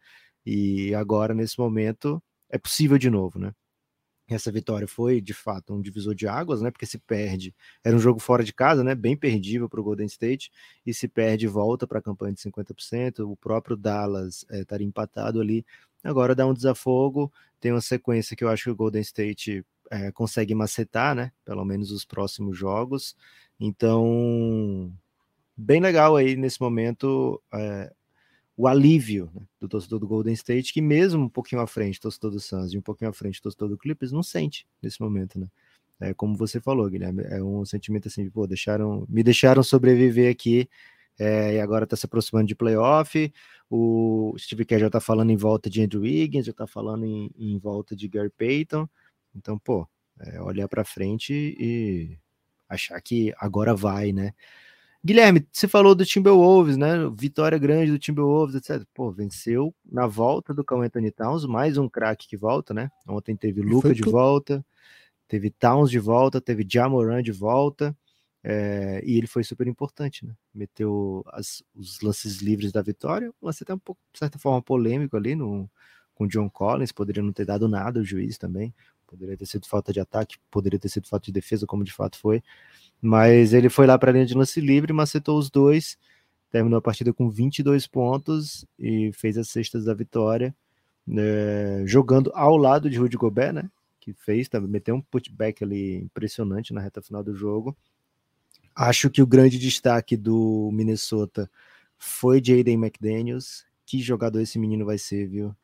E 0.45 0.95
agora, 0.95 1.35
nesse 1.35 1.59
momento, 1.59 2.23
é 2.51 2.59
possível 2.59 2.97
de 2.97 3.11
novo, 3.11 3.39
né? 3.39 3.53
Essa 4.29 4.53
vitória 4.53 4.87
foi, 4.87 5.21
de 5.21 5.33
fato, 5.33 5.75
um 5.75 5.81
divisor 5.81 6.15
de 6.15 6.29
águas, 6.29 6.61
né? 6.61 6.71
Porque 6.71 6.85
se 6.85 6.99
perde, 6.99 7.55
era 7.83 7.97
um 7.97 7.99
jogo 7.99 8.21
fora 8.21 8.45
de 8.45 8.53
casa, 8.53 8.85
né? 8.85 8.95
Bem 8.95 9.17
perdível 9.17 9.69
para 9.69 9.81
o 9.81 9.83
Golden 9.83 10.07
State, 10.07 10.53
e 10.85 10.93
se 10.93 11.09
perde, 11.09 11.47
volta 11.47 11.87
para 11.87 11.99
a 11.99 12.03
campanha 12.03 12.35
de 12.35 12.41
50%. 12.41 13.21
O 13.21 13.37
próprio 13.37 13.77
Dallas 13.77 14.45
é, 14.51 14.61
estaria 14.61 14.87
empatado 14.87 15.41
ali. 15.41 15.65
Agora 16.05 16.35
dá 16.35 16.47
um 16.47 16.53
desafogo, 16.53 17.33
tem 17.59 17.73
uma 17.73 17.81
sequência 17.81 18.37
que 18.37 18.45
eu 18.45 18.49
acho 18.49 18.65
que 18.65 18.71
o 18.71 18.77
Golden 18.77 19.01
State 19.01 19.65
é, 19.91 20.13
consegue 20.13 20.55
macetar, 20.55 21.15
né? 21.15 21.33
Pelo 21.45 21.65
menos 21.65 21.91
os 21.91 22.05
próximos 22.05 22.57
jogos. 22.57 23.17
Então, 23.59 24.93
bem 25.57 25.81
legal 25.81 26.17
aí 26.17 26.37
nesse 26.37 26.61
momento 26.61 27.43
é, 27.53 27.93
o 28.59 28.67
alívio 28.67 29.31
né, 29.33 29.43
do 29.61 29.69
torcedor 29.69 30.01
do 30.01 30.09
Golden 30.09 30.35
State, 30.35 30.73
que 30.73 30.83
mesmo 30.83 31.23
um 31.23 31.29
pouquinho 31.29 31.63
à 31.63 31.67
frente, 31.67 32.01
torcedor 32.01 32.33
do 32.33 32.41
Suns 32.41 32.73
e 32.75 32.77
um 32.77 32.83
pouquinho 32.83 33.09
à 33.09 33.13
frente, 33.13 33.41
torcedor 33.41 33.69
do 33.69 33.79
Clippers, 33.79 34.11
não 34.11 34.21
sente 34.21 34.67
nesse 34.83 35.01
momento, 35.01 35.39
né? 35.39 35.47
É 36.01 36.13
como 36.13 36.37
você 36.37 36.61
falou, 36.61 36.89
Guilherme, 36.91 37.23
é 37.25 37.43
um 37.43 37.65
sentimento 37.65 38.09
assim, 38.09 38.29
pô, 38.29 38.49
deixaram, 38.49 39.07
me 39.09 39.23
deixaram 39.23 39.63
sobreviver 39.63 40.31
aqui 40.31 40.69
é, 41.19 41.55
e 41.55 41.61
agora 41.61 41.85
está 41.85 41.97
se 41.97 42.07
aproximando 42.07 42.49
de 42.49 42.55
playoff. 42.57 43.33
O 43.71 44.35
Steve 44.37 44.65
Kerr 44.65 44.81
já 44.81 44.87
está 44.89 45.01
falando 45.01 45.31
em 45.31 45.37
volta 45.37 45.71
de 45.71 45.81
Andrew 45.81 46.03
Wiggins, 46.03 46.47
já 46.47 46.51
está 46.51 46.67
falando 46.67 47.05
em, 47.05 47.31
em 47.39 47.59
volta 47.59 47.95
de 47.95 48.09
Gary 48.09 48.31
Payton. 48.31 48.89
Então, 49.37 49.57
pô, 49.57 49.89
é 50.19 50.41
olhar 50.43 50.67
para 50.69 50.85
frente 50.85 51.33
e 51.33 52.19
achar 52.69 53.01
que 53.01 53.33
agora 53.39 53.75
vai, 53.75 54.13
né? 54.13 54.33
Guilherme, 55.05 55.47
você 55.53 55.69
falou 55.69 55.95
do 55.95 56.05
Timberwolves, 56.05 56.77
né? 56.77 57.09
Vitória 57.17 57.57
grande 57.57 57.93
do 57.93 57.99
Timberwolves, 57.99 58.57
etc. 58.57 58.85
Pô, 58.93 59.11
venceu 59.13 59.75
na 59.85 60.07
volta 60.07 60.53
do 60.53 60.65
Carl 60.65 60.83
Anthony 60.83 61.11
Towns, 61.11 61.47
mais 61.47 61.79
um 61.79 61.89
craque 61.89 62.27
que 62.27 62.37
volta, 62.37 62.75
né? 62.75 62.91
Ontem 63.07 63.37
teve 63.37 63.63
Luca 63.63 63.95
de 63.95 64.03
volta, 64.03 64.65
teve 65.29 65.51
Towns 65.51 65.91
de 65.91 66.01
volta, 66.01 66.41
teve 66.41 66.67
Jamoran 66.69 67.23
de 67.23 67.31
volta, 67.31 67.97
é, 68.43 69.01
e 69.05 69.17
ele 69.17 69.29
foi 69.29 69.45
super 69.45 69.69
importante, 69.69 70.27
né? 70.27 70.35
Meteu 70.53 71.25
as, 71.29 71.63
os 71.75 72.01
lances 72.01 72.41
livres 72.43 72.73
da 72.73 72.83
vitória, 72.83 73.31
um 73.41 73.47
lance 73.47 73.63
até 73.63 73.73
um 73.73 73.79
pouco, 73.79 74.01
de 74.13 74.19
certa 74.19 74.39
forma, 74.39 74.61
polêmico 74.61 75.17
ali 75.17 75.37
no, 75.37 75.71
com 76.13 76.25
o 76.25 76.29
John 76.29 76.51
Collins, 76.51 76.91
poderia 76.91 77.23
não 77.23 77.33
ter 77.33 77.45
dado 77.45 77.69
nada 77.69 78.01
o 78.01 78.05
juiz 78.05 78.37
também, 78.37 78.75
Poderia 79.09 79.39
ter 79.39 79.47
sido 79.47 79.67
falta 79.67 79.91
de 79.91 80.01
ataque, 80.01 80.37
poderia 80.51 80.79
ter 80.79 80.91
sido 80.91 81.09
falta 81.09 81.25
de 81.25 81.33
defesa, 81.33 81.67
como 81.67 81.83
de 81.83 81.93
fato 81.93 82.19
foi. 82.19 82.43
Mas 83.01 83.53
ele 83.53 83.69
foi 83.69 83.87
lá 83.87 83.99
para 83.99 84.11
a 84.11 84.13
linha 84.13 84.27
de 84.27 84.35
lance 84.35 84.61
livre, 84.61 84.93
macetou 84.93 85.39
os 85.39 85.51
dois, 85.51 85.97
terminou 86.51 86.79
a 86.79 86.83
partida 86.83 87.13
com 87.13 87.31
22 87.31 87.87
pontos 87.87 88.67
e 88.79 89.13
fez 89.13 89.39
as 89.39 89.49
cestas 89.49 89.85
da 89.85 89.95
vitória, 89.95 90.55
né, 91.07 91.87
jogando 91.87 92.31
ao 92.35 92.57
lado 92.57 92.91
de 92.91 92.99
Rudy 92.99 93.17
Gobert, 93.17 93.53
né? 93.53 93.71
Que 94.01 94.13
fez, 94.13 94.49
também 94.49 94.71
meteu 94.71 94.95
um 94.95 95.01
putback 95.01 95.63
ali 95.63 95.97
impressionante 95.97 96.73
na 96.73 96.81
reta 96.81 97.01
final 97.01 97.23
do 97.23 97.35
jogo. 97.35 97.77
Acho 98.75 99.11
que 99.11 99.23
o 99.23 99.27
grande 99.27 99.59
destaque 99.59 100.17
do 100.17 100.71
Minnesota 100.73 101.51
foi 101.97 102.43
Jaden 102.43 102.75
McDaniels. 102.75 103.67
Que 103.85 104.01
jogador 104.01 104.41
esse 104.41 104.59
menino 104.59 104.85
vai 104.85 104.99
ser, 104.99 105.27
viu? 105.27 105.55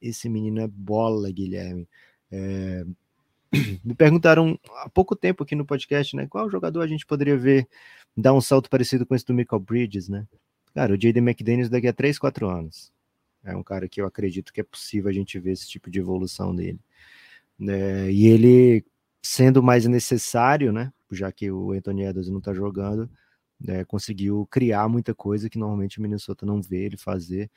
Esse 0.00 0.28
menino 0.28 0.60
é 0.60 0.66
bola, 0.66 1.30
Guilherme. 1.30 1.88
É, 2.30 2.84
me 3.84 3.94
perguntaram 3.94 4.58
há 4.76 4.88
pouco 4.88 5.14
tempo 5.14 5.42
aqui 5.42 5.54
no 5.54 5.66
podcast, 5.66 6.16
né? 6.16 6.26
Qual 6.26 6.50
jogador 6.50 6.80
a 6.80 6.86
gente 6.86 7.06
poderia 7.06 7.36
ver 7.36 7.68
dar 8.16 8.32
um 8.32 8.40
salto 8.40 8.70
parecido 8.70 9.06
com 9.06 9.14
esse 9.14 9.26
do 9.26 9.34
Michael 9.34 9.60
Bridges, 9.60 10.08
né? 10.08 10.26
Cara, 10.74 10.94
o 10.94 11.00
Jaden 11.00 11.22
McDaniels 11.22 11.68
daqui 11.68 11.86
a 11.86 11.92
3, 11.92 12.18
4 12.18 12.48
anos. 12.48 12.90
É 13.44 13.54
um 13.56 13.62
cara 13.62 13.88
que 13.88 14.00
eu 14.00 14.06
acredito 14.06 14.52
que 14.52 14.60
é 14.60 14.64
possível 14.64 15.10
a 15.10 15.12
gente 15.12 15.38
ver 15.38 15.52
esse 15.52 15.68
tipo 15.68 15.90
de 15.90 15.98
evolução 15.98 16.54
dele. 16.54 16.80
É, 17.60 18.10
e 18.10 18.26
ele, 18.26 18.84
sendo 19.22 19.62
mais 19.62 19.86
necessário, 19.86 20.72
né? 20.72 20.92
Já 21.10 21.30
que 21.30 21.50
o 21.50 21.72
Anthony 21.72 22.04
Edwards 22.04 22.30
não 22.30 22.40
tá 22.40 22.54
jogando, 22.54 23.10
é, 23.68 23.84
conseguiu 23.84 24.46
criar 24.50 24.88
muita 24.88 25.14
coisa 25.14 25.50
que 25.50 25.58
normalmente 25.58 25.98
o 25.98 26.02
Minnesota 26.02 26.46
não 26.46 26.62
vê 26.62 26.84
ele 26.84 26.96
fazer 26.96 27.50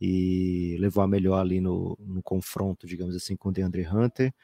e 0.00 0.76
levou 0.80 1.02
a 1.02 1.08
melhor 1.08 1.40
ali 1.40 1.60
no, 1.60 1.96
no 2.00 2.22
confronto, 2.22 2.86
digamos 2.86 3.14
assim, 3.14 3.36
com 3.36 3.50
o 3.50 3.52
DeAndre 3.52 3.86
Hunter 3.86 4.34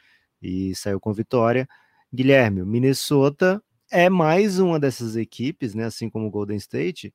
e 0.42 0.74
saiu 0.74 1.00
com 1.00 1.12
vitória. 1.12 1.68
Guilherme, 2.12 2.62
Minnesota 2.64 3.62
é 3.90 4.10
mais 4.10 4.58
uma 4.58 4.80
dessas 4.80 5.16
equipes, 5.16 5.74
né, 5.74 5.84
assim 5.84 6.10
como 6.10 6.26
o 6.26 6.30
Golden 6.30 6.56
State, 6.56 7.14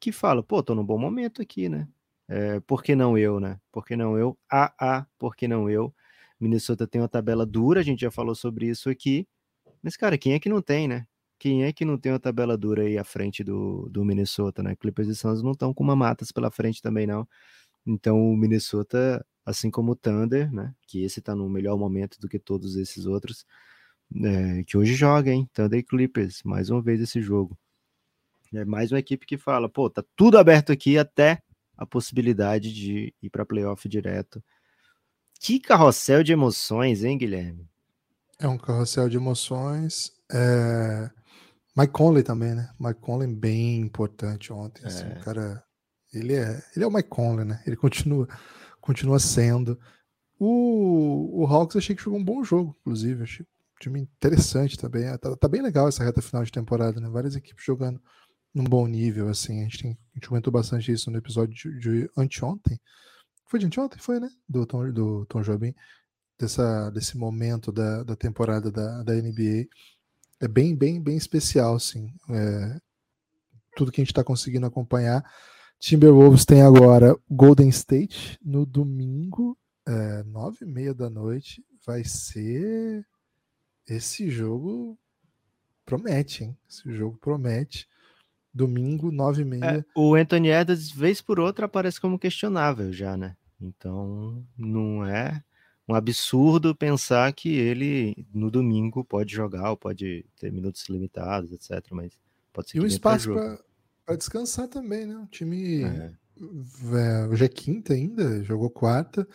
que 0.00 0.12
fala, 0.12 0.42
pô, 0.42 0.62
tô 0.62 0.74
num 0.74 0.84
bom 0.84 0.98
momento 0.98 1.42
aqui, 1.42 1.68
né? 1.68 1.88
É, 2.28 2.60
por 2.60 2.82
que 2.82 2.94
não 2.96 3.18
eu, 3.18 3.38
né? 3.40 3.60
Por 3.72 3.84
que 3.84 3.96
não 3.96 4.16
eu? 4.18 4.38
Ah, 4.50 4.72
ah, 4.80 5.06
por 5.18 5.36
que 5.36 5.46
não 5.48 5.68
eu? 5.68 5.94
Minnesota 6.40 6.86
tem 6.86 7.00
uma 7.00 7.08
tabela 7.08 7.46
dura, 7.46 7.80
a 7.80 7.82
gente 7.82 8.00
já 8.00 8.10
falou 8.10 8.34
sobre 8.34 8.66
isso 8.68 8.90
aqui. 8.90 9.26
Mas, 9.82 9.96
cara, 9.96 10.18
quem 10.18 10.34
é 10.34 10.40
que 10.40 10.48
não 10.48 10.62
tem, 10.62 10.88
né? 10.88 11.06
Quem 11.38 11.64
é 11.64 11.72
que 11.72 11.84
não 11.84 11.98
tem 11.98 12.12
uma 12.12 12.20
tabela 12.20 12.56
dura 12.56 12.82
aí 12.82 12.96
à 12.98 13.04
frente 13.04 13.44
do, 13.44 13.88
do 13.90 14.04
Minnesota, 14.04 14.62
né? 14.62 14.76
Clippers 14.76 15.08
e 15.08 15.14
Suns 15.14 15.42
não 15.42 15.52
estão 15.52 15.74
com 15.74 15.84
uma 15.84 15.96
matas 15.96 16.32
pela 16.32 16.50
frente 16.50 16.80
também, 16.82 17.06
não. 17.06 17.28
Então 17.86 18.18
o 18.18 18.36
Minnesota, 18.36 19.24
assim 19.44 19.70
como 19.70 19.92
o 19.92 19.96
Thunder, 19.96 20.52
né, 20.52 20.74
que 20.86 21.02
esse 21.04 21.18
está 21.18 21.34
no 21.34 21.48
melhor 21.48 21.76
momento 21.78 22.18
do 22.20 22.28
que 22.28 22.38
todos 22.38 22.76
esses 22.76 23.06
outros, 23.06 23.46
é, 24.22 24.62
que 24.64 24.76
hoje 24.76 24.94
joga, 24.94 25.30
hein? 25.30 25.48
Thunder 25.52 25.80
e 25.80 25.82
Clippers, 25.82 26.42
mais 26.44 26.70
uma 26.70 26.80
vez 26.80 27.00
esse 27.00 27.20
jogo. 27.20 27.58
É 28.52 28.64
mais 28.64 28.92
uma 28.92 28.98
equipe 28.98 29.26
que 29.26 29.36
fala, 29.36 29.68
pô, 29.68 29.90
tá 29.90 30.04
tudo 30.14 30.38
aberto 30.38 30.70
aqui 30.70 30.96
até 30.96 31.42
a 31.76 31.84
possibilidade 31.84 32.72
de 32.72 33.12
ir 33.20 33.30
para 33.30 33.44
playoff 33.44 33.88
direto. 33.88 34.42
Que 35.40 35.58
carrossel 35.58 36.22
de 36.22 36.32
emoções, 36.32 37.02
hein, 37.02 37.18
Guilherme? 37.18 37.68
É 38.38 38.46
um 38.46 38.56
carrossel 38.56 39.08
de 39.08 39.16
emoções. 39.16 40.12
É... 40.32 41.10
Mike 41.76 41.92
Conley 41.92 42.22
também, 42.22 42.54
né? 42.54 42.70
Mike 42.78 43.00
Conley 43.00 43.28
bem 43.28 43.80
importante 43.80 44.52
ontem. 44.52 44.86
Assim, 44.86 45.04
é. 45.04 45.18
o 45.18 45.20
cara 45.20 45.64
ele 46.14 46.34
é, 46.34 46.62
ele 46.74 46.84
é 46.84 46.86
o 46.86 46.90
Mike 46.90 47.08
Conley, 47.08 47.44
né? 47.44 47.62
Ele 47.66 47.76
continua, 47.76 48.28
continua 48.80 49.18
sendo. 49.18 49.78
O, 50.38 51.42
o 51.42 51.46
Hawks 51.46 51.76
achei 51.76 51.94
que 51.94 52.02
jogou 52.02 52.18
um 52.18 52.24
bom 52.24 52.42
jogo, 52.42 52.76
inclusive. 52.80 53.22
Achei 53.22 53.44
um 53.44 53.78
time 53.80 54.00
interessante 54.00 54.78
também. 54.78 55.04
Tá, 55.18 55.36
tá, 55.36 55.48
bem 55.48 55.62
legal 55.62 55.88
essa 55.88 56.04
reta 56.04 56.22
final 56.22 56.44
de 56.44 56.52
temporada, 56.52 57.00
né? 57.00 57.08
Várias 57.08 57.36
equipes 57.36 57.64
jogando 57.64 58.00
num 58.54 58.64
bom 58.64 58.86
nível, 58.86 59.28
assim. 59.28 59.60
A 59.60 59.64
gente, 59.64 59.82
tem, 59.82 59.92
a 59.92 60.18
gente 60.18 60.28
comentou 60.28 60.52
bastante 60.52 60.92
isso 60.92 61.10
no 61.10 61.18
episódio 61.18 61.54
de, 61.54 61.78
de 61.78 62.10
anteontem. 62.16 62.80
Foi 63.46 63.58
de 63.58 63.66
anteontem? 63.66 63.98
Foi, 63.98 64.20
né? 64.20 64.28
Do 64.48 64.66
Tom, 64.66 64.90
do 64.92 65.26
Tom 65.26 65.42
Jobim. 65.42 65.74
Dessa, 66.38 66.90
desse 66.90 67.16
momento 67.16 67.70
da, 67.70 68.02
da 68.02 68.16
temporada 68.16 68.70
da, 68.70 69.02
da 69.02 69.14
NBA. 69.14 69.66
É 70.40 70.48
bem, 70.48 70.76
bem, 70.76 71.00
bem 71.00 71.16
especial, 71.16 71.76
assim. 71.76 72.12
É, 72.30 72.78
tudo 73.76 73.92
que 73.92 74.00
a 74.00 74.04
gente 74.04 74.12
está 74.12 74.24
conseguindo 74.24 74.66
acompanhar. 74.66 75.24
Timberwolves 75.84 76.46
tem 76.46 76.62
agora 76.62 77.14
Golden 77.30 77.68
State 77.68 78.38
no 78.42 78.64
domingo, 78.64 79.54
é, 79.86 80.22
nove 80.22 80.64
e 80.64 80.66
meia 80.66 80.94
da 80.94 81.10
noite. 81.10 81.62
Vai 81.84 82.02
ser 82.02 83.06
esse 83.86 84.30
jogo 84.30 84.98
promete, 85.84 86.44
hein? 86.44 86.56
Esse 86.66 86.90
jogo 86.90 87.18
promete. 87.18 87.86
Domingo, 88.50 89.12
nove 89.12 89.42
e 89.42 89.44
meia. 89.44 89.80
É, 89.80 89.84
o 89.94 90.14
Anthony 90.14 90.48
Edwards, 90.48 90.90
vez 90.90 91.20
por 91.20 91.38
outra, 91.38 91.66
aparece 91.66 92.00
como 92.00 92.18
questionável 92.18 92.90
já, 92.90 93.14
né? 93.14 93.36
Então, 93.60 94.42
não 94.56 95.04
é 95.04 95.44
um 95.86 95.94
absurdo 95.94 96.74
pensar 96.74 97.30
que 97.34 97.50
ele 97.50 98.26
no 98.32 98.50
domingo 98.50 99.04
pode 99.04 99.34
jogar 99.34 99.68
ou 99.68 99.76
pode 99.76 100.24
ter 100.40 100.50
minutos 100.50 100.88
limitados, 100.88 101.52
etc. 101.52 101.86
Mas 101.90 102.18
pode 102.54 102.70
ser 102.70 102.78
e 102.78 102.80
um 102.80 102.86
espaço 102.86 103.34
para 103.34 103.62
descansar 104.12 104.68
também, 104.68 105.06
né? 105.06 105.16
O 105.16 105.26
time 105.26 105.82
é. 105.82 106.12
É, 106.94 107.26
hoje 107.28 107.44
é 107.44 107.48
quinta 107.48 107.94
ainda, 107.94 108.42
jogou 108.42 108.68
quarta. 108.68 109.26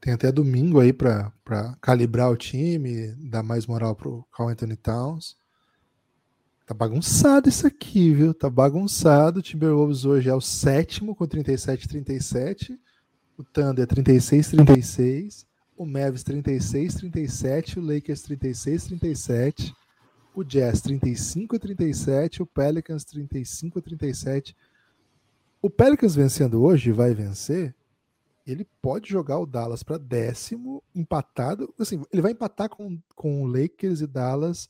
Tem 0.00 0.12
até 0.12 0.30
domingo 0.30 0.80
aí 0.80 0.92
para 0.92 1.32
calibrar 1.80 2.30
o 2.30 2.36
time, 2.36 3.12
dar 3.30 3.42
mais 3.42 3.66
moral 3.66 3.94
pro 3.94 4.26
Carl 4.36 4.50
Anthony 4.50 4.76
Towns. 4.76 5.36
Tá 6.66 6.74
bagunçado 6.74 7.48
isso 7.48 7.66
aqui, 7.66 8.12
viu? 8.12 8.34
Tá 8.34 8.50
bagunçado. 8.50 9.40
O 9.40 9.42
Timberwolves 9.42 10.04
hoje 10.04 10.28
é 10.28 10.34
o 10.34 10.40
sétimo 10.40 11.14
com 11.14 11.26
37-37. 11.26 12.78
O 13.38 13.44
Thunder 13.44 13.86
36-36 13.86 15.46
o 15.76 15.84
Mavs 15.84 16.22
36, 16.22 16.94
37, 16.94 17.78
o 17.78 17.82
Lakers 17.82 18.22
36, 18.22 18.84
37, 18.84 19.74
o 20.34 20.42
Jazz 20.42 20.80
35 20.80 21.58
37, 21.58 22.42
o 22.42 22.46
Pelicans 22.46 23.04
35 23.04 23.80
37. 23.80 24.56
O 25.62 25.70
Pelicans 25.70 26.14
vencendo 26.14 26.62
hoje, 26.62 26.92
vai 26.92 27.14
vencer, 27.14 27.74
ele 28.46 28.66
pode 28.82 29.08
jogar 29.08 29.38
o 29.38 29.46
Dallas 29.46 29.82
para 29.82 29.96
décimo, 29.96 30.82
empatado. 30.94 31.72
Assim, 31.78 32.02
ele 32.12 32.20
vai 32.20 32.32
empatar 32.32 32.68
com, 32.68 33.00
com 33.14 33.42
o 33.42 33.46
Lakers 33.46 34.00
e 34.00 34.06
Dallas 34.06 34.68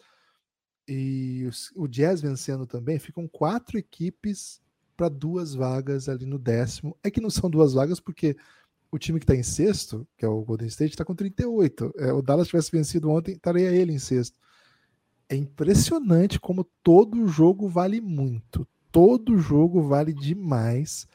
e 0.86 1.48
o, 1.76 1.82
o 1.82 1.88
Jazz 1.88 2.20
vencendo 2.20 2.66
também. 2.66 2.98
Ficam 2.98 3.26
quatro 3.26 3.76
equipes 3.76 4.60
para 4.96 5.08
duas 5.08 5.54
vagas 5.54 6.08
ali 6.08 6.24
no 6.24 6.38
décimo. 6.38 6.96
É 7.02 7.10
que 7.10 7.20
não 7.20 7.30
são 7.30 7.50
duas 7.50 7.72
vagas 7.72 7.98
porque 7.98 8.36
o 8.92 8.98
time 8.98 9.18
que 9.18 9.24
está 9.24 9.34
em 9.34 9.42
sexto, 9.42 10.06
que 10.16 10.24
é 10.24 10.28
o 10.28 10.42
Golden 10.42 10.68
State, 10.68 10.92
está 10.92 11.04
com 11.04 11.14
38. 11.14 11.94
É, 11.98 12.12
o 12.12 12.22
Dallas 12.22 12.46
tivesse 12.46 12.70
vencido 12.70 13.10
ontem, 13.10 13.32
estaria 13.32 13.72
ele 13.72 13.92
em 13.92 13.98
sexto. 13.98 14.38
É 15.28 15.36
impressionante 15.36 16.38
como 16.38 16.64
todo 16.82 17.26
jogo 17.26 17.68
vale 17.68 18.00
muito. 18.00 18.66
Todo 18.92 19.38
jogo 19.38 19.82
vale 19.82 20.12
demais. 20.12 21.06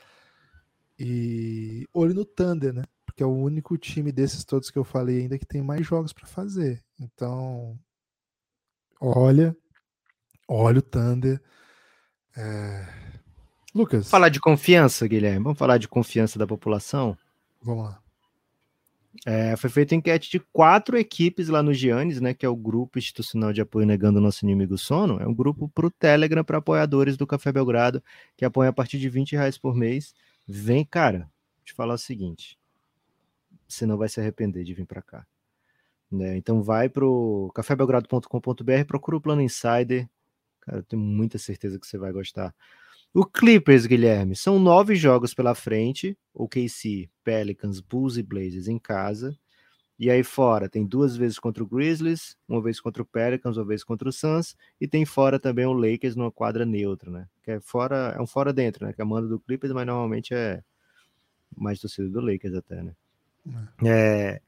E 0.98 1.88
olho 1.94 2.14
no 2.14 2.26
Thunder, 2.26 2.74
né? 2.74 2.84
Porque 3.06 3.24
é 3.24 3.26
o 3.26 3.34
único 3.34 3.78
time 3.78 4.12
desses 4.12 4.44
todos 4.44 4.70
que 4.70 4.78
eu 4.78 4.84
falei 4.84 5.22
ainda 5.22 5.38
que 5.38 5.46
tem 5.46 5.62
mais 5.62 5.86
jogos 5.86 6.12
para 6.12 6.28
fazer. 6.28 6.84
Então, 7.00 7.80
olha, 9.00 9.56
olha 10.48 10.80
o 10.80 10.82
Thunder. 10.82 11.42
É... 12.36 12.86
Lucas. 13.74 14.10
Falar 14.10 14.30
de 14.30 14.40
confiança, 14.40 15.08
Guilherme. 15.08 15.44
Vamos 15.44 15.60
falar 15.60 15.78
de 15.78 15.88
confiança 15.88 16.40
da 16.40 16.48
população? 16.48 17.18
Vamos 17.62 17.86
lá. 17.86 18.02
É, 19.26 19.56
foi 19.58 19.70
feita 19.70 19.96
enquete 19.96 20.30
de 20.30 20.40
quatro 20.40 20.98
equipes 20.98 21.50
lá 21.50 21.64
no 21.64 21.74
Giannis, 21.74 22.22
né, 22.22 22.34
que 22.34 22.46
é 22.46 22.50
o 22.50 22.56
grupo 22.56 23.00
institucional 23.00 23.52
de 23.52 23.60
apoio 23.60 23.86
negando 23.86 24.20
o 24.20 24.22
nosso 24.22 24.46
inimigo 24.46 24.78
sono. 24.78 25.20
É 25.20 25.28
um 25.28 25.34
grupo 25.34 25.68
para 25.70 25.88
o 25.88 25.92
Telegram 25.92 26.44
para 26.44 26.60
apoiadores 26.60 27.18
do 27.18 27.28
Café 27.28 27.52
Belgrado, 27.52 28.04
que 28.38 28.46
apoia 28.46 28.70
a 28.70 28.74
partir 28.74 29.00
de 29.00 29.10
20 29.10 29.34
reais 29.34 29.58
por 29.58 29.76
mês. 29.76 30.14
Vem, 30.48 30.86
cara, 30.86 31.20
vou 31.20 31.66
te 31.66 31.74
falar 31.74 31.96
o 31.96 31.98
seguinte: 31.98 32.58
você 33.68 33.86
não 33.86 33.98
vai 33.98 34.10
se 34.10 34.20
arrepender 34.20 34.64
de 34.64 34.74
vir 34.74 34.86
para 34.86 35.02
cá. 35.02 35.26
Né? 36.12 36.38
Então 36.38 36.62
vai 36.62 36.90
para 36.90 37.06
o 37.06 37.52
cafébelgrado.com.br, 37.54 38.86
procura 38.88 39.18
o 39.18 39.22
plano 39.22 39.42
Insider. 39.42 40.10
Cara, 40.62 40.80
eu 40.80 40.84
tenho 40.84 41.02
muita 41.02 41.38
certeza 41.38 41.80
que 41.80 41.88
você 41.88 41.98
vai 41.98 42.12
gostar. 42.12 42.54
O 43.14 43.26
Clippers, 43.26 43.88
Guilherme, 43.88 44.36
são 44.36 44.60
nove 44.60 44.96
jogos 44.96 45.34
pela 45.34 45.56
frente. 45.56 46.18
O 46.34 46.48
KC, 46.48 47.10
Pelicans, 47.24 47.80
Bulls 47.80 48.18
e 48.18 48.24
Blazers 48.24 48.68
em 48.68 48.78
casa. 48.78 49.38
E 49.98 50.10
aí 50.10 50.24
fora 50.24 50.70
tem 50.70 50.86
duas 50.86 51.18
vezes 51.18 51.40
contra 51.40 51.62
o 51.62 51.68
Grizzlies, 51.68 52.38
uma 52.48 52.62
vez 52.62 52.80
contra 52.80 53.02
o 53.02 53.06
Pelicans, 53.06 53.58
uma 53.58 53.66
vez 53.66 53.84
contra 53.84 54.08
o 54.08 54.14
Suns, 54.14 54.56
e 54.80 54.88
tem 54.88 55.06
fora 55.06 55.38
também 55.38 55.66
o 55.66 55.74
Lakers 55.74 56.16
numa 56.16 56.32
quadra 56.32 56.66
neutra, 56.66 57.12
né? 57.12 57.28
Que 57.44 57.52
é 57.52 57.60
fora, 57.60 58.14
é 58.18 58.22
um 58.22 58.28
fora 58.28 58.54
dentro, 58.54 58.86
né? 58.86 58.94
Que 58.94 59.02
é 59.02 59.04
a 59.04 59.06
manda 59.06 59.28
do 59.28 59.40
Clippers, 59.40 59.74
mas 59.74 59.86
normalmente 59.86 60.34
é 60.34 60.64
mais 61.58 61.82
torcida 61.82 62.08
do 62.08 62.22
Lakers 62.22 62.54
até, 62.54 62.82
né? 62.82 62.94
É. 63.84 63.90
é. 63.90 64.42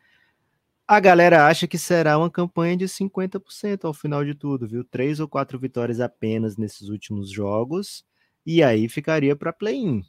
A 0.87 0.99
galera 0.99 1.47
acha 1.47 1.67
que 1.67 1.77
será 1.77 2.17
uma 2.17 2.29
campanha 2.29 2.77
de 2.77 2.85
50% 2.85 3.85
ao 3.85 3.93
final 3.93 4.23
de 4.23 4.35
tudo, 4.35 4.67
viu? 4.67 4.83
Três 4.83 5.19
ou 5.19 5.27
quatro 5.27 5.59
vitórias 5.59 5.99
apenas 5.99 6.55
nesses 6.57 6.87
últimos 6.87 7.29
jogos 7.29 8.05
e 8.45 8.63
aí 8.63 8.87
ficaria 8.89 9.35
para 9.35 9.53
play-in. 9.53 10.03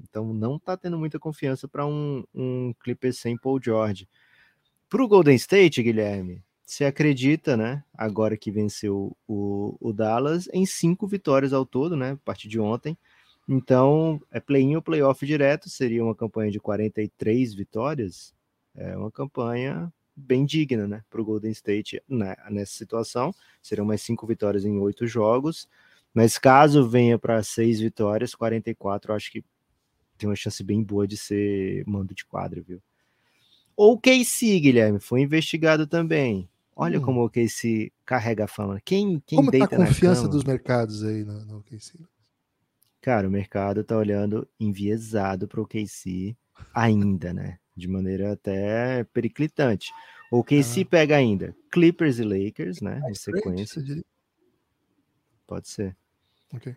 Então 0.00 0.32
não 0.32 0.56
está 0.56 0.76
tendo 0.76 0.98
muita 0.98 1.18
confiança 1.18 1.68
para 1.68 1.86
um, 1.86 2.24
um 2.34 2.74
sem 3.12 3.36
Paul 3.36 3.60
George. 3.62 4.08
Para 4.88 5.02
o 5.02 5.08
Golden 5.08 5.36
State, 5.36 5.82
Guilherme, 5.82 6.42
você 6.64 6.84
acredita, 6.84 7.56
né? 7.56 7.82
Agora 7.94 8.36
que 8.36 8.50
venceu 8.50 9.16
o, 9.26 9.76
o 9.80 9.92
Dallas 9.92 10.48
em 10.52 10.66
cinco 10.66 11.06
vitórias 11.06 11.52
ao 11.52 11.64
todo, 11.64 11.96
né? 11.96 12.12
A 12.12 12.16
partir 12.16 12.48
de 12.48 12.58
ontem. 12.58 12.96
Então, 13.48 14.20
é 14.30 14.40
play-in 14.40 14.76
ou 14.76 14.82
playoff 14.82 15.26
direto, 15.26 15.68
seria 15.68 16.04
uma 16.04 16.14
campanha 16.14 16.50
de 16.50 16.60
43 16.60 17.54
vitórias. 17.54 18.34
É 18.74 18.96
uma 18.96 19.10
campanha 19.10 19.92
bem 20.16 20.44
digna, 20.44 20.86
né? 20.86 21.02
Para 21.10 21.20
o 21.20 21.24
Golden 21.24 21.50
State 21.50 22.02
né, 22.08 22.36
nessa 22.50 22.72
situação. 22.72 23.34
Seriam 23.60 23.86
mais 23.86 24.02
cinco 24.02 24.26
vitórias 24.26 24.64
em 24.64 24.78
oito 24.78 25.06
jogos. 25.06 25.68
Mas 26.14 26.38
caso 26.38 26.88
venha 26.88 27.18
para 27.18 27.42
seis 27.42 27.80
vitórias, 27.80 28.34
44, 28.34 29.12
eu 29.12 29.16
acho 29.16 29.30
que 29.32 29.44
tem 30.18 30.28
uma 30.28 30.36
chance 30.36 30.62
bem 30.62 30.82
boa 30.82 31.06
de 31.06 31.16
ser 31.16 31.84
mando 31.86 32.14
de 32.14 32.24
quadro, 32.24 32.62
viu? 32.62 32.82
O 33.76 33.98
KC, 33.98 34.60
Guilherme, 34.60 35.00
foi 35.00 35.22
investigado 35.22 35.86
também. 35.86 36.48
Olha 36.76 36.98
hum. 36.98 37.02
como 37.02 37.24
o 37.24 37.30
KC 37.30 37.90
carrega 38.04 38.44
a 38.44 38.48
fama. 38.48 38.80
Quem, 38.84 39.22
quem 39.26 39.36
como 39.36 39.50
deita 39.50 39.68
tá 39.68 39.76
a 39.76 39.86
confiança 39.86 40.28
dos 40.28 40.44
mercados 40.44 41.02
aí 41.02 41.24
no, 41.24 41.44
no 41.44 41.62
KC? 41.62 41.98
Cara, 43.00 43.26
o 43.26 43.30
mercado 43.30 43.82
tá 43.82 43.96
olhando 43.96 44.48
enviesado 44.60 45.48
para 45.48 45.60
o 45.60 45.66
KC 45.66 46.36
ainda, 46.72 47.32
né? 47.32 47.58
De 47.76 47.88
maneira 47.88 48.32
até 48.32 49.04
periclitante. 49.12 49.90
O 50.30 50.44
KC 50.44 50.82
ah. 50.82 50.86
pega 50.86 51.16
ainda 51.16 51.56
Clippers 51.70 52.18
e 52.18 52.22
Lakers, 52.22 52.80
né? 52.80 53.02
em 53.08 53.14
sequência. 53.14 53.82
Pode 55.46 55.68
ser. 55.68 55.96
Okay. 56.54 56.76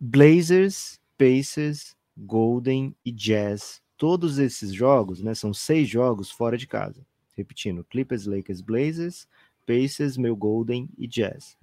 Blazers, 0.00 1.00
Pacers, 1.16 1.96
Golden 2.16 2.94
e 3.04 3.12
Jazz. 3.12 3.80
Todos 3.96 4.38
esses 4.38 4.72
jogos, 4.72 5.22
né? 5.22 5.34
São 5.34 5.54
seis 5.54 5.88
jogos 5.88 6.30
fora 6.30 6.56
de 6.58 6.66
casa. 6.66 7.04
Repetindo: 7.34 7.84
Clippers, 7.84 8.26
Lakers, 8.26 8.60
Blazers, 8.60 9.28
Pacers, 9.66 10.16
meu 10.16 10.36
Golden 10.36 10.88
e 10.98 11.06
Jazz. 11.06 11.56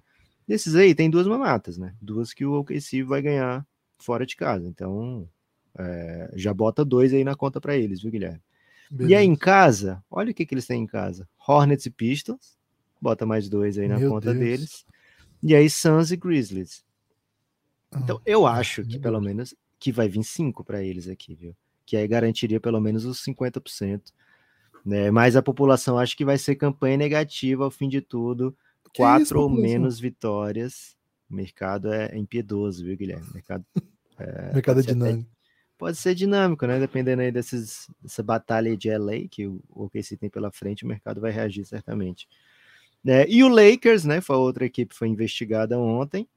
Desses 0.48 0.76
aí 0.76 0.94
tem 0.94 1.10
duas 1.10 1.28
mamatas, 1.28 1.78
né? 1.78 1.96
Duas 2.02 2.34
que 2.34 2.46
o 2.46 2.60
OKC 2.60 3.04
vai 3.04 3.22
ganhar 3.22 3.66
fora 3.98 4.26
de 4.26 4.36
casa. 4.36 4.68
Então, 4.68 5.28
é, 5.78 6.32
já 6.36 6.54
bota 6.54 6.84
dois 6.84 7.14
aí 7.14 7.24
na 7.24 7.36
conta 7.36 7.62
para 7.62 7.76
eles, 7.78 8.02
viu, 8.02 8.12
Guilherme? 8.12 8.42
Beleza. 8.92 9.12
E 9.12 9.16
aí 9.16 9.26
em 9.26 9.36
casa, 9.36 10.04
olha 10.12 10.32
o 10.32 10.34
que, 10.34 10.46
que 10.46 10.54
eles 10.54 10.68
têm 10.68 10.84
em 10.84 10.88
casa: 10.88 11.28
Hornets 11.48 11.86
e 11.86 11.90
Pistons. 11.90 12.58
Bota 13.02 13.26
mais 13.26 13.50
dois 13.50 13.78
aí 13.78 13.88
na 13.88 14.00
meu 14.00 14.10
conta 14.10 14.34
Deus. 14.34 14.46
deles. 14.46 14.86
E 15.42 15.56
aí 15.56 15.70
Suns 15.70 16.12
e 16.12 16.16
Grizzlies. 16.16 16.86
Então, 18.02 18.22
eu 18.26 18.46
acho 18.46 18.84
que 18.86 19.00
pelo 19.00 19.22
menos 19.22 19.56
que 19.80 19.92
vai 19.92 20.08
vir 20.08 20.24
5 20.24 20.64
para 20.64 20.82
eles 20.82 21.10
aqui, 21.10 21.36
viu? 21.36 21.56
Que 21.86 21.98
aí 21.98 22.08
garantiria 22.08 22.60
pelo 22.60 22.80
menos 22.80 23.06
os 23.06 23.22
50%. 23.24 24.02
Né? 24.86 25.12
Mas 25.12 25.36
a 25.36 25.42
população 25.42 25.98
acha 25.98 26.16
que 26.16 26.26
vai 26.26 26.38
ser 26.38 26.56
campanha 26.56 26.98
negativa 26.98 27.64
ao 27.64 27.72
fim 27.72 27.90
de 27.90 28.02
tudo. 28.02 28.56
Que 28.94 29.02
quatro 29.02 29.24
isso, 29.24 29.40
ou 29.40 29.50
menos 29.50 30.00
vitórias. 30.00 30.96
O 31.30 31.36
mercado 31.36 31.92
é 31.92 32.18
impiedoso, 32.18 32.86
viu, 32.86 32.96
Guilherme? 32.96 33.28
O 33.30 33.34
mercado, 33.36 33.66
é, 34.18 34.54
mercado 34.54 34.80
é 34.80 34.84
dinâmico. 34.84 35.30
Até, 35.30 35.34
pode 35.78 35.98
ser 35.98 36.16
dinâmico, 36.16 36.66
né? 36.66 36.80
Dependendo 36.80 37.22
aí 37.22 37.32
desses, 37.32 37.88
dessa 38.02 38.24
batalha 38.24 38.78
de 38.78 38.90
LA 38.90 39.28
que 39.30 39.48
o 39.48 39.62
OKC 39.70 40.16
tem 40.16 40.30
pela 40.30 40.52
frente, 40.52 40.86
o 40.86 40.88
mercado 40.88 41.20
vai 41.20 41.32
reagir 41.32 41.66
certamente. 41.66 42.28
É, 43.06 43.26
e 43.30 43.44
o 43.44 43.50
Lakers, 43.50 44.06
né? 44.06 44.22
Foi 44.22 44.38
outra 44.38 44.66
equipe 44.66 44.94
que 44.94 44.98
foi 44.98 45.10
investigada 45.10 45.78
ontem 45.78 46.28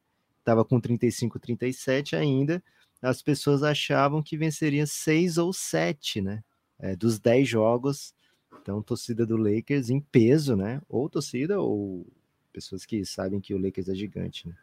estava 0.46 0.64
com 0.64 0.80
35, 0.80 1.40
37 1.40 2.14
ainda, 2.14 2.62
as 3.02 3.20
pessoas 3.20 3.64
achavam 3.64 4.22
que 4.22 4.36
venceria 4.36 4.86
seis 4.86 5.38
ou 5.38 5.52
sete, 5.52 6.20
né? 6.20 6.42
É, 6.78 6.94
dos 6.94 7.18
10 7.18 7.48
jogos. 7.48 8.14
Então, 8.62 8.82
torcida 8.82 9.26
do 9.26 9.36
Lakers 9.36 9.90
em 9.90 10.00
peso, 10.00 10.56
né? 10.56 10.80
Ou 10.88 11.08
torcida, 11.08 11.60
ou 11.60 12.06
pessoas 12.52 12.86
que 12.86 13.04
sabem 13.04 13.40
que 13.40 13.54
o 13.54 13.58
Lakers 13.58 13.88
é 13.88 13.94
gigante, 13.94 14.48
né? 14.48 14.54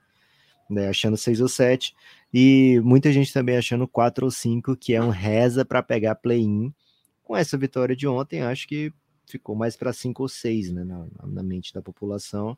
né, 0.69 0.87
achando 0.87 1.17
6 1.17 1.41
ou 1.41 1.47
7, 1.47 1.93
e 2.33 2.79
muita 2.83 3.11
gente 3.11 3.31
também 3.33 3.57
achando 3.57 3.87
4 3.87 4.25
ou 4.25 4.31
5, 4.31 4.75
que 4.77 4.93
é 4.93 5.01
um 5.01 5.09
reza 5.09 5.63
para 5.65 5.83
pegar 5.83 6.15
play-in. 6.15 6.73
Com 7.21 7.35
essa 7.35 7.57
vitória 7.57 7.95
de 7.95 8.07
ontem, 8.07 8.41
acho 8.41 8.67
que 8.67 8.91
ficou 9.27 9.55
mais 9.55 9.75
para 9.75 9.93
5 9.93 10.21
ou 10.21 10.29
6 10.29 10.71
né, 10.71 10.83
na, 10.83 11.05
na, 11.23 11.43
mente 11.43 11.73
da 11.73 11.81
população. 11.81 12.57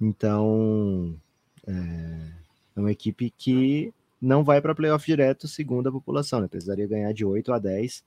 Então, 0.00 1.18
é, 1.66 2.32
é 2.76 2.80
uma 2.80 2.92
equipe 2.92 3.30
que 3.30 3.92
não 4.20 4.44
vai 4.44 4.60
para 4.60 4.74
playoff 4.74 5.04
direto, 5.06 5.48
segundo 5.48 5.88
a 5.88 5.92
população, 5.92 6.40
né? 6.40 6.48
Precisaria 6.48 6.86
ganhar 6.86 7.12
de 7.12 7.24
8 7.24 7.52
a 7.52 7.58
10. 7.58 8.04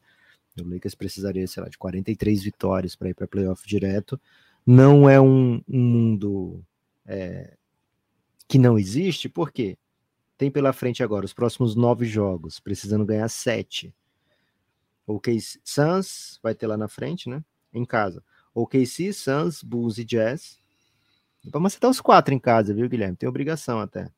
O 0.61 0.69
Lakers 0.69 0.93
precisaria, 0.93 1.47
sei 1.47 1.63
lá, 1.63 1.69
de 1.69 1.77
43 1.77 2.43
vitórias 2.43 2.95
para 2.95 3.09
ir 3.09 3.15
para 3.15 3.27
playoff 3.27 3.67
direto. 3.67 4.19
Não 4.65 5.09
é 5.09 5.19
um, 5.19 5.61
um 5.67 5.79
mundo 5.79 6.63
é, 7.05 7.57
que 8.47 8.59
não 8.59 8.77
existe, 8.77 9.27
porque 9.27 9.77
tem 10.37 10.51
pela 10.51 10.71
frente 10.71 11.03
agora 11.03 11.25
os 11.25 11.33
próximos 11.33 11.75
nove 11.75 12.05
jogos, 12.05 12.59
precisando 12.59 13.05
ganhar 13.05 13.27
sete. 13.29 13.93
O 15.05 15.19
KC 15.19 15.59
Suns 15.63 16.39
vai 16.41 16.53
ter 16.53 16.67
lá 16.67 16.77
na 16.77 16.87
frente, 16.87 17.27
né? 17.29 17.43
Em 17.73 17.83
casa. 17.83 18.23
O 18.53 18.67
KC, 18.67 19.11
Suns, 19.11 19.63
Bulls 19.63 19.97
e 19.97 20.05
Jazz. 20.05 20.59
Vamos 21.45 21.71
acertar 21.71 21.89
os 21.89 21.99
quatro 21.99 22.33
em 22.33 22.39
casa, 22.39 22.73
viu, 22.73 22.87
Guilherme? 22.87 23.17
Tem 23.17 23.27
obrigação 23.27 23.79
até. 23.79 24.09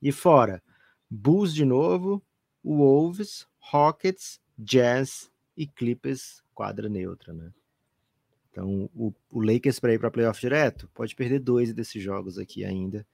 E 0.00 0.12
fora, 0.12 0.62
Bulls 1.10 1.54
de 1.54 1.64
novo, 1.64 2.22
Wolves, 2.64 3.46
Rockets, 3.58 4.40
Jazz 4.58 5.30
e 5.56 5.66
Clippers, 5.66 6.42
quadra 6.54 6.88
neutra, 6.88 7.32
né? 7.32 7.50
Então, 8.50 8.88
o, 8.94 9.12
o 9.30 9.40
Lakers 9.40 9.78
para 9.78 9.92
ir 9.92 9.98
para 9.98 10.10
playoff 10.10 10.40
direto 10.40 10.88
pode 10.94 11.14
perder 11.14 11.40
dois 11.40 11.74
desses 11.74 12.02
jogos 12.02 12.38
aqui 12.38 12.64
ainda. 12.64 13.06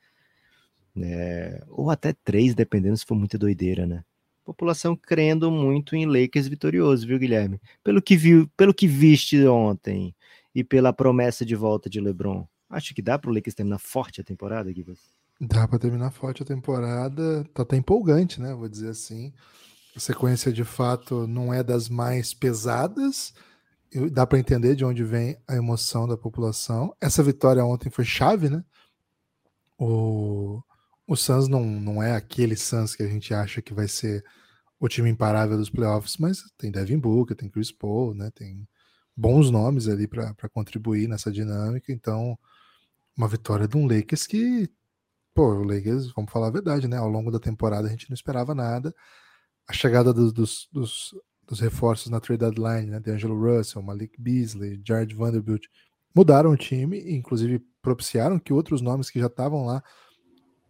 Né? 0.95 1.61
Ou 1.69 1.91
até 1.91 2.13
três, 2.13 2.55
dependendo 2.55 2.97
se 2.97 3.05
for 3.05 3.17
muita 3.17 3.37
doideira, 3.37 3.85
né? 3.85 4.05
População 4.45 4.95
crendo 4.95 5.51
muito 5.51 5.97
em 5.97 6.07
Lakers 6.07 6.47
vitorioso, 6.47 7.07
viu, 7.07 7.19
Guilherme? 7.19 7.61
Pelo 7.83 8.01
que 8.01 8.17
viu, 8.17 8.49
pelo 8.57 8.73
que 8.73 8.87
viste 8.87 9.45
ontem 9.47 10.15
e 10.55 10.63
pela 10.63 10.93
promessa 10.93 11.45
de 11.45 11.57
volta 11.57 11.91
de 11.91 12.01
LeBron, 12.01 12.47
acho 12.71 12.95
que 12.95 13.03
dá 13.03 13.19
para 13.19 13.31
o 13.31 13.35
Lakers 13.35 13.55
terminar 13.55 13.79
forte 13.79 14.21
a 14.21 14.25
temporada, 14.25 14.73
Guilherme? 14.73 14.99
Dá 15.45 15.67
para 15.67 15.77
terminar 15.77 16.13
forte 16.13 16.45
a 16.45 16.47
temporada, 16.47 17.43
tá 17.53 17.65
até 17.65 17.77
empolgante, 17.77 18.41
né? 18.41 18.55
Vou 18.55 18.69
dizer 18.69 18.91
assim. 18.91 19.33
A 19.97 19.99
sequência 19.99 20.53
de 20.53 20.63
fato 20.63 21.27
não 21.27 21.53
é 21.53 21.65
das 21.65 21.89
mais 21.89 22.33
pesadas. 22.33 23.35
Dá 24.13 24.25
para 24.25 24.39
entender 24.39 24.77
de 24.77 24.85
onde 24.85 25.03
vem 25.03 25.37
a 25.49 25.57
emoção 25.57 26.07
da 26.07 26.17
população. 26.17 26.95
Essa 27.01 27.25
vitória 27.25 27.65
ontem 27.65 27.91
foi 27.91 28.05
chave, 28.05 28.49
né? 28.49 28.65
O, 29.77 30.63
o 31.09 31.17
Suns 31.17 31.49
não, 31.49 31.65
não 31.65 32.01
é 32.01 32.15
aquele 32.15 32.55
Suns 32.55 32.95
que 32.95 33.03
a 33.03 33.09
gente 33.09 33.35
acha 33.35 33.61
que 33.61 33.75
vai 33.75 33.89
ser 33.89 34.25
o 34.79 34.89
time 34.89 35.11
imparável 35.11 35.59
dos 35.59 35.69
playoffs, 35.69 36.19
mas 36.19 36.41
tem 36.57 36.71
Devin 36.71 37.01
Booker, 37.01 37.35
tem 37.35 37.51
Chris 37.51 37.73
Paul, 37.73 38.15
né? 38.15 38.31
Tem 38.33 38.65
bons 39.17 39.51
nomes 39.51 39.89
ali 39.89 40.07
para 40.07 40.49
contribuir 40.53 41.09
nessa 41.09 41.33
dinâmica. 41.33 41.93
Então, 41.93 42.39
uma 43.17 43.27
vitória 43.27 43.67
de 43.67 43.77
um 43.77 43.89
Lakers 43.89 44.25
que 44.25 44.71
pô, 45.35 45.55
o 45.55 45.65
Lakers, 45.65 46.13
vamos 46.13 46.31
falar 46.31 46.49
a 46.49 46.51
verdade, 46.51 46.89
né? 46.89 46.97
Ao 46.97 47.09
longo 47.09 47.31
da 47.31 47.39
temporada 47.39 47.87
a 47.87 47.91
gente 47.91 48.09
não 48.11 48.15
esperava 48.15 48.55
nada. 48.55 48.95
A 49.69 49.73
chegada 49.73 50.13
do, 50.13 50.33
dos, 50.33 50.69
dos, 50.73 51.15
dos, 51.47 51.61
reforços 51.61 52.11
na 52.11 52.21
trade 52.21 52.41
deadline, 52.41 52.91
né? 52.91 53.01
D'Angelo 53.01 53.39
Russell, 53.39 53.83
Malik 53.83 54.21
Beasley, 54.21 54.81
Jared 54.85 55.15
Vanderbilt, 55.15 55.67
mudaram 56.15 56.51
o 56.51 56.57
time, 56.57 56.99
inclusive 57.15 57.65
propiciaram 57.81 58.39
que 58.39 58.53
outros 58.53 58.81
nomes 58.81 59.11
que 59.11 59.21
já 59.21 59.27
estavam 59.27 59.65
lá 59.65 59.83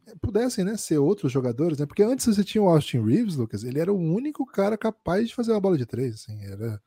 eh, 0.07 0.15
pudessem 0.21 0.65
né, 0.65 0.77
ser 0.77 0.99
outros 0.99 1.33
jogadores, 1.33 1.79
né? 1.79 1.87
Porque 1.87 2.03
antes 2.03 2.27
você 2.27 2.45
tinha 2.45 2.63
o 2.63 2.69
Austin 2.69 3.05
Reeves, 3.05 3.37
Lucas, 3.37 3.65
ele 3.65 3.81
era 3.81 3.93
o 3.93 3.99
único 3.99 4.47
cara 4.47 4.79
capaz 4.79 5.29
de 5.29 5.35
fazer 5.35 5.53
uma 5.53 5.61
bola 5.61 5.79
de 5.79 5.87
três, 5.87 6.15
assim, 6.15 6.45
era 6.45 6.81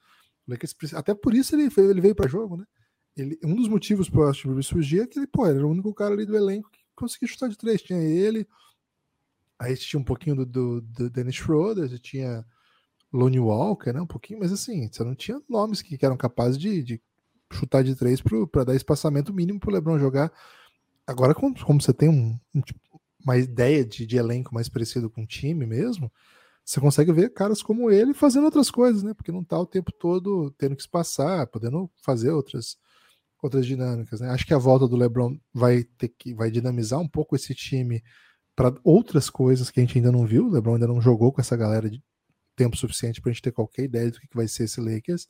até 0.94 1.16
por 1.16 1.34
isso 1.34 1.56
ele, 1.56 1.72
ele 1.76 2.02
veio 2.02 2.16
para 2.16 2.30
jogo, 2.30 2.58
né? 2.58 2.66
Ele, 3.18 3.40
um 3.44 3.56
dos 3.56 3.68
motivos 3.68 4.10
para 4.10 4.20
o 4.20 4.24
Austin 4.24 4.50
Reeves 4.50 4.68
surgir 4.68 5.02
é 5.02 5.08
que 5.08 5.18
ele, 5.18 5.28
pô, 5.28 5.48
era 5.48 5.66
o 5.66 5.70
único 5.70 5.94
cara 5.94 6.14
ali 6.14 6.26
do 6.26 6.36
elenco 6.36 6.70
que 6.70 6.85
conseguia 6.96 7.28
chutar 7.28 7.50
de 7.50 7.58
três. 7.58 7.82
Tinha 7.82 8.00
ele, 8.00 8.48
aí 9.60 9.76
tinha 9.78 10.00
um 10.00 10.04
pouquinho 10.04 10.36
do, 10.36 10.46
do, 10.46 10.82
do 10.82 11.10
Dennis 11.10 11.36
Schroeder, 11.36 12.00
tinha 12.00 12.46
Lonnie 13.12 13.40
Walker, 13.40 13.94
né? 13.94 14.02
Um 14.02 14.08
pouquinho, 14.08 14.40
mas 14.40 14.52
assim, 14.52 14.90
você 14.92 15.04
não 15.04 15.16
tinha 15.16 15.42
nomes 15.50 15.82
que, 15.82 15.98
que 15.98 16.06
eram 16.06 16.18
capazes 16.18 16.58
de, 16.58 16.84
de 16.84 17.02
chutar 17.52 17.84
de 17.84 17.96
três 17.96 18.22
para 18.52 18.64
dar 18.64 18.76
espaçamento 18.76 19.34
mínimo 19.34 19.60
para 19.60 19.70
o 19.70 19.74
Lebron 19.74 20.00
jogar. 20.00 20.32
Agora, 21.08 21.34
como, 21.34 21.56
como 21.64 21.82
você 21.82 21.94
tem 21.94 22.10
um, 22.10 22.38
um, 22.54 22.62
tipo, 22.62 22.80
uma 23.24 23.38
ideia 23.38 23.86
de, 23.86 24.06
de 24.06 24.18
elenco 24.18 24.54
mais 24.54 24.68
parecido 24.68 25.10
com 25.10 25.24
o 25.24 25.28
time 25.28 25.66
mesmo, 25.66 26.12
você 26.64 26.82
consegue 26.82 27.12
ver 27.12 27.32
caras 27.32 27.62
como 27.62 27.92
ele 27.92 28.14
fazendo 28.14 28.46
outras 28.46 28.72
coisas, 28.72 29.04
né? 29.04 29.14
Porque 29.14 29.32
não 29.32 29.44
tá 29.44 29.60
o 29.60 29.68
tempo 29.68 29.92
todo 29.92 30.52
tendo 30.58 30.76
que 30.76 30.82
se 30.82 30.90
passar, 30.90 31.48
podendo 31.48 31.90
fazer 32.02 32.32
outras 32.32 32.78
outras 33.46 33.66
dinâmicas. 33.66 34.20
Né? 34.20 34.30
Acho 34.30 34.46
que 34.46 34.54
a 34.54 34.58
volta 34.58 34.88
do 34.88 34.96
LeBron 34.96 35.38
vai 35.54 35.84
ter 35.84 36.10
que 36.10 36.34
vai 36.34 36.52
dinamizar 36.52 37.00
um 37.00 37.08
pouco 37.08 37.36
esse 37.36 37.54
time 37.56 38.04
para 38.56 38.74
outras 38.84 39.30
coisas 39.30 39.70
que 39.70 39.80
a 39.80 39.84
gente 39.84 39.98
ainda 39.98 40.12
não 40.12 40.26
viu. 40.26 40.48
O 40.48 40.52
LeBron 40.52 40.76
ainda 40.76 40.88
não 40.88 41.02
jogou 41.02 41.32
com 41.32 41.42
essa 41.42 41.56
galera 41.56 41.90
de 41.90 42.04
tempo 42.56 42.78
suficiente 42.78 43.22
para 43.22 43.30
a 43.30 43.34
gente 43.34 43.42
ter 43.42 43.52
qualquer 43.52 43.84
ideia 43.84 44.12
do 44.12 44.20
que, 44.20 44.28
vai 44.34 44.48
ser 44.48 44.64
esse 44.66 44.80
Lakers. 44.80 45.28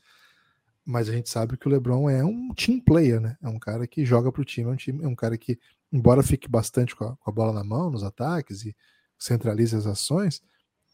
Mas 0.86 1.09
a 1.09 1.13
gente 1.13 1.30
sabe 1.30 1.57
que 1.57 1.68
o 1.68 1.72
LeBron 1.72 2.09
é 2.09 2.24
um 2.24 2.49
team 2.53 2.80
player, 2.80 3.20
né? 3.20 3.36
É 3.41 3.49
um 3.49 3.57
cara 3.57 3.88
que 3.88 4.05
joga 4.05 4.32
para 4.32 4.41
o 4.41 4.45
time, 4.45 4.70
é 4.70 4.74
um 4.74 4.76
time, 4.76 5.03
é 5.03 5.07
um 5.07 5.16
cara 5.16 5.36
que, 5.38 5.59
embora 5.91 6.22
fique 6.22 6.47
bastante 6.47 6.95
com 6.95 7.05
a, 7.05 7.18
com 7.18 7.30
a 7.30 7.34
bola 7.34 7.51
na 7.51 7.63
mão 7.63 7.89
nos 7.89 8.03
ataques 8.03 8.63
e 8.63 8.76
centralize 9.18 9.76
as 9.76 9.88
ações, 9.88 10.43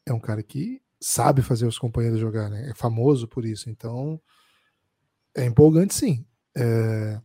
é 0.06 0.14
um 0.14 0.20
cara 0.20 0.42
que 0.42 0.82
sabe 1.02 1.42
fazer 1.42 1.66
os 1.66 1.78
companheiros 1.78 2.20
jogar, 2.20 2.50
né? 2.50 2.70
É 2.70 2.74
famoso 2.74 3.28
por 3.28 3.44
isso. 3.44 3.70
Então, 3.70 4.22
é 5.36 5.46
empolgante 5.46 5.94
sim 5.94 6.26
é, 6.58 7.22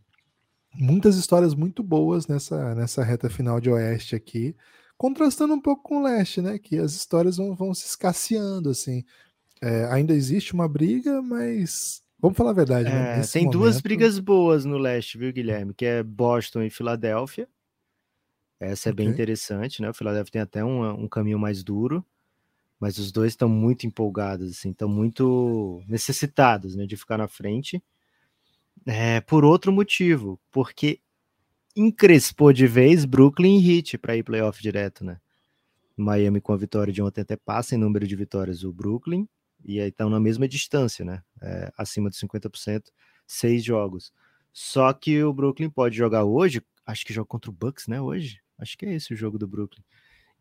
muitas 0.73 1.15
histórias 1.15 1.53
muito 1.53 1.83
boas 1.83 2.27
nessa, 2.27 2.75
nessa 2.75 3.03
reta 3.03 3.29
final 3.29 3.59
de 3.59 3.69
Oeste 3.69 4.15
aqui, 4.15 4.55
contrastando 4.97 5.53
um 5.53 5.61
pouco 5.61 5.83
com 5.83 5.99
o 5.99 6.03
Leste, 6.03 6.41
né? 6.41 6.57
Que 6.57 6.77
as 6.77 6.93
histórias 6.93 7.37
vão, 7.37 7.55
vão 7.55 7.73
se 7.73 7.85
escasseando, 7.85 8.69
assim. 8.69 9.03
É, 9.61 9.85
ainda 9.85 10.13
existe 10.13 10.53
uma 10.53 10.67
briga, 10.67 11.21
mas 11.21 12.01
vamos 12.19 12.37
falar 12.37 12.51
a 12.51 12.53
verdade. 12.53 12.89
Né? 12.89 13.19
É, 13.19 13.21
tem 13.21 13.43
momento... 13.43 13.59
duas 13.59 13.81
brigas 13.81 14.19
boas 14.19 14.65
no 14.65 14.77
Leste, 14.77 15.17
viu, 15.17 15.33
Guilherme? 15.33 15.73
Que 15.73 15.85
é 15.85 16.03
Boston 16.03 16.63
e 16.63 16.69
Filadélfia. 16.69 17.47
Essa 18.59 18.89
é 18.89 18.91
okay. 18.91 19.05
bem 19.05 19.13
interessante, 19.13 19.81
né? 19.81 19.89
O 19.89 19.93
Philadelphia 19.93 20.31
tem 20.31 20.41
até 20.41 20.63
um, 20.63 21.03
um 21.03 21.07
caminho 21.07 21.37
mais 21.37 21.63
duro, 21.63 22.03
mas 22.79 22.97
os 22.97 23.11
dois 23.11 23.33
estão 23.33 23.47
muito 23.47 23.85
empolgados, 23.85 24.51
assim, 24.51 24.71
estão 24.71 24.89
muito 24.89 25.83
necessitados, 25.87 26.75
né, 26.75 26.85
de 26.85 26.97
ficar 26.97 27.17
na 27.17 27.27
frente. 27.27 27.83
É, 28.87 29.19
por 29.19 29.43
outro 29.43 29.69
motivo, 29.69 30.39
porque 30.49 31.01
encrespou 31.75 32.53
de 32.53 32.65
vez 32.65 33.03
Brooklyn 33.03 33.59
e 33.59 33.77
Heat 33.77 33.97
para 33.97 34.15
ir 34.15 34.23
playoff 34.23 34.61
direto, 34.61 35.03
né? 35.03 35.19
Miami 35.97 36.39
com 36.39 36.53
a 36.53 36.57
vitória 36.57 36.93
de 36.93 37.01
ontem 37.01 37.19
até 37.21 37.35
passa 37.35 37.75
em 37.75 37.77
número 37.77 38.07
de 38.07 38.15
vitórias 38.15 38.63
o 38.63 38.71
Brooklyn, 38.71 39.27
e 39.65 39.81
aí 39.81 39.89
estão 39.89 40.09
na 40.09 40.21
mesma 40.21 40.47
distância, 40.47 41.03
né? 41.03 41.21
É, 41.41 41.69
acima 41.77 42.09
de 42.09 42.15
50%, 42.15 42.83
seis 43.27 43.61
jogos. 43.61 44.13
Só 44.53 44.93
que 44.93 45.21
o 45.21 45.33
Brooklyn 45.33 45.69
pode 45.69 45.97
jogar 45.97 46.23
hoje, 46.23 46.63
acho 46.85 47.05
que 47.05 47.13
joga 47.13 47.27
contra 47.27 47.51
o 47.51 47.53
Bucks, 47.53 47.87
né? 47.87 47.99
Hoje, 47.99 48.39
acho 48.57 48.77
que 48.77 48.85
é 48.85 48.93
esse 48.93 49.13
o 49.13 49.17
jogo 49.17 49.37
do 49.37 49.47
Brooklyn. 49.47 49.83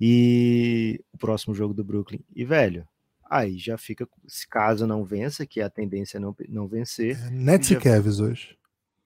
E 0.00 1.02
o 1.12 1.18
próximo 1.18 1.52
jogo 1.52 1.74
do 1.74 1.82
Brooklyn. 1.82 2.20
E 2.34 2.44
velho, 2.44 2.86
aí 3.30 3.58
já 3.58 3.76
fica, 3.76 4.08
se 4.26 4.48
caso 4.48 4.86
não 4.86 5.04
vença, 5.04 5.46
que 5.46 5.60
a 5.60 5.70
tendência 5.70 6.18
é 6.18 6.20
não, 6.20 6.34
não 6.48 6.66
vencer. 6.66 7.18
É, 7.26 7.30
Nets 7.30 7.70
e 7.70 7.76
Cavs 7.76 8.20
hoje. 8.20 8.56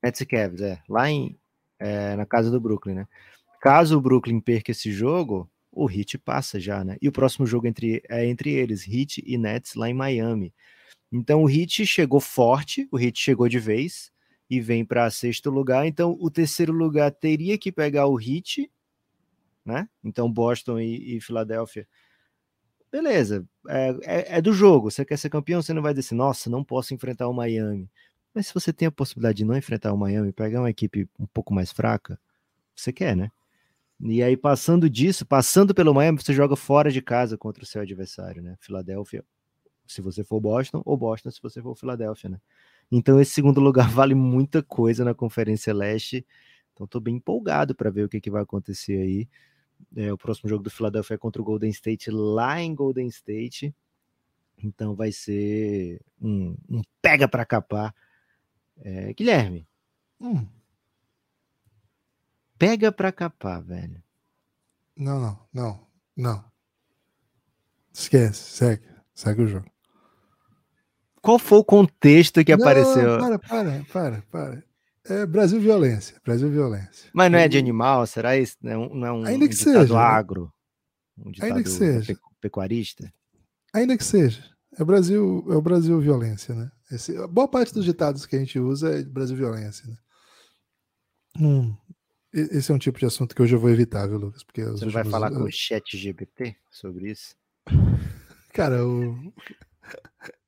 Nets 0.03 0.21
e 0.21 0.27
Cavs, 0.27 0.61
é. 0.61 0.81
Lá 0.89 1.11
em, 1.11 1.39
é, 1.79 2.17
na 2.17 2.27
casa 2.27 2.51
do 2.51 2.61
Brooklyn, 2.61 2.95
né? 2.95 3.09
Caso 3.61 3.99
o 3.99 4.01
Brooklyn 4.01 4.41
perca 4.41 4.71
esse 4.71 4.91
jogo, 4.91 5.51
o 5.71 5.91
Heat 5.91 6.19
passa 6.19 6.59
já, 6.59 6.83
né? 6.83 6.97
E 7.01 7.09
o 7.09 7.13
próximo 7.13 7.47
jogo 7.47 7.67
entre, 7.67 8.03
é 8.09 8.27
entre 8.27 8.51
eles, 8.51 8.87
Heat 8.87 9.23
e 9.27 9.37
Nets, 9.37 9.75
lá 9.75 9.89
em 9.89 9.95
Miami. 9.95 10.53
Então 11.13 11.45
o 11.45 11.51
Heat 11.51 11.87
chegou 11.87 12.21
forte, 12.21 12.89
o 12.91 12.99
Heat 12.99 13.19
chegou 13.19 13.49
de 13.49 13.59
vez 13.59 14.11
e 14.49 14.61
vem 14.61 14.85
para 14.85 15.11
sexto 15.11 15.51
lugar. 15.51 15.87
Então 15.87 16.17
o 16.21 16.31
terceiro 16.31 16.73
lugar 16.73 17.11
teria 17.11 17.59
que 17.59 17.71
pegar 17.71 18.07
o 18.07 18.19
Heat, 18.21 18.71
né? 19.65 19.89
Então 20.03 20.31
Boston 20.31 20.79
e, 20.81 21.17
e 21.17 21.21
Filadélfia 21.21 21.87
beleza, 22.91 23.47
é, 23.69 23.89
é, 24.03 24.39
é, 24.39 24.43
do 24.43 24.53
jogo. 24.53 24.91
Você 24.91 25.05
quer 25.05 25.17
ser 25.17 25.31
campeão, 25.31 25.63
você 25.63 25.73
não 25.73 25.83
vai 25.83 25.93
dizer 25.93 26.07
assim, 26.09 26.15
nossa, 26.15 26.51
não 26.51 26.65
posso 26.65 26.95
enfrentar 26.95 27.29
o 27.29 27.33
Miami. 27.33 27.91
Mas 28.35 28.49
se 28.49 28.55
você 28.55 28.73
tem 28.73 28.87
a 28.89 28.93
possibilidade 28.93 29.39
de 29.39 29.45
não 29.45 29.57
enfrentar 29.57 29.93
o 29.93 29.99
Miami, 29.99 30.33
pegar 30.33 30.61
uma 30.61 30.71
equipe 30.71 31.09
um 31.19 31.27
pouco 31.27 31.53
mais 31.53 31.73
fraca, 31.73 32.19
você 32.75 32.93
quer, 32.93 33.17
né? 33.17 33.31
E 34.01 34.23
aí, 34.23 34.37
passando 34.37 34.89
disso, 34.89 35.27
passando 35.27 35.75
pelo 35.75 35.93
Miami, 35.95 36.23
você 36.23 36.33
joga 36.33 36.57
fora 36.57 36.91
de 36.91 37.03
casa 37.03 37.37
contra 37.37 37.63
o 37.63 37.67
seu 37.67 37.83
adversário, 37.83 38.43
né? 38.43 38.57
Filadélfia, 38.61 39.25
se 39.87 40.01
você 40.01 40.25
for 40.25 40.41
Boston, 40.41 40.83
ou 40.87 40.97
Boston, 40.97 41.31
se 41.31 41.43
você 41.43 41.61
for 41.61 41.77
Filadélfia, 41.77 42.31
né? 42.31 42.41
Então, 42.91 43.21
esse 43.21 43.33
segundo 43.33 43.61
lugar 43.61 43.89
vale 43.91 44.15
muita 44.15 44.63
coisa 44.63 45.05
na 45.05 45.15
Conferência 45.15 45.75
Leste. 45.75 46.27
Então, 46.73 46.87
estou 46.87 47.01
bem 47.01 47.17
empolgado 47.17 47.75
para 47.75 47.91
ver 47.91 48.05
o 48.05 48.09
que, 48.09 48.21
que 48.21 48.31
vai 48.31 48.43
acontecer 48.43 48.99
aí. 49.01 49.29
É, 49.97 50.13
o 50.13 50.19
próximo 50.19 50.49
jogo 50.49 50.63
do 50.63 50.71
Philadelphia 50.71 51.15
é 51.15 51.19
contra 51.19 51.43
o 51.43 51.45
Golden 51.45 51.71
State 51.71 52.11
lá 52.11 52.61
em 52.61 52.75
Golden 52.75 53.07
State. 53.09 53.75
Então 54.63 54.95
vai 54.95 55.11
ser 55.11 56.01
um, 56.21 56.57
um 56.69 56.83
pega 57.01 57.27
para 57.27 57.45
capar. 57.45 57.95
É, 58.79 59.13
Guilherme. 59.13 59.67
Hum. 60.21 60.47
Pega 62.59 62.93
para 62.93 63.11
capar, 63.11 63.63
velho. 63.63 64.03
Não, 64.97 65.19
não, 65.19 65.39
não, 65.53 65.87
não. 66.17 66.45
Esquece, 67.93 68.43
segue, 68.53 68.87
segue 69.15 69.43
o 69.43 69.49
jogo. 69.49 69.71
Qual 71.23 71.39
foi 71.39 71.59
o 71.59 71.65
contexto 71.65 72.45
que 72.45 72.55
não, 72.55 72.63
apareceu? 72.63 73.19
Para, 73.19 73.39
para, 73.39 73.85
para, 73.85 74.23
para. 74.31 74.70
É 75.07 75.25
Brasil 75.27 75.61
violência, 75.61 76.21
Brasil 76.25 76.51
violência. 76.51 77.11
Mas 77.13 77.31
não 77.33 77.39
é 77.39 77.49
de 77.49 77.57
animal, 77.59 78.07
será 78.07 78.37
isso? 78.37 78.57
Não 78.61 78.71
é 78.73 78.77
um, 78.79 78.95
não 78.95 79.07
é 79.07 79.13
um, 79.13 79.25
Ainda 79.25 79.49
que 79.49 79.55
um 79.55 79.59
ditado 79.59 79.73
seja, 79.81 79.95
né? 79.95 80.01
agro? 80.01 80.53
Um 81.19 81.31
ditado 81.31 81.49
Ainda 81.49 81.63
que 81.63 81.71
seja. 81.71 82.07
pecu- 82.07 82.31
pecuarista? 82.41 83.13
Ainda 83.73 83.97
que 83.97 84.05
seja. 84.05 84.45
É 84.79 84.83
o 84.83 84.87
Brasil, 84.87 85.47
é 85.51 85.55
o 85.55 85.63
Brasil 85.63 85.99
violência, 86.01 86.55
né? 86.55 86.71
Esse, 86.93 87.15
boa 87.29 87.49
parte 87.49 87.73
dos 87.73 87.85
ditados 87.85 88.27
que 88.27 88.37
a 88.37 88.39
gente 88.39 88.59
usa 88.59 88.99
é 88.99 89.03
Brasil 89.03 89.37
violência, 89.37 89.89
né? 89.89 89.97
Hum, 91.39 91.75
esse 92.33 92.71
é 92.71 92.75
um 92.75 92.79
tipo 92.79 92.99
de 92.99 93.07
assunto 93.07 93.35
que 93.35 93.43
hoje 93.43 93.55
eu 93.55 93.61
vou 93.61 93.71
evitar, 93.71 94.07
viu, 94.07 94.19
Lucas? 94.19 94.43
Porque 94.45 94.65
Você 94.65 94.89
vai 94.91 95.05
falar 95.05 95.31
com 95.31 95.43
o 95.43 95.51
chat 95.51 95.97
GPT 95.97 96.57
sobre 96.71 97.11
isso? 97.11 97.35
Cara, 98.53 98.85
o, 98.87 99.33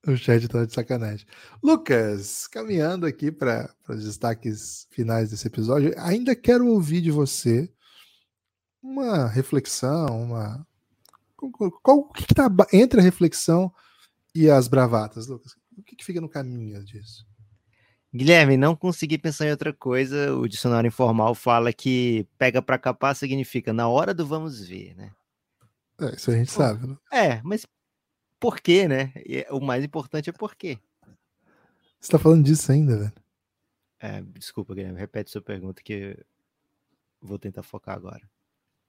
o 0.07 0.16
chat 0.16 0.46
tá 0.48 0.64
de 0.64 0.72
sacanagem. 0.72 1.26
Lucas, 1.62 2.46
caminhando 2.48 3.07
aqui 3.07 3.30
para 3.30 3.72
os 3.88 4.05
destaques 4.05 4.86
finais 4.90 5.30
desse 5.30 5.46
episódio, 5.46 5.94
ainda 5.96 6.34
quero 6.34 6.66
ouvir 6.66 7.00
de 7.00 7.11
você 7.11 7.72
uma 8.82 9.28
reflexão, 9.28 10.22
uma. 10.22 10.66
Qual, 11.82 11.98
o 11.98 12.12
que, 12.12 12.22
está 12.22 12.48
entre 12.72 13.00
a 13.00 13.03
reflexão 13.03 13.72
e 14.34 14.50
as 14.50 14.68
bravatas, 14.68 15.26
Lucas? 15.26 15.57
O 15.76 15.82
que, 15.82 15.96
que 15.96 16.05
fica 16.05 16.20
no 16.20 16.28
caminho 16.28 16.84
disso? 16.84 17.26
Guilherme, 18.14 18.57
não 18.57 18.76
consegui 18.76 19.16
pensar 19.16 19.46
em 19.46 19.50
outra 19.50 19.72
coisa. 19.72 20.34
O 20.34 20.46
dicionário 20.46 20.86
informal 20.86 21.34
fala 21.34 21.72
que 21.72 22.28
pega 22.36 22.61
para 22.61 22.78
capar 22.78 23.16
significa 23.16 23.72
na 23.72 23.88
hora 23.88 24.12
do 24.12 24.26
vamos 24.26 24.61
ver, 24.61 24.94
né? 24.94 25.11
É, 26.00 26.14
isso 26.14 26.30
a 26.30 26.34
gente 26.34 26.50
sabe. 26.50 26.86
né? 26.86 26.96
É, 27.11 27.40
mas 27.42 27.66
por 28.43 28.59
quê, 28.61 28.88
né? 28.88 29.12
E 29.24 29.47
o 29.51 29.61
mais 29.61 29.84
importante 29.84 30.28
é 30.28 30.32
por 30.32 30.57
quê. 30.57 30.76
Você 32.01 32.11
tá 32.11 32.18
falando 32.18 32.43
disso 32.45 32.72
ainda, 32.72 32.97
velho? 32.99 33.12
É, 34.01 34.20
desculpa, 34.20 34.74
Guilherme, 34.74 34.99
repete 34.99 35.30
sua 35.30 35.40
pergunta 35.40 35.80
que 35.80 36.18
vou 37.20 37.38
tentar 37.38 37.62
focar 37.62 37.95
agora. 37.95 38.28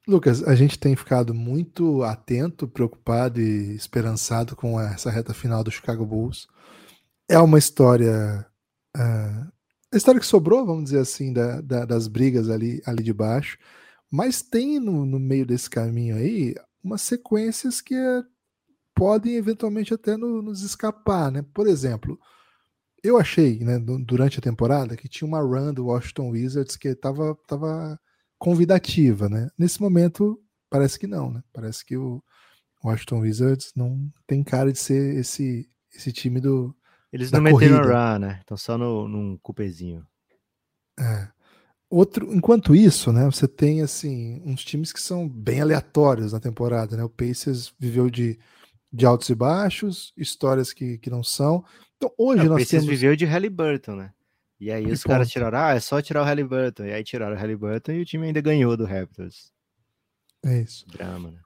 Lucas, 0.07 0.41
a 0.43 0.55
gente 0.55 0.79
tem 0.79 0.95
ficado 0.95 1.33
muito 1.35 2.01
atento, 2.01 2.67
preocupado 2.67 3.39
e 3.39 3.75
esperançado 3.75 4.55
com 4.55 4.81
essa 4.81 5.11
reta 5.11 5.35
final 5.35 5.63
do 5.63 5.69
Chicago 5.71 6.03
Bulls. 6.05 6.47
É 7.29 7.37
uma 7.37 7.59
história. 7.59 8.45
ah, 8.97 9.47
a 9.93 9.95
história 9.97 10.19
que 10.19 10.25
sobrou, 10.25 10.65
vamos 10.65 10.85
dizer 10.85 10.99
assim, 10.99 11.31
da- 11.31 11.61
da- 11.61 11.85
das 11.85 12.07
brigas 12.07 12.49
ali, 12.49 12.81
ali 12.85 13.03
de 13.03 13.13
baixo. 13.13 13.59
Mas 14.09 14.41
tem 14.41 14.79
no, 14.79 15.05
no 15.05 15.19
meio 15.19 15.45
desse 15.45 15.69
caminho 15.69 16.15
aí 16.17 16.55
umas 16.83 17.01
sequências 17.03 17.79
que 17.79 17.93
eh, 17.95 18.23
podem 18.95 19.35
eventualmente 19.35 19.93
até 19.93 20.15
no- 20.17 20.41
nos 20.41 20.61
escapar, 20.61 21.31
né? 21.31 21.43
Por 21.53 21.67
exemplo, 21.67 22.19
eu 23.03 23.17
achei, 23.17 23.59
né, 23.59 23.79
du- 23.79 23.99
durante 24.03 24.39
a 24.39 24.41
temporada, 24.41 24.95
que 24.95 25.07
tinha 25.09 25.27
uma 25.27 25.41
run 25.41 25.73
do 25.73 25.85
Washington 25.87 26.29
Wizards 26.29 26.75
que 26.75 26.89
estava 26.89 27.35
tava 27.47 27.99
convidativa, 28.39 29.29
né? 29.29 29.49
Nesse 29.57 29.81
momento, 29.81 30.39
parece 30.69 30.99
que 30.99 31.07
não, 31.07 31.31
né? 31.31 31.41
Parece 31.53 31.85
que 31.85 31.95
o 31.97 32.21
Washington 32.83 33.19
Wizards 33.21 33.71
não 33.75 34.11
tem 34.27 34.43
cara 34.43 34.71
de 34.71 34.79
ser 34.79 35.15
esse, 35.17 35.69
esse 35.93 36.11
time 36.11 36.39
do. 36.41 36.75
Eles 37.11 37.31
não 37.31 37.41
meteram 37.41 37.77
corrida. 37.77 38.13
run, 38.15 38.19
né? 38.19 38.37
Estão 38.41 38.57
só 38.57 38.77
no, 38.77 39.07
num 39.07 39.37
cupezinho. 39.41 40.05
é. 40.99 41.27
Outro, 41.89 42.33
enquanto 42.33 42.73
isso, 42.73 43.11
né, 43.13 43.23
você 43.25 43.47
tem 43.47 43.83
assim 43.83 44.41
uns 44.43 44.63
times 44.63 44.91
que 44.91 44.99
são 44.99 45.29
bem 45.29 45.61
aleatórios 45.61 46.33
na 46.33 46.39
temporada, 46.39 46.97
né? 46.97 47.03
O 47.03 47.09
Pacers 47.09 47.71
viveu 47.79 48.09
de, 48.09 48.39
de 48.93 49.05
altos 49.07 49.27
e 49.29 49.35
baixos, 49.35 50.13
histórias 50.15 50.71
que, 50.71 50.99
que 50.99 51.09
não 51.09 51.23
são. 51.23 51.65
Então 51.97 52.11
hoje 52.15 52.45
o 52.45 52.49
nós 52.49 52.67
temos 52.67 52.85
viveu 52.85 53.15
de 53.15 53.25
Halliburton, 53.25 53.95
né? 53.95 54.13
E 54.59 54.71
aí 54.71 54.85
E 54.85 54.91
os 54.91 55.03
caras 55.03 55.29
tiraram, 55.29 55.57
ah, 55.57 55.73
é 55.73 55.79
só 55.79 56.01
tirar 56.01 56.21
o 56.21 56.25
Halliburton. 56.25 56.85
E 56.85 56.93
aí 56.93 57.03
tiraram 57.03 57.35
o 57.35 57.39
Halliburton 57.39 57.91
e 57.93 58.01
o 58.01 58.05
time 58.05 58.27
ainda 58.27 58.39
ganhou 58.39 58.77
do 58.77 58.85
Raptors. 58.85 59.51
é 60.45 60.61
isso. 60.61 60.85
Drama, 60.87 61.31
né? 61.31 61.39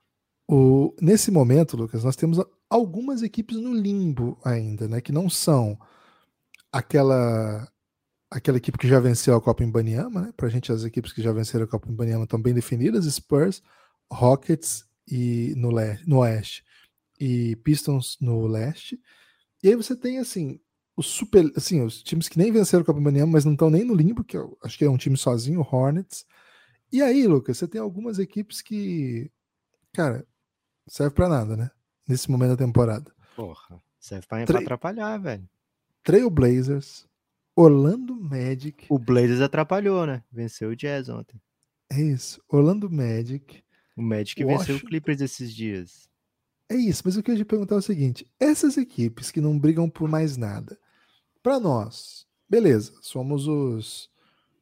O, 0.46 0.94
nesse 1.00 1.30
momento, 1.30 1.76
Lucas, 1.76 2.04
nós 2.04 2.16
temos 2.16 2.38
algumas 2.70 3.22
equipes 3.22 3.56
no 3.56 3.72
limbo 3.72 4.38
ainda, 4.44 4.86
né? 4.86 5.00
Que 5.00 5.12
não 5.12 5.28
são 5.28 5.78
aquela 6.70 7.66
aquela 8.30 8.58
equipe 8.58 8.76
que 8.76 8.86
já 8.86 9.00
venceu 9.00 9.34
a 9.34 9.40
Copa 9.40 9.64
Ibanema, 9.64 10.20
né? 10.20 10.32
Pra 10.36 10.50
gente, 10.50 10.70
as 10.70 10.84
equipes 10.84 11.12
que 11.12 11.22
já 11.22 11.32
venceram 11.32 11.64
e 17.18 17.56
Pistons 17.56 18.16
no 18.20 18.46
Leste. 18.46 19.00
E 19.62 19.68
aí 19.68 19.74
você 19.76 19.96
tem 19.96 20.18
assim 20.18 20.60
os 20.96 21.06
super, 21.06 21.50
assim, 21.56 21.80
os 21.82 22.02
times 22.02 22.28
que 22.28 22.38
nem 22.38 22.50
venceram 22.50 22.82
a 22.82 22.84
Copa 22.84 23.00
mas 23.00 23.44
não 23.44 23.52
estão 23.52 23.70
nem 23.70 23.84
no 23.84 23.94
limbo, 23.94 24.24
que 24.24 24.36
eu 24.36 24.58
acho 24.64 24.76
que 24.76 24.84
é 24.84 24.90
um 24.90 24.96
time 24.96 25.16
sozinho, 25.16 25.60
o 25.60 25.62
Hornets. 25.76 26.26
E 26.92 27.00
aí, 27.02 27.24
Lucas, 27.26 27.56
você 27.58 27.68
tem 27.68 27.80
algumas 27.80 28.18
equipes 28.18 28.60
que, 28.60 29.30
cara, 29.92 30.26
serve 30.88 31.14
pra 31.14 31.28
nada, 31.28 31.56
né? 31.56 31.70
Nesse 32.08 32.28
momento 32.30 32.50
da 32.50 32.56
temporada. 32.64 33.14
Porra. 33.36 33.80
Serve 34.00 34.26
pra, 34.26 34.38
Tre- 34.44 34.54
pra 34.54 34.60
atrapalhar, 34.62 35.18
velho. 35.18 35.48
Trail 36.02 36.28
Blazers, 36.30 37.06
Orlando 37.54 38.16
Magic, 38.16 38.86
O 38.88 38.98
Blazers 38.98 39.40
atrapalhou, 39.40 40.06
né? 40.06 40.24
Venceu 40.32 40.70
o 40.70 40.76
Jazz 40.76 41.08
ontem. 41.08 41.40
é 41.90 42.00
isso, 42.00 42.42
Orlando 42.48 42.90
Magic. 42.90 43.62
O 43.96 44.02
Magic 44.02 44.42
venceu 44.42 44.58
Washington- 44.74 44.86
o 44.86 44.88
Clippers 44.88 45.20
esses 45.20 45.54
dias. 45.54 46.07
É 46.70 46.76
isso, 46.76 47.02
mas 47.04 47.16
eu 47.16 47.22
queria 47.22 47.38
te 47.38 47.44
perguntar 47.44 47.76
é 47.76 47.78
o 47.78 47.82
seguinte: 47.82 48.26
essas 48.38 48.76
equipes 48.76 49.30
que 49.30 49.40
não 49.40 49.58
brigam 49.58 49.88
por 49.88 50.08
mais 50.08 50.36
nada, 50.36 50.78
pra 51.42 51.58
nós, 51.58 52.26
beleza, 52.48 52.92
somos 53.00 53.46
os 53.46 54.10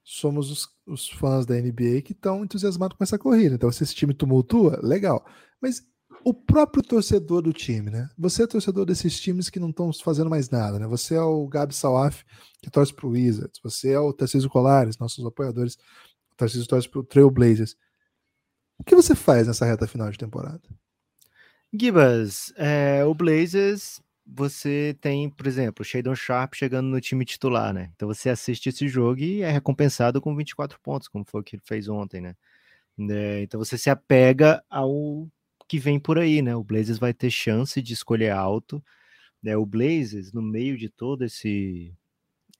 somos 0.04 0.50
os, 0.52 0.68
os 0.86 1.09
fãs 1.11 1.44
da 1.44 1.57
NBA 1.57 2.02
que 2.02 2.12
estão 2.12 2.44
entusiasmados 2.44 2.96
com 2.96 3.02
essa 3.02 3.18
corrida. 3.18 3.57
Então, 3.57 3.72
se 3.72 3.82
esse 3.82 3.94
time 3.94 4.14
tumultua, 4.14 4.78
legal. 4.80 5.26
Mas 5.61 5.82
o 6.24 6.32
próprio 6.32 6.82
torcedor 6.82 7.42
do 7.42 7.52
time, 7.52 7.90
né? 7.90 8.09
Você 8.16 8.44
é 8.44 8.46
torcedor 8.46 8.84
desses 8.86 9.18
times 9.20 9.50
que 9.50 9.59
não 9.59 9.70
estão 9.70 9.92
fazendo 9.92 10.30
mais 10.30 10.48
nada, 10.48 10.78
né? 10.78 10.86
Você 10.86 11.16
é 11.16 11.20
o 11.20 11.46
Gabi 11.48 11.74
Salaf, 11.74 12.22
que 12.62 12.70
torce 12.70 12.94
pro 12.94 13.11
Wizards. 13.11 13.61
Você 13.62 13.90
é 13.90 13.98
o 13.98 14.12
Tarcísio 14.12 14.48
Colares, 14.48 14.98
nossos 14.98 15.24
apoiadores. 15.26 15.74
O 16.32 16.36
Tarcísio 16.36 16.66
torce 16.68 16.88
pro 16.88 17.02
Trail 17.02 17.30
Blazers. 17.30 17.76
O 18.78 18.84
que 18.84 18.94
você 18.94 19.14
faz 19.14 19.46
nessa 19.48 19.64
reta 19.64 19.86
final 19.86 20.11
de 20.11 20.18
temporada? 20.18 20.62
Gibas, 21.72 22.52
é, 22.56 23.04
o 23.04 23.14
Blazers, 23.14 24.00
você 24.24 24.96
tem, 25.00 25.28
por 25.28 25.46
exemplo, 25.46 25.82
o 25.82 25.84
Shadon 25.84 26.14
Sharp 26.14 26.54
chegando 26.54 26.88
no 26.88 27.00
time 27.00 27.24
titular, 27.24 27.72
né? 27.72 27.90
Então 27.94 28.08
você 28.08 28.30
assiste 28.30 28.68
esse 28.68 28.88
jogo 28.88 29.20
e 29.20 29.42
é 29.42 29.50
recompensado 29.50 30.20
com 30.20 30.34
24 30.34 30.80
pontos, 30.80 31.08
como 31.08 31.24
foi 31.24 31.40
o 31.40 31.44
que 31.44 31.56
ele 31.56 31.62
fez 31.64 31.88
ontem, 31.88 32.20
né? 32.20 32.34
Né, 32.98 33.42
Então 33.42 33.58
você 33.60 33.78
se 33.78 33.90
apega 33.90 34.64
ao 34.70 35.28
que 35.68 35.78
vem 35.78 36.00
por 36.00 36.18
aí, 36.18 36.42
né? 36.42 36.56
O 36.56 36.64
Blazers 36.64 36.98
vai 36.98 37.14
ter 37.14 37.30
chance 37.30 37.82
de 37.82 37.94
escolher 37.94 38.30
alto, 38.32 38.84
né? 39.42 39.56
O 39.56 39.66
Blazers, 39.66 40.32
no 40.32 40.42
meio 40.42 40.78
de 40.78 40.88
todo 40.90 41.24
esse 41.24 41.94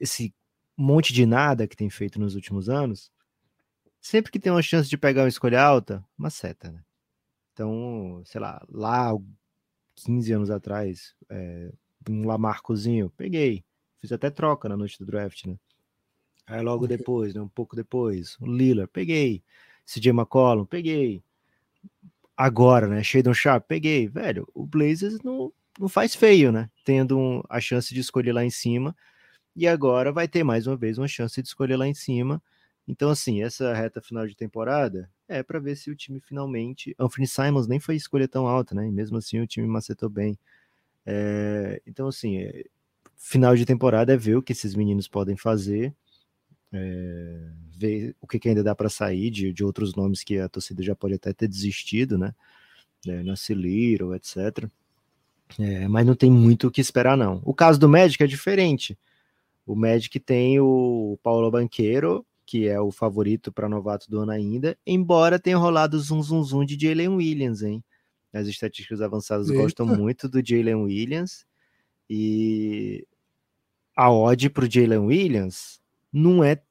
esse 0.01 0.35
monte 0.77 1.13
de 1.15 1.27
nada 1.27 1.69
que 1.69 1.77
tem 1.77 1.91
feito 1.91 2.21
nos 2.21 2.35
últimos 2.37 2.69
anos, 2.71 3.11
sempre 4.01 4.33
que 4.33 4.41
tem 4.41 4.53
uma 4.53 4.63
chance 4.63 4.89
de 4.91 4.99
pegar 4.99 5.23
uma 5.25 5.29
escolha 5.31 5.63
alta, 5.63 6.05
uma 6.19 6.31
seta, 6.31 6.73
né? 6.73 6.83
Então, 7.57 8.21
sei 8.27 8.39
lá, 8.39 8.63
lá 8.71 9.13
15 9.95 10.31
anos 10.31 10.51
atrás, 10.51 11.15
é, 11.31 11.73
um 12.07 12.27
Lamarcozinho, 12.27 13.11
peguei, 13.17 13.65
fiz 13.99 14.13
até 14.13 14.29
troca 14.29 14.69
na 14.69 14.77
noite 14.77 14.99
do 14.99 15.07
draft, 15.07 15.47
né? 15.47 15.57
Aí 16.47 16.61
logo 16.63 16.87
depois, 16.87 17.35
né, 17.35 17.41
um 17.41 17.49
pouco 17.49 17.75
depois, 17.75 18.37
o 18.41 18.47
Lillard, 18.47 18.91
peguei, 18.93 19.43
CJ 19.87 20.11
McCollum, 20.13 20.67
peguei, 20.67 21.25
agora, 22.37 22.87
né, 22.89 23.03
Shadon 23.03 23.35
Sharp, 23.35 23.65
peguei, 23.67 24.07
velho, 24.09 24.47
o 24.55 24.67
Blazers 24.67 25.19
não, 25.23 25.53
não 25.79 25.89
faz 25.89 26.15
feio, 26.15 26.53
né, 26.53 26.71
tendo 26.85 27.19
um- 27.19 27.43
a 27.49 27.61
chance 27.61 27.93
de 27.95 28.01
escolher 28.01 28.33
lá 28.33 28.45
em 28.45 28.51
cima, 28.51 28.95
e 29.57 29.67
agora 29.69 30.13
vai 30.13 30.29
ter 30.29 30.45
mais 30.45 30.67
uma 30.67 30.77
vez 30.77 30.99
uma 30.99 31.09
chance 31.09 31.41
de 31.43 31.49
escolher 31.49 31.77
lá 31.77 31.87
em 31.89 31.95
cima, 31.95 32.43
então 32.89 33.11
assim, 33.11 33.43
essa 33.43 33.73
reta 33.75 34.01
final 34.01 34.27
de 34.27 34.37
temporada 34.37 35.11
é 35.29 35.43
para 35.43 35.59
ver 35.59 35.77
se 35.77 35.91
o 35.91 35.97
time 35.97 36.21
finalmente, 36.21 36.95
Anthony 36.99 37.27
Simons 37.27 37.67
nem 37.67 37.81
foi 37.81 37.97
escolha 37.97 38.29
tão 38.29 38.47
alta, 38.47 38.75
né, 38.75 38.87
e 38.89 38.93
mesmo 38.93 39.19
assim 39.19 39.41
o 39.41 39.47
time 39.47 39.67
macetou 39.67 40.09
bem, 40.09 40.39
É, 41.07 41.81
então 41.87 42.09
assim, 42.09 42.39
é, 42.39 42.65
final 43.17 43.57
de 43.57 43.65
temporada 43.67 44.13
é 44.13 44.17
ver 44.17 44.37
o 44.37 44.43
que 44.43 44.53
esses 44.53 44.75
meninos 44.75 45.09
podem 45.09 45.37
fazer, 45.37 45.95
é, 46.73 47.51
ver 47.79 48.17
o 48.21 48.27
que, 48.27 48.39
que 48.39 48.49
ainda 48.49 48.63
dá 48.63 48.75
para 48.75 48.89
sair 48.89 49.31
de, 49.31 49.53
de 49.53 49.65
outros 49.65 49.95
nomes 49.95 50.23
que 50.25 50.39
a 50.39 50.49
torcida 50.49 50.83
já 50.83 50.95
pode 50.97 51.15
até 51.15 51.33
ter 51.33 51.49
desistido, 51.49 52.19
né? 52.19 52.35
É, 53.07 53.23
Nasciliro, 53.23 54.15
etc. 54.15 54.69
Mas 55.89 56.07
não 56.07 56.15
tem 56.15 56.31
muito 56.31 56.67
o 56.69 56.71
que 56.71 56.81
esperar, 56.81 57.17
não. 57.17 57.41
O 57.45 57.55
caso 57.55 57.79
do 57.79 57.89
Magic 57.89 58.23
é 58.23 58.27
diferente. 58.27 58.99
O 59.67 59.75
Magic 59.77 60.19
tem 60.21 60.61
o 60.61 61.19
Paulo 61.23 61.51
Banqueiro, 61.51 62.27
que 62.47 62.69
é 62.69 62.81
o 62.81 62.93
favorito 62.93 63.51
para 63.53 63.69
novato 63.69 64.09
do 64.09 64.21
ano 64.21 64.31
ainda, 64.31 64.79
embora 64.87 65.39
tenha 65.39 65.57
rolado 65.59 65.99
zum 65.99 66.23
zum 66.23 66.43
zum 66.45 66.65
de 66.65 66.79
Jalen 66.81 67.09
Williams, 67.09 67.63
hein? 67.63 67.83
As 68.33 68.47
estatísticas 68.47 69.03
avançadas 69.03 69.49
Eita. 69.49 69.61
gostam 69.61 69.85
muito 69.87 70.29
do 70.29 70.41
Jalen 70.45 70.77
Williams 70.77 71.45
e 72.09 73.07
a 73.97 74.13
odd 74.13 74.49
para 74.51 74.65
o 74.65 74.71
Jalen 74.71 74.99
Williams 74.99 75.81
não 76.13 76.45
é. 76.45 76.63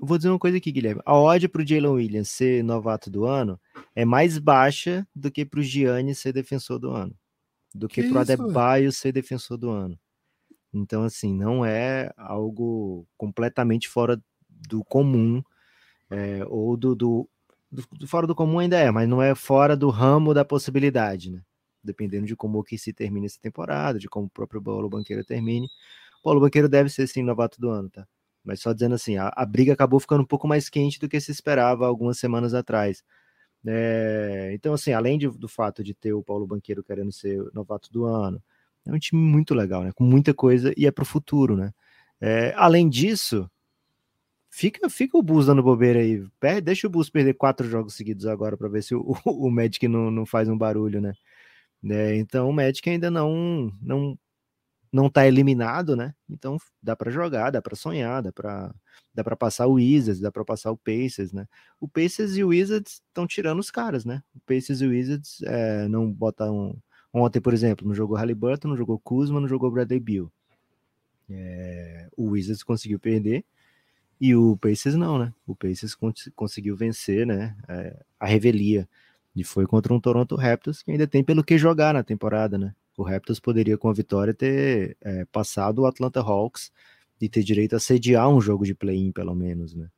Vou 0.00 0.16
dizer 0.16 0.30
uma 0.30 0.38
coisa 0.38 0.56
aqui, 0.56 0.72
Guilherme. 0.72 1.02
A 1.04 1.14
odd 1.14 1.46
para 1.48 1.62
o 1.62 1.66
Jalen 1.66 1.90
Williams 1.90 2.30
ser 2.30 2.64
novato 2.64 3.10
do 3.10 3.26
ano 3.26 3.60
é 3.94 4.04
mais 4.04 4.38
baixa 4.38 5.06
do 5.14 5.30
que 5.30 5.44
para 5.44 5.60
o 5.60 5.62
Gianni 5.62 6.14
ser 6.14 6.32
defensor 6.32 6.78
do 6.78 6.90
ano, 6.90 7.14
do 7.74 7.86
que, 7.86 8.02
que 8.02 8.08
para 8.08 8.18
o 8.18 8.20
Adebayo 8.20 8.90
ser 8.90 9.12
defensor 9.12 9.58
do 9.58 9.70
ano. 9.70 9.98
Então, 10.72 11.04
assim, 11.04 11.34
não 11.34 11.64
é 11.64 12.10
algo 12.16 13.06
completamente 13.18 13.88
fora 13.88 14.20
do 14.68 14.84
comum, 14.84 15.42
é, 16.10 16.44
ou 16.48 16.76
do, 16.76 16.94
do, 16.94 17.28
do, 17.70 18.06
fora 18.06 18.26
do 18.26 18.34
comum 18.34 18.58
ainda 18.58 18.78
é, 18.78 18.90
mas 18.90 19.08
não 19.08 19.22
é 19.22 19.34
fora 19.34 19.76
do 19.76 19.88
ramo 19.90 20.34
da 20.34 20.44
possibilidade, 20.44 21.30
né? 21.30 21.40
Dependendo 21.82 22.26
de 22.26 22.36
como 22.36 22.62
que 22.62 22.78
se 22.78 22.92
termine 22.92 23.26
essa 23.26 23.40
temporada, 23.40 23.98
de 23.98 24.08
como 24.08 24.26
o 24.26 24.30
próprio 24.30 24.62
Paulo 24.62 24.88
Banqueiro 24.88 25.24
termine. 25.24 25.68
Paulo 26.22 26.40
Banqueiro 26.40 26.68
deve 26.68 26.88
ser 26.90 27.06
sim 27.08 27.22
novato 27.22 27.60
do 27.60 27.70
ano, 27.70 27.90
tá? 27.90 28.06
Mas 28.44 28.60
só 28.60 28.72
dizendo 28.72 28.94
assim, 28.94 29.16
a, 29.16 29.32
a 29.34 29.46
briga 29.46 29.72
acabou 29.72 30.00
ficando 30.00 30.22
um 30.22 30.26
pouco 30.26 30.46
mais 30.46 30.68
quente 30.68 30.98
do 30.98 31.08
que 31.08 31.20
se 31.20 31.30
esperava 31.30 31.86
algumas 31.86 32.18
semanas 32.18 32.54
atrás. 32.54 33.02
É, 33.66 34.50
então, 34.54 34.74
assim, 34.74 34.92
além 34.92 35.18
de, 35.18 35.28
do 35.28 35.48
fato 35.48 35.84
de 35.84 35.94
ter 35.94 36.12
o 36.12 36.22
Paulo 36.22 36.46
Banqueiro 36.46 36.82
querendo 36.82 37.12
ser 37.12 37.40
novato 37.54 37.90
do 37.92 38.04
ano, 38.04 38.42
é 38.86 38.92
um 38.92 38.98
time 38.98 39.20
muito 39.20 39.54
legal, 39.54 39.84
né? 39.84 39.92
Com 39.94 40.04
muita 40.04 40.34
coisa 40.34 40.72
e 40.76 40.86
é 40.86 40.90
para 40.90 41.02
o 41.02 41.06
futuro, 41.06 41.56
né? 41.56 41.72
É, 42.20 42.52
além 42.56 42.88
disso, 42.88 43.50
fica, 44.52 44.88
fica 44.90 45.16
o 45.16 45.22
Bulls 45.22 45.46
dando 45.46 45.62
bobeira 45.62 46.00
aí. 46.00 46.24
Deixa 46.62 46.86
o 46.86 46.90
Bulls 46.90 47.10
perder 47.10 47.34
quatro 47.34 47.66
jogos 47.68 47.94
seguidos 47.94 48.26
agora 48.26 48.56
para 48.56 48.68
ver 48.68 48.82
se 48.82 48.94
o, 48.94 49.16
o 49.24 49.50
Magic 49.50 49.88
não, 49.88 50.10
não 50.10 50.26
faz 50.26 50.48
um 50.48 50.56
barulho, 50.56 51.00
né? 51.00 51.14
É, 51.84 52.16
então 52.16 52.48
o 52.48 52.52
Magic 52.52 52.88
ainda 52.88 53.10
não 53.10 53.72
não 53.82 54.18
não 54.92 55.08
tá 55.10 55.26
eliminado, 55.26 55.96
né? 55.96 56.14
Então 56.30 56.58
dá 56.82 56.94
para 56.94 57.10
jogar, 57.10 57.50
dá 57.50 57.62
para 57.62 57.74
sonhar, 57.74 58.22
dá 58.22 58.30
para 58.30 58.74
dá 59.14 59.24
para 59.24 59.36
passar 59.36 59.66
o 59.66 59.74
Wizards, 59.74 60.20
dá 60.20 60.30
para 60.30 60.44
passar 60.44 60.70
o 60.70 60.76
Pacers, 60.76 61.32
né? 61.32 61.48
O 61.80 61.88
Pacers 61.88 62.36
e 62.36 62.44
o 62.44 62.48
Wizards 62.48 63.02
estão 63.08 63.26
tirando 63.26 63.58
os 63.58 63.70
caras, 63.70 64.04
né? 64.04 64.22
O 64.34 64.40
Pacers 64.40 64.80
e 64.82 64.86
o 64.86 64.90
Wizards 64.90 65.42
é, 65.42 65.88
não 65.88 66.10
botam 66.12 66.76
Ontem, 67.14 67.40
por 67.42 67.52
exemplo, 67.52 67.86
não 67.86 67.94
jogou 67.94 68.16
Halliburton, 68.16 68.68
não 68.68 68.76
jogou 68.76 68.98
Kuzma, 68.98 69.38
não 69.38 69.46
jogou 69.46 69.70
Bradley 69.70 70.00
Bill. 70.00 70.32
É, 71.28 72.08
o 72.16 72.30
Wizards 72.30 72.62
conseguiu 72.62 72.98
perder 72.98 73.44
e 74.24 74.36
o 74.36 74.56
Pacers 74.56 74.94
não, 74.94 75.18
né? 75.18 75.34
O 75.44 75.56
Pacers 75.56 75.96
cons 75.96 76.30
conseguiu 76.36 76.76
vencer, 76.76 77.26
né? 77.26 77.56
É, 77.68 78.00
a 78.20 78.26
revelia 78.26 78.88
e 79.34 79.42
foi 79.42 79.66
contra 79.66 79.92
um 79.92 79.98
Toronto 79.98 80.36
Raptors 80.36 80.80
que 80.80 80.92
ainda 80.92 81.08
tem 81.08 81.24
pelo 81.24 81.42
que 81.42 81.58
jogar 81.58 81.92
na 81.92 82.04
temporada, 82.04 82.56
né? 82.56 82.72
O 82.96 83.02
Raptors 83.02 83.40
poderia 83.40 83.76
com 83.76 83.88
a 83.88 83.92
vitória 83.92 84.32
ter 84.32 84.96
é, 85.00 85.24
passado 85.24 85.80
o 85.80 85.86
Atlanta 85.86 86.20
Hawks 86.20 86.70
e 87.20 87.28
ter 87.28 87.42
direito 87.42 87.74
a 87.74 87.80
sediar 87.80 88.28
um 88.28 88.40
jogo 88.40 88.64
de 88.64 88.76
play-in 88.76 89.10
pelo 89.10 89.34
menos, 89.34 89.74
né? 89.74 89.88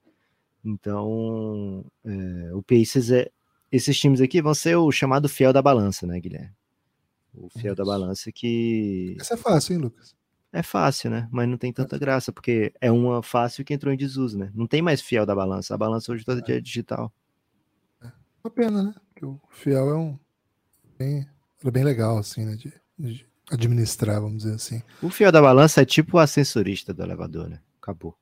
Então, 0.64 1.84
é, 2.02 2.54
o 2.54 2.62
Pacers 2.62 3.10
é 3.10 3.30
esses 3.70 3.98
times 3.98 4.22
aqui 4.22 4.40
vão 4.40 4.54
ser 4.54 4.76
o 4.76 4.90
chamado 4.90 5.28
fiel 5.28 5.52
da 5.52 5.60
balança, 5.60 6.06
né, 6.06 6.18
Guilherme? 6.18 6.54
o 7.36 7.48
fiel 7.50 7.72
Isso. 7.72 7.74
da 7.74 7.84
balança 7.84 8.32
que. 8.32 9.16
Essa 9.20 9.34
é 9.34 9.36
fácil, 9.36 9.74
hein, 9.74 9.80
Lucas? 9.80 10.14
É 10.54 10.62
fácil, 10.62 11.10
né? 11.10 11.28
Mas 11.32 11.48
não 11.48 11.58
tem 11.58 11.72
tanta 11.72 11.98
graça, 11.98 12.32
porque 12.32 12.72
é 12.80 12.88
uma 12.88 13.24
fácil 13.24 13.64
que 13.64 13.74
entrou 13.74 13.92
em 13.92 13.96
desuso, 13.96 14.38
né? 14.38 14.52
Não 14.54 14.68
tem 14.68 14.80
mais 14.80 15.00
fiel 15.00 15.26
da 15.26 15.34
balança. 15.34 15.74
A 15.74 15.76
balança 15.76 16.12
hoje 16.12 16.24
toda 16.24 16.40
é. 16.46 16.56
é 16.56 16.60
digital. 16.60 17.12
É 18.00 18.12
uma 18.44 18.50
pena, 18.52 18.80
né? 18.84 18.94
Porque 19.08 19.26
o 19.26 19.40
fiel 19.50 19.90
é 19.90 19.96
um. 19.96 20.16
Bem, 20.96 21.28
é 21.64 21.70
bem 21.72 21.82
legal, 21.82 22.18
assim, 22.18 22.44
né? 22.44 22.54
De, 22.54 22.72
de 22.96 23.26
administrar, 23.50 24.20
vamos 24.20 24.44
dizer 24.44 24.54
assim. 24.54 24.80
O 25.02 25.10
fiel 25.10 25.32
da 25.32 25.42
balança 25.42 25.82
é 25.82 25.84
tipo 25.84 26.18
o 26.18 26.20
ascensorista 26.20 26.94
do 26.94 27.02
elevador, 27.02 27.48
né? 27.48 27.60
Acabou. 27.82 28.16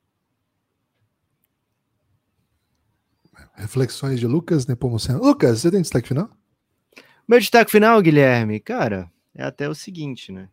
Reflexões 3.53 4.19
de 4.19 4.25
Lucas 4.25 4.65
Nepomuceno. 4.65 5.19
Lucas, 5.19 5.61
você 5.61 5.69
tem 5.69 5.83
destaque 5.83 6.07
final? 6.07 6.31
Meu 7.27 7.39
destaque 7.39 7.69
final, 7.69 8.01
Guilherme, 8.01 8.59
cara, 8.59 9.07
é 9.35 9.43
até 9.43 9.69
o 9.69 9.75
seguinte, 9.75 10.31
né? 10.31 10.49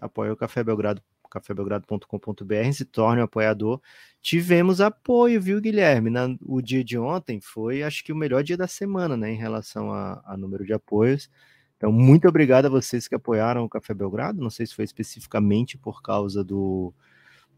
Apoia 0.00 0.32
o 0.32 0.36
Café 0.36 0.64
Belgrado, 0.64 1.02
cafébelgrado.com.br, 1.30 2.72
se 2.72 2.84
torne 2.84 3.20
um 3.20 3.24
apoiador. 3.24 3.80
Tivemos 4.20 4.80
apoio, 4.80 5.40
viu, 5.40 5.60
Guilherme? 5.60 6.10
Na, 6.10 6.36
o 6.42 6.60
dia 6.60 6.84
de 6.84 6.98
ontem 6.98 7.40
foi, 7.40 7.82
acho 7.82 8.04
que, 8.04 8.12
o 8.12 8.16
melhor 8.16 8.42
dia 8.42 8.56
da 8.56 8.66
semana, 8.66 9.16
né, 9.16 9.32
em 9.32 9.36
relação 9.36 9.92
a, 9.92 10.22
a 10.26 10.36
número 10.36 10.64
de 10.64 10.72
apoios. 10.72 11.30
Então, 11.76 11.90
muito 11.90 12.28
obrigado 12.28 12.66
a 12.66 12.68
vocês 12.68 13.08
que 13.08 13.14
apoiaram 13.14 13.64
o 13.64 13.68
Café 13.68 13.94
Belgrado. 13.94 14.42
Não 14.42 14.50
sei 14.50 14.66
se 14.66 14.74
foi 14.74 14.84
especificamente 14.84 15.78
por 15.78 16.02
causa 16.02 16.44
do, 16.44 16.92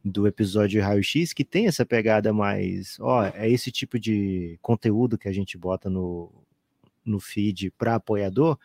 do 0.05 0.27
episódio 0.29 0.81
Raio 0.81 1.03
X, 1.03 1.33
que 1.33 1.45
tem 1.45 1.66
essa 1.66 1.85
pegada 1.85 2.33
mais. 2.33 2.99
Ó, 3.01 3.25
é 3.25 3.51
esse 3.51 3.73
tipo 3.73 3.99
de 3.99 4.59
conteúdo 4.62 5.18
que 5.18 5.29
a 5.29 5.33
gente 5.33 5.59
bota 5.59 5.91
no, 5.91 6.33
no 7.05 7.20
feed 7.20 7.70
para 7.73 7.97
apoiador, 7.97 8.59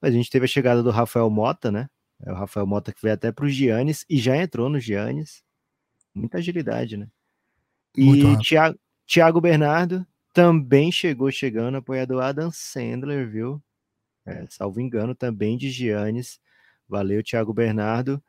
mas 0.00 0.12
a 0.12 0.16
gente 0.16 0.30
teve 0.30 0.44
a 0.44 0.48
chegada 0.48 0.82
do 0.82 0.90
Rafael 0.90 1.28
Mota, 1.28 1.70
né? 1.70 1.88
É 2.24 2.30
o 2.30 2.34
Rafael 2.34 2.66
Mota 2.66 2.92
que 2.92 3.02
veio 3.02 3.14
até 3.14 3.32
para 3.32 3.44
o 3.44 3.48
Giannis 3.48 4.04
e 4.08 4.18
já 4.18 4.36
entrou 4.36 4.68
no 4.68 4.78
Giannis. 4.78 5.42
Muita 6.14 6.38
agilidade, 6.38 6.96
né? 6.96 7.08
E 7.96 8.36
Thiago, 8.38 8.78
Thiago 9.06 9.40
Bernardo 9.40 10.06
também 10.32 10.90
chegou 10.90 11.30
chegando, 11.30 11.76
apoiador 11.76 12.22
Adam 12.22 12.50
Sandler, 12.50 13.28
viu? 13.28 13.62
É, 14.24 14.46
salvo 14.48 14.80
engano, 14.80 15.14
também 15.14 15.56
de 15.58 15.70
Giannis. 15.70 16.40
Valeu, 16.88 17.22
Thiago 17.22 17.52
Bernardo. 17.52 18.22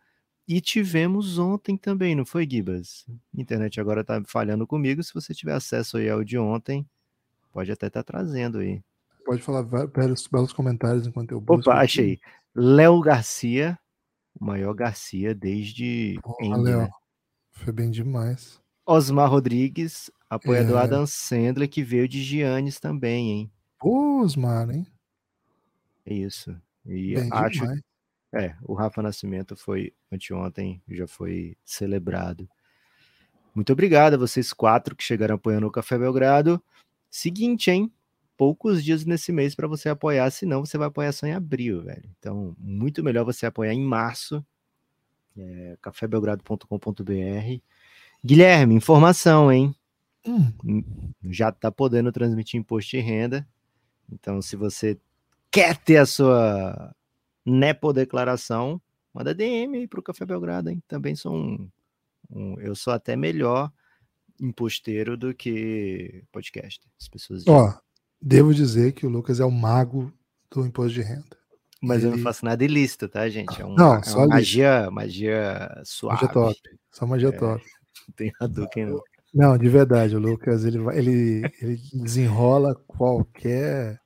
E 0.48 0.60
tivemos 0.60 1.38
ontem 1.38 1.78
também, 1.78 2.16
não 2.16 2.26
foi, 2.26 2.48
Gibas? 2.50 3.06
Internet 3.34 3.80
agora 3.80 4.04
tá 4.04 4.22
falhando 4.26 4.68
comigo. 4.68 5.02
Se 5.02 5.14
você 5.14 5.34
tiver 5.34 5.54
acesso 5.54 5.98
aí 5.98 6.10
ao 6.10 6.24
de 6.24 6.38
ontem, 6.38 6.86
pode 7.52 7.72
até 7.72 7.88
estar 7.88 8.04
tá 8.04 8.12
trazendo 8.12 8.58
aí. 8.58 8.82
Pode 9.26 9.42
falar 9.42 9.62
vários 9.62 10.28
belos 10.28 10.52
comentários 10.52 11.08
enquanto 11.08 11.32
eu 11.32 11.40
busco. 11.40 11.70
Opa, 11.70 11.80
achei. 11.80 12.20
Léo 12.54 13.00
Garcia, 13.00 13.80
maior 14.44 14.74
Garcia 14.74 15.34
desde. 15.34 16.20
Porra. 16.22 16.58
Né? 16.58 16.90
Foi 17.52 17.74
bem 17.74 17.90
demais. 17.90 18.62
Osmar 18.86 19.30
Rodrigues, 19.30 20.12
apoiador 20.30 20.78
é. 20.78 20.84
Adam 20.84 21.08
Sandler, 21.08 21.70
que 21.70 21.84
veio 21.84 22.08
de 22.08 22.22
Giannis 22.22 22.80
também, 22.80 23.32
hein? 23.32 23.52
Pô, 23.80 24.22
Osmar, 24.22 24.70
hein? 24.70 24.86
Isso. 26.06 26.56
E 26.86 27.16
bem 27.16 27.30
acho. 27.32 27.62
Demais. 27.62 27.82
É, 28.34 28.56
o 28.64 28.74
Rafa 28.74 29.02
Nascimento 29.02 29.56
foi 29.56 29.94
anteontem, 30.12 30.82
já 30.90 31.06
foi 31.06 31.56
celebrado. 31.64 32.50
Muito 33.54 33.72
obrigado 33.72 34.16
a 34.16 34.18
vocês 34.18 34.52
quatro 34.52 34.96
que 34.96 35.04
chegaram 35.04 35.36
apoiando 35.36 35.68
o 35.68 35.72
Café 35.72 35.98
Belgrado. 35.98 36.62
Seguinte, 37.10 37.70
hein? 37.70 37.94
Poucos 38.38 38.84
dias 38.84 39.06
nesse 39.06 39.32
mês 39.32 39.56
para 39.56 39.68
você 39.68 39.90
apoiar, 39.90 40.30
senão 40.32 40.66
você 40.66 40.78
vai 40.78 40.88
apoiar 40.88 41.12
só 41.12 41.26
em 41.26 41.34
abril, 41.34 41.84
velho. 41.84 42.10
Então, 42.18 42.56
muito 42.58 43.04
melhor 43.04 43.26
você 43.26 43.46
apoiar 43.46 43.74
em 43.74 43.84
março. 43.84 44.46
É, 45.38 45.78
cafébelgrado.com.br. 45.82 47.62
Guilherme, 48.24 48.76
informação, 48.76 49.52
hein? 49.52 49.76
Hum. 50.26 50.84
Já 51.24 51.52
tá 51.52 51.72
podendo 51.72 52.12
transmitir 52.12 52.60
imposto 52.60 52.92
de 52.92 53.00
renda. 53.00 53.48
Então, 54.12 54.42
se 54.42 54.56
você 54.56 54.98
quer 55.52 55.78
ter 55.78 55.98
a 55.98 56.06
sua 56.06 56.96
Nepo 57.46 57.92
declaração, 57.92 58.82
manda 59.14 59.34
DM 59.34 59.78
aí 59.78 59.88
pro 59.88 60.02
Café 60.02 60.26
Belgrado, 60.26 60.70
hein? 60.70 60.82
Também 60.88 61.16
sou 61.16 61.36
um, 61.36 61.70
um 62.32 62.60
eu 62.60 62.74
sou 62.74 62.94
até 62.94 63.16
melhor 63.16 63.72
imposteiro 64.40 65.18
do 65.18 65.34
que 65.34 66.24
podcast. 66.32 66.82
As 67.00 67.08
pessoas 67.08 67.46
Ó, 67.48 67.78
Devo 68.26 68.54
dizer 68.54 68.94
que 68.94 69.06
o 69.06 69.10
Lucas 69.10 69.42
é 69.42 69.46
o 69.46 69.52
mago 69.52 70.14
do 70.50 70.66
imposto 70.66 70.94
de 70.94 71.02
renda. 71.02 71.38
Mas 71.82 72.02
Ele... 72.02 72.14
eu 72.14 72.16
não 72.16 72.24
faço 72.24 72.46
nada 72.46 72.64
ilícito, 72.64 73.10
tá, 73.10 73.28
gente? 73.28 73.62
É, 73.62 73.66
um, 73.66 73.76
não, 73.76 73.96
é 73.96 74.12
uma 74.16 74.28
magia, 74.28 74.90
magia 74.90 75.70
suave. 75.84 76.22
Magia 76.22 76.34
top. 76.34 76.62
Só 76.90 77.06
magia 77.06 77.28
é, 77.28 77.32
top. 77.34 77.64
Não 78.08 78.16
tem 78.16 78.32
Hadouken, 78.42 78.86
não. 78.88 79.02
Não, 79.34 79.58
de 79.58 79.70
verdade, 79.70 80.14
o 80.14 80.20
Lucas, 80.20 80.66
ele, 80.66 80.78
ele, 80.94 81.42
ele 81.62 81.80
desenrola 81.94 82.76
qualquer 82.86 83.98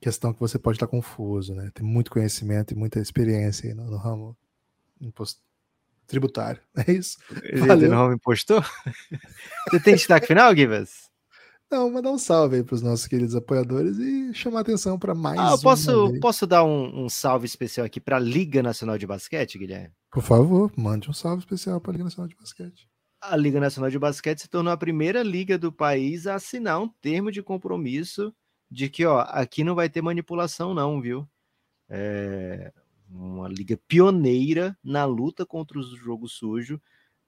questão 0.00 0.32
que 0.32 0.38
você 0.38 0.60
pode 0.60 0.76
estar 0.76 0.86
confuso, 0.86 1.52
né? 1.52 1.70
Tem 1.74 1.84
muito 1.84 2.10
conhecimento 2.10 2.72
e 2.72 2.76
muita 2.76 3.00
experiência 3.00 3.74
no, 3.74 3.90
no 3.90 3.96
ramo 3.96 4.36
imposto, 5.00 5.40
tributário. 6.06 6.60
É 6.86 6.92
isso. 6.92 7.18
Ele 7.42 7.66
Valeu. 7.66 7.90
não 7.90 8.10
me 8.10 8.18
postou? 8.18 8.62
Você 9.70 9.80
tem 9.80 9.94
destaque 9.94 10.28
final, 10.28 10.54
Givas? 10.54 11.10
Não, 11.70 11.90
mandar 11.90 12.10
um 12.10 12.18
salve 12.18 12.56
aí 12.56 12.64
para 12.64 12.74
os 12.74 12.82
nossos 12.82 13.06
queridos 13.08 13.34
apoiadores 13.34 13.98
e 13.98 14.32
chamar 14.32 14.60
atenção 14.60 14.98
para 14.98 15.14
mais. 15.14 15.38
Ah, 15.38 15.50
eu 15.52 15.60
posso, 15.60 16.20
posso 16.20 16.46
dar 16.46 16.64
um, 16.64 17.04
um, 17.04 17.08
salve 17.08 17.44
especial 17.44 17.84
aqui 17.84 18.00
para 18.00 18.16
a 18.16 18.20
Liga 18.20 18.62
Nacional 18.62 18.96
de 18.96 19.06
Basquete, 19.06 19.58
Guilherme? 19.58 19.92
Por 20.10 20.22
favor, 20.22 20.72
mande 20.76 21.10
um 21.10 21.12
salve 21.12 21.40
especial 21.40 21.80
para 21.80 21.90
a 21.90 21.94
Liga 21.94 22.04
Nacional 22.04 22.28
de 22.28 22.36
Basquete. 22.36 22.88
A 23.20 23.36
Liga 23.36 23.58
Nacional 23.58 23.90
de 23.90 23.98
Basquete 23.98 24.42
se 24.42 24.48
tornou 24.48 24.72
a 24.72 24.76
primeira 24.76 25.22
liga 25.22 25.58
do 25.58 25.72
país 25.72 26.28
a 26.28 26.36
assinar 26.36 26.80
um 26.80 26.88
termo 26.88 27.32
de 27.32 27.42
compromisso 27.42 28.32
de 28.70 28.88
que, 28.88 29.04
ó, 29.04 29.20
aqui 29.28 29.64
não 29.64 29.74
vai 29.74 29.88
ter 29.88 30.02
manipulação, 30.02 30.72
não, 30.72 31.00
viu? 31.00 31.28
É 31.88 32.72
uma 33.08 33.48
liga 33.48 33.78
pioneira 33.86 34.76
na 34.82 35.04
luta 35.04 35.46
contra 35.46 35.78
o 35.78 35.82
jogo 35.82 36.28
sujo 36.28 36.80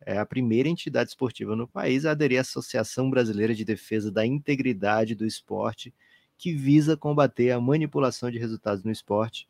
é 0.04 0.18
a 0.18 0.26
primeira 0.26 0.68
entidade 0.68 1.10
esportiva 1.10 1.54
no 1.56 1.66
país 1.66 2.06
a 2.06 2.12
aderir 2.12 2.38
à 2.38 2.40
Associação 2.42 3.10
Brasileira 3.10 3.54
de 3.54 3.64
Defesa 3.64 4.10
da 4.10 4.24
Integridade 4.24 5.14
do 5.14 5.26
Esporte, 5.26 5.92
que 6.36 6.52
visa 6.54 6.96
combater 6.96 7.50
a 7.50 7.60
manipulação 7.60 8.30
de 8.30 8.38
resultados 8.38 8.84
no 8.84 8.90
esporte. 8.90 9.48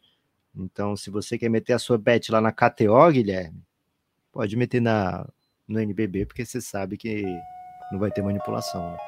Então, 0.56 0.96
se 0.96 1.10
você 1.10 1.38
quer 1.38 1.48
meter 1.48 1.74
a 1.74 1.78
sua 1.78 1.98
bet 1.98 2.32
lá 2.32 2.40
na 2.40 2.50
KTO, 2.50 3.12
Guilherme, 3.12 3.62
pode 4.32 4.56
meter 4.56 4.80
na, 4.80 5.28
no 5.66 5.78
NBB, 5.78 6.26
porque 6.26 6.44
você 6.44 6.60
sabe 6.60 6.96
que 6.96 7.22
não 7.92 7.98
vai 7.98 8.10
ter 8.10 8.22
manipulação. 8.22 8.90
Né? 8.90 8.98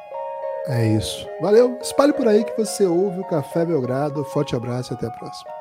É 0.67 0.97
isso. 0.97 1.27
Valeu. 1.41 1.79
Espalhe 1.81 2.13
por 2.13 2.29
aí 2.29 2.45
que 2.45 2.57
você 2.57 2.85
ouve 2.85 3.21
o 3.21 3.25
Café 3.25 3.65
Belgrado. 3.65 4.23
Forte 4.25 4.55
abraço 4.55 4.93
e 4.93 4.95
até 4.95 5.07
a 5.07 5.11
próxima. 5.11 5.60